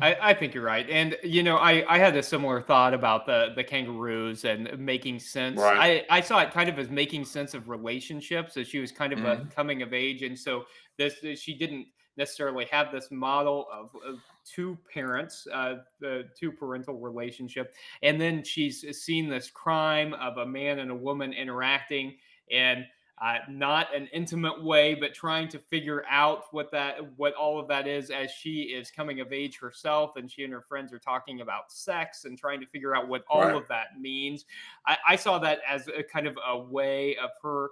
I, 0.01 0.17
I 0.31 0.33
think 0.33 0.53
you're 0.53 0.65
right, 0.65 0.89
and 0.89 1.17
you 1.23 1.41
know, 1.41 1.55
I, 1.55 1.85
I 1.87 1.97
had 1.97 2.17
a 2.17 2.21
similar 2.21 2.61
thought 2.61 2.93
about 2.93 3.25
the 3.25 3.53
the 3.55 3.63
kangaroos 3.63 4.43
and 4.43 4.77
making 4.77 5.19
sense. 5.19 5.57
Right. 5.57 6.05
I, 6.11 6.17
I 6.17 6.19
saw 6.19 6.41
it 6.41 6.51
kind 6.51 6.67
of 6.67 6.77
as 6.77 6.89
making 6.89 7.23
sense 7.23 7.53
of 7.53 7.69
relationships, 7.69 8.57
as 8.57 8.67
she 8.67 8.79
was 8.79 8.91
kind 8.91 9.13
of 9.13 9.19
a 9.19 9.37
Mhm. 9.37 9.55
coming 9.55 9.81
of 9.81 9.93
age, 9.93 10.21
and 10.23 10.37
so 10.37 10.65
this 10.97 11.13
she 11.39 11.57
didn't 11.57 11.87
necessarily 12.17 12.65
have 12.71 12.91
this 12.91 13.11
model 13.11 13.67
of, 13.71 13.89
of 14.07 14.19
two 14.45 14.77
parents, 14.93 15.47
uh, 15.53 15.75
the 15.99 16.25
two 16.39 16.51
parental 16.51 16.95
relationship, 16.99 17.73
and 18.03 18.19
then 18.19 18.43
she's 18.43 18.85
seen 18.97 19.29
this 19.29 19.49
crime 19.49 20.13
of 20.15 20.37
a 20.37 20.45
man 20.45 20.79
and 20.79 20.91
a 20.91 20.95
woman 20.95 21.33
interacting, 21.33 22.15
and 22.51 22.85
uh, 23.21 23.37
not 23.49 23.95
an 23.95 24.09
intimate 24.11 24.61
way, 24.61 24.93
but 24.93 25.13
trying 25.13 25.47
to 25.47 25.57
figure 25.57 26.03
out 26.09 26.43
what 26.51 26.69
that 26.69 26.97
what 27.17 27.33
all 27.35 27.57
of 27.57 27.65
that 27.65 27.87
is 27.87 28.09
as 28.11 28.29
she 28.29 28.63
is 28.63 28.91
coming 28.91 29.21
of 29.21 29.31
age 29.31 29.57
herself, 29.57 30.17
and 30.17 30.29
she 30.29 30.43
and 30.43 30.51
her 30.51 30.61
friends 30.61 30.91
are 30.91 30.99
talking 30.99 31.39
about 31.39 31.71
sex 31.71 32.25
and 32.25 32.37
trying 32.37 32.59
to 32.59 32.65
figure 32.67 32.93
out 32.93 33.07
what 33.07 33.23
all 33.29 33.41
Right. 33.41 33.55
of 33.55 33.67
that 33.69 33.97
means. 33.99 34.43
I, 34.85 34.97
I 35.07 35.15
saw 35.15 35.39
that 35.39 35.59
as 35.67 35.87
a 35.87 36.03
kind 36.03 36.27
of 36.27 36.37
a 36.45 36.57
way 36.59 37.15
of 37.15 37.29
her, 37.41 37.69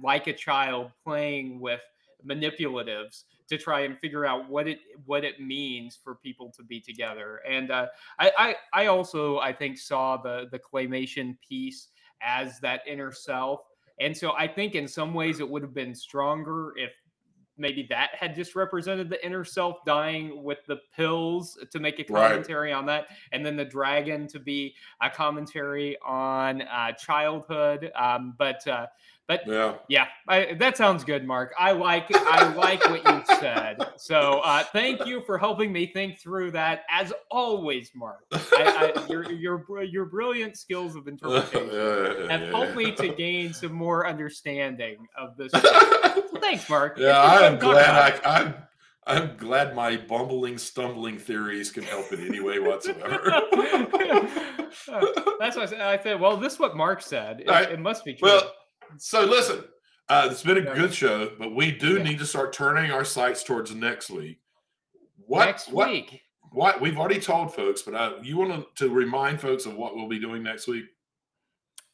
like 0.00 0.28
a 0.28 0.32
child, 0.32 0.92
playing 1.02 1.58
with 1.58 1.80
manipulatives 2.26 3.24
to 3.48 3.58
try 3.58 3.80
and 3.80 3.98
figure 3.98 4.24
out 4.24 4.48
what 4.48 4.66
it 4.66 4.78
what 5.04 5.24
it 5.24 5.40
means 5.40 5.98
for 6.02 6.14
people 6.14 6.50
to 6.56 6.62
be 6.62 6.80
together. 6.80 7.40
And 7.48 7.70
uh, 7.70 7.86
I, 8.18 8.32
I 8.38 8.56
I 8.82 8.86
also 8.86 9.38
I 9.38 9.52
think 9.52 9.78
saw 9.78 10.16
the 10.16 10.46
the 10.50 10.58
claymation 10.58 11.36
piece 11.46 11.88
as 12.22 12.58
that 12.60 12.80
inner 12.86 13.12
self. 13.12 13.60
And 14.00 14.16
so 14.16 14.32
I 14.32 14.48
think 14.48 14.74
in 14.74 14.88
some 14.88 15.14
ways 15.14 15.40
it 15.40 15.48
would 15.48 15.62
have 15.62 15.74
been 15.74 15.94
stronger 15.94 16.72
if 16.76 16.90
maybe 17.56 17.86
that 17.88 18.10
had 18.18 18.34
just 18.34 18.56
represented 18.56 19.08
the 19.08 19.24
inner 19.24 19.44
self 19.44 19.84
dying 19.86 20.42
with 20.42 20.58
the 20.66 20.78
pills 20.96 21.56
to 21.70 21.78
make 21.78 22.00
a 22.00 22.04
Right. 22.12 22.30
commentary 22.30 22.72
on 22.72 22.84
that, 22.86 23.06
and 23.30 23.46
then 23.46 23.56
the 23.56 23.64
dragon 23.64 24.26
to 24.28 24.40
be 24.40 24.74
a 25.00 25.08
commentary 25.08 25.96
on 26.04 26.62
uh, 26.62 26.90
childhood. 26.92 27.92
Um, 27.94 28.34
but 28.38 28.66
uh, 28.66 28.86
but 29.26 29.42
Yeah. 29.46 29.74
yeah, 29.88 30.06
I, 30.28 30.54
that 30.58 30.76
sounds 30.76 31.04
good, 31.04 31.26
Mark. 31.26 31.52
I 31.58 31.72
like 31.72 32.06
I 32.14 32.52
like 32.54 32.84
what 32.88 33.04
you 33.04 33.36
said. 33.38 33.78
So 33.96 34.40
uh, 34.44 34.64
thank 34.64 35.06
you 35.06 35.22
for 35.24 35.38
helping 35.38 35.72
me 35.72 35.86
think 35.86 36.18
through 36.18 36.50
that. 36.52 36.82
As 36.90 37.12
always, 37.30 37.90
Mark, 37.94 38.24
I, 38.32 38.92
I, 38.96 39.06
your 39.08 39.30
your 39.32 39.82
your 39.82 40.04
brilliant 40.06 40.56
skills 40.56 40.94
of 40.96 41.08
interpretation 41.08 42.28
have 42.30 42.48
helped 42.48 42.76
me 42.76 42.92
to 42.92 43.08
gain 43.08 43.52
some 43.52 43.72
more 43.72 44.06
understanding 44.06 45.06
of 45.16 45.36
this. 45.36 45.52
show. 45.60 46.22
Thanks, 46.40 46.68
Mark. 46.68 46.98
Yeah, 46.98 47.18
I 47.20 47.46
am 47.46 47.58
glad 47.58 48.20
I, 48.24 48.36
I'm 48.40 48.54
I'm 49.06 49.36
glad 49.36 49.74
my 49.74 49.96
bumbling, 49.98 50.56
stumbling 50.56 51.18
theories 51.18 51.70
can 51.70 51.82
help 51.84 52.10
in 52.12 52.26
any 52.26 52.40
way 52.40 52.58
whatsoever. 52.58 53.20
Uh, 53.34 53.40
That's 55.38 55.56
what 55.56 55.58
I 55.58 55.66
said. 55.66 55.80
I 55.80 56.02
said, 56.02 56.20
well, 56.20 56.36
this 56.38 56.54
is 56.54 56.58
what 56.58 56.74
Mark 56.76 57.02
said. 57.02 57.40
It, 57.40 57.48
Right. 57.48 57.70
it 57.70 57.80
must 57.80 58.04
be 58.04 58.14
true. 58.14 58.28
well, 58.28 58.52
so 58.98 59.24
listen, 59.24 59.64
uh, 60.08 60.28
it's 60.30 60.42
been 60.42 60.58
a 60.58 60.74
good 60.74 60.92
show, 60.92 61.32
but 61.38 61.54
we 61.54 61.70
do 61.72 61.96
Yeah. 61.96 62.02
need 62.04 62.18
to 62.18 62.26
start 62.26 62.52
turning 62.52 62.90
our 62.90 63.04
sights 63.04 63.42
towards 63.42 63.74
next 63.74 64.10
week. 64.10 64.40
What 65.26 65.46
Next 65.46 65.68
what 65.72 65.88
week. 65.88 66.20
what 66.50 66.80
we've 66.80 66.98
already 66.98 67.20
told 67.20 67.54
folks, 67.54 67.82
but 67.82 67.94
uh, 67.94 68.14
you 68.22 68.36
want 68.36 68.52
to, 68.76 68.86
to 68.86 68.92
remind 68.94 69.40
folks 69.40 69.64
of 69.66 69.76
what 69.76 69.94
we'll 69.96 70.08
be 70.08 70.18
doing 70.18 70.42
next 70.42 70.66
week? 70.68 70.84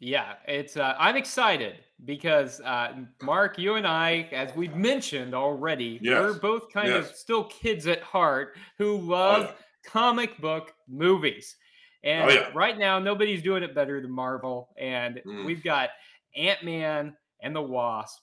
Yeah, 0.01 0.35
it's. 0.49 0.77
Uh, 0.79 0.95
I'm 0.99 1.17
excited 1.17 1.77
because 2.07 2.61
uh, 2.63 2.95
Mark, 3.23 3.59
you 3.59 3.75
and 3.75 3.87
I, 3.87 4.29
as 4.33 4.55
we've 4.57 4.75
mentioned 4.75 5.35
already, 5.35 6.01
we're 6.03 6.39
both 6.39 6.73
kind 6.73 6.91
of 6.91 7.07
still 7.15 7.45
kids 7.45 7.87
at 7.87 8.03
heart 8.03 8.57
who 8.79 8.93
Oh, 8.95 8.97
love 8.97 9.43
yeah. 9.45 9.53
comic 9.85 10.39
book 10.41 10.73
movies. 10.89 11.57
And 12.03 12.31
yeah. 12.31 12.51
right 12.55 12.79
now, 12.79 12.99
nobody's 12.99 13.43
doing 13.43 13.63
it 13.63 13.75
better 13.75 14.01
than 14.01 14.11
Marvel. 14.11 14.71
And 14.79 15.21
Mm. 15.27 15.45
we've 15.45 15.63
got 15.63 15.91
Ant 16.37 16.63
Man 16.65 17.17
and 17.43 17.55
the 17.55 17.63
Wasp, 17.63 18.21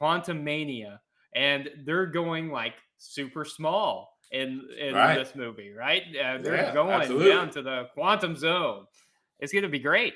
Quantumania, 0.00 0.98
and 1.34 1.68
they're 1.84 2.06
going 2.06 2.50
like 2.50 2.74
super 2.98 3.44
small 3.44 4.12
in 4.30 4.68
in 4.78 4.94
Right. 4.94 5.16
this 5.16 5.34
movie, 5.34 5.70
right? 5.72 6.02
Uh, 6.16 6.38
they're 6.38 6.56
Yeah, 6.56 6.74
going 6.74 6.90
absolutely. 7.00 7.30
down 7.30 7.50
to 7.50 7.62
the 7.62 7.88
quantum 7.94 8.36
zone. 8.36 8.86
It's 9.40 9.52
going 9.52 9.62
to 9.62 9.68
be 9.68 9.78
great. 9.78 10.14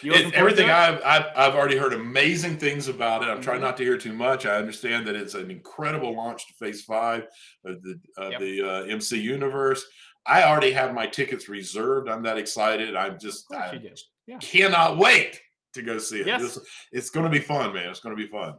You 0.00 0.12
It's 0.12 0.24
looking 0.24 0.32
forward 0.32 0.56
to 0.56 0.62
everything? 0.64 0.70
I've, 0.70 1.02
I've 1.04 1.36
I've 1.36 1.54
already 1.54 1.76
heard 1.76 1.92
amazing 1.92 2.58
things 2.58 2.88
about 2.88 3.22
it. 3.22 3.28
I'm 3.28 3.42
trying 3.42 3.58
Mhm. 3.58 3.62
not 3.62 3.76
to 3.78 3.82
hear 3.82 3.98
too 3.98 4.12
much. 4.14 4.46
I 4.46 4.56
understand 4.56 5.06
that 5.06 5.16
it's 5.16 5.34
an 5.34 5.50
incredible 5.50 6.14
launch 6.16 6.46
to 6.48 6.54
Phase 6.54 6.82
Five 6.84 7.26
of 7.64 7.82
the 7.82 8.00
of 8.16 8.32
Yep. 8.32 8.40
the 8.40 8.62
uh, 8.62 8.82
MC 8.84 9.18
universe. 9.20 9.84
I 10.24 10.42
already 10.44 10.72
have 10.72 10.92
my 10.94 11.06
tickets 11.06 11.48
reserved. 11.48 12.08
I'm 12.08 12.22
that 12.22 12.38
excited. 12.38 12.96
I'm 12.96 13.18
just 13.18 13.52
I. 13.52 13.80
Yeah. 14.26 14.38
cannot 14.38 14.96
wait 14.98 15.40
to 15.76 15.82
go 15.82 15.98
see 15.98 16.20
it. 16.20 16.26
Yes. 16.26 16.42
This- 16.42 16.58
it's 16.92 17.10
going 17.10 17.24
to 17.24 17.30
be 17.30 17.38
fun, 17.38 17.72
man. 17.72 17.88
It's 17.88 18.00
going 18.00 18.16
to 18.16 18.22
be 18.22 18.28
fun. 18.28 18.54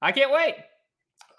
I 0.00 0.12
can't 0.12 0.32
wait. 0.32 0.56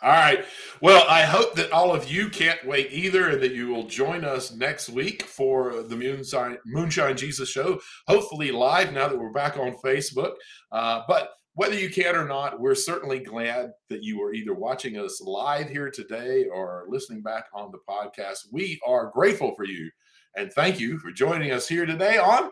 All 0.02 0.10
right. 0.10 0.44
Well, 0.82 1.06
I 1.08 1.22
hope 1.22 1.56
that 1.56 1.72
all 1.72 1.96
of 1.96 2.12
you 2.12 2.28
can't 2.30 2.66
wait 2.66 2.90
either, 2.92 3.30
and 3.30 3.42
that 3.42 3.54
you 3.54 3.68
will 3.70 3.84
join 3.88 4.26
us 4.26 4.54
next 4.54 4.90
week 4.90 5.24
for 5.24 5.84
the 5.84 5.96
Moonshine, 5.96 6.58
Moonshine 6.66 7.16
Jesus 7.16 7.50
show. 7.50 7.80
Hopefully 8.08 8.52
live 8.52 8.92
now 8.92 9.08
that 9.08 9.18
we're 9.18 9.32
back 9.32 9.58
on 9.58 9.78
Facebook. 9.78 10.34
Uh, 10.74 11.04
but 11.08 11.30
whether 11.56 11.76
you 11.80 11.90
can 11.90 12.18
or 12.18 12.28
not, 12.28 12.60
we're 12.60 12.76
certainly 12.76 13.20
glad 13.20 13.72
that 13.90 14.04
you 14.04 14.22
are 14.24 14.34
either 14.34 14.54
watching 14.54 14.98
us 14.98 15.22
live 15.22 15.70
here 15.70 15.90
today 15.90 16.48
or 16.52 16.86
listening 16.90 17.22
back 17.22 17.46
on 17.54 17.72
the 17.72 17.80
podcast. 17.88 18.40
We 18.52 18.82
are 18.86 19.12
grateful 19.14 19.56
for 19.56 19.64
you, 19.64 19.90
and 20.36 20.52
thank 20.52 20.82
you 20.82 20.98
for 20.98 21.12
joining 21.12 21.52
us 21.52 21.66
here 21.68 21.86
today 21.86 22.18
on 22.18 22.50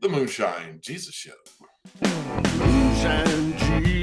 the 0.00 0.08
Moonshine 0.08 0.80
Jesus 0.82 1.14
show. 1.14 1.32
Moonshine 2.58 3.54
Jesus. 3.58 3.97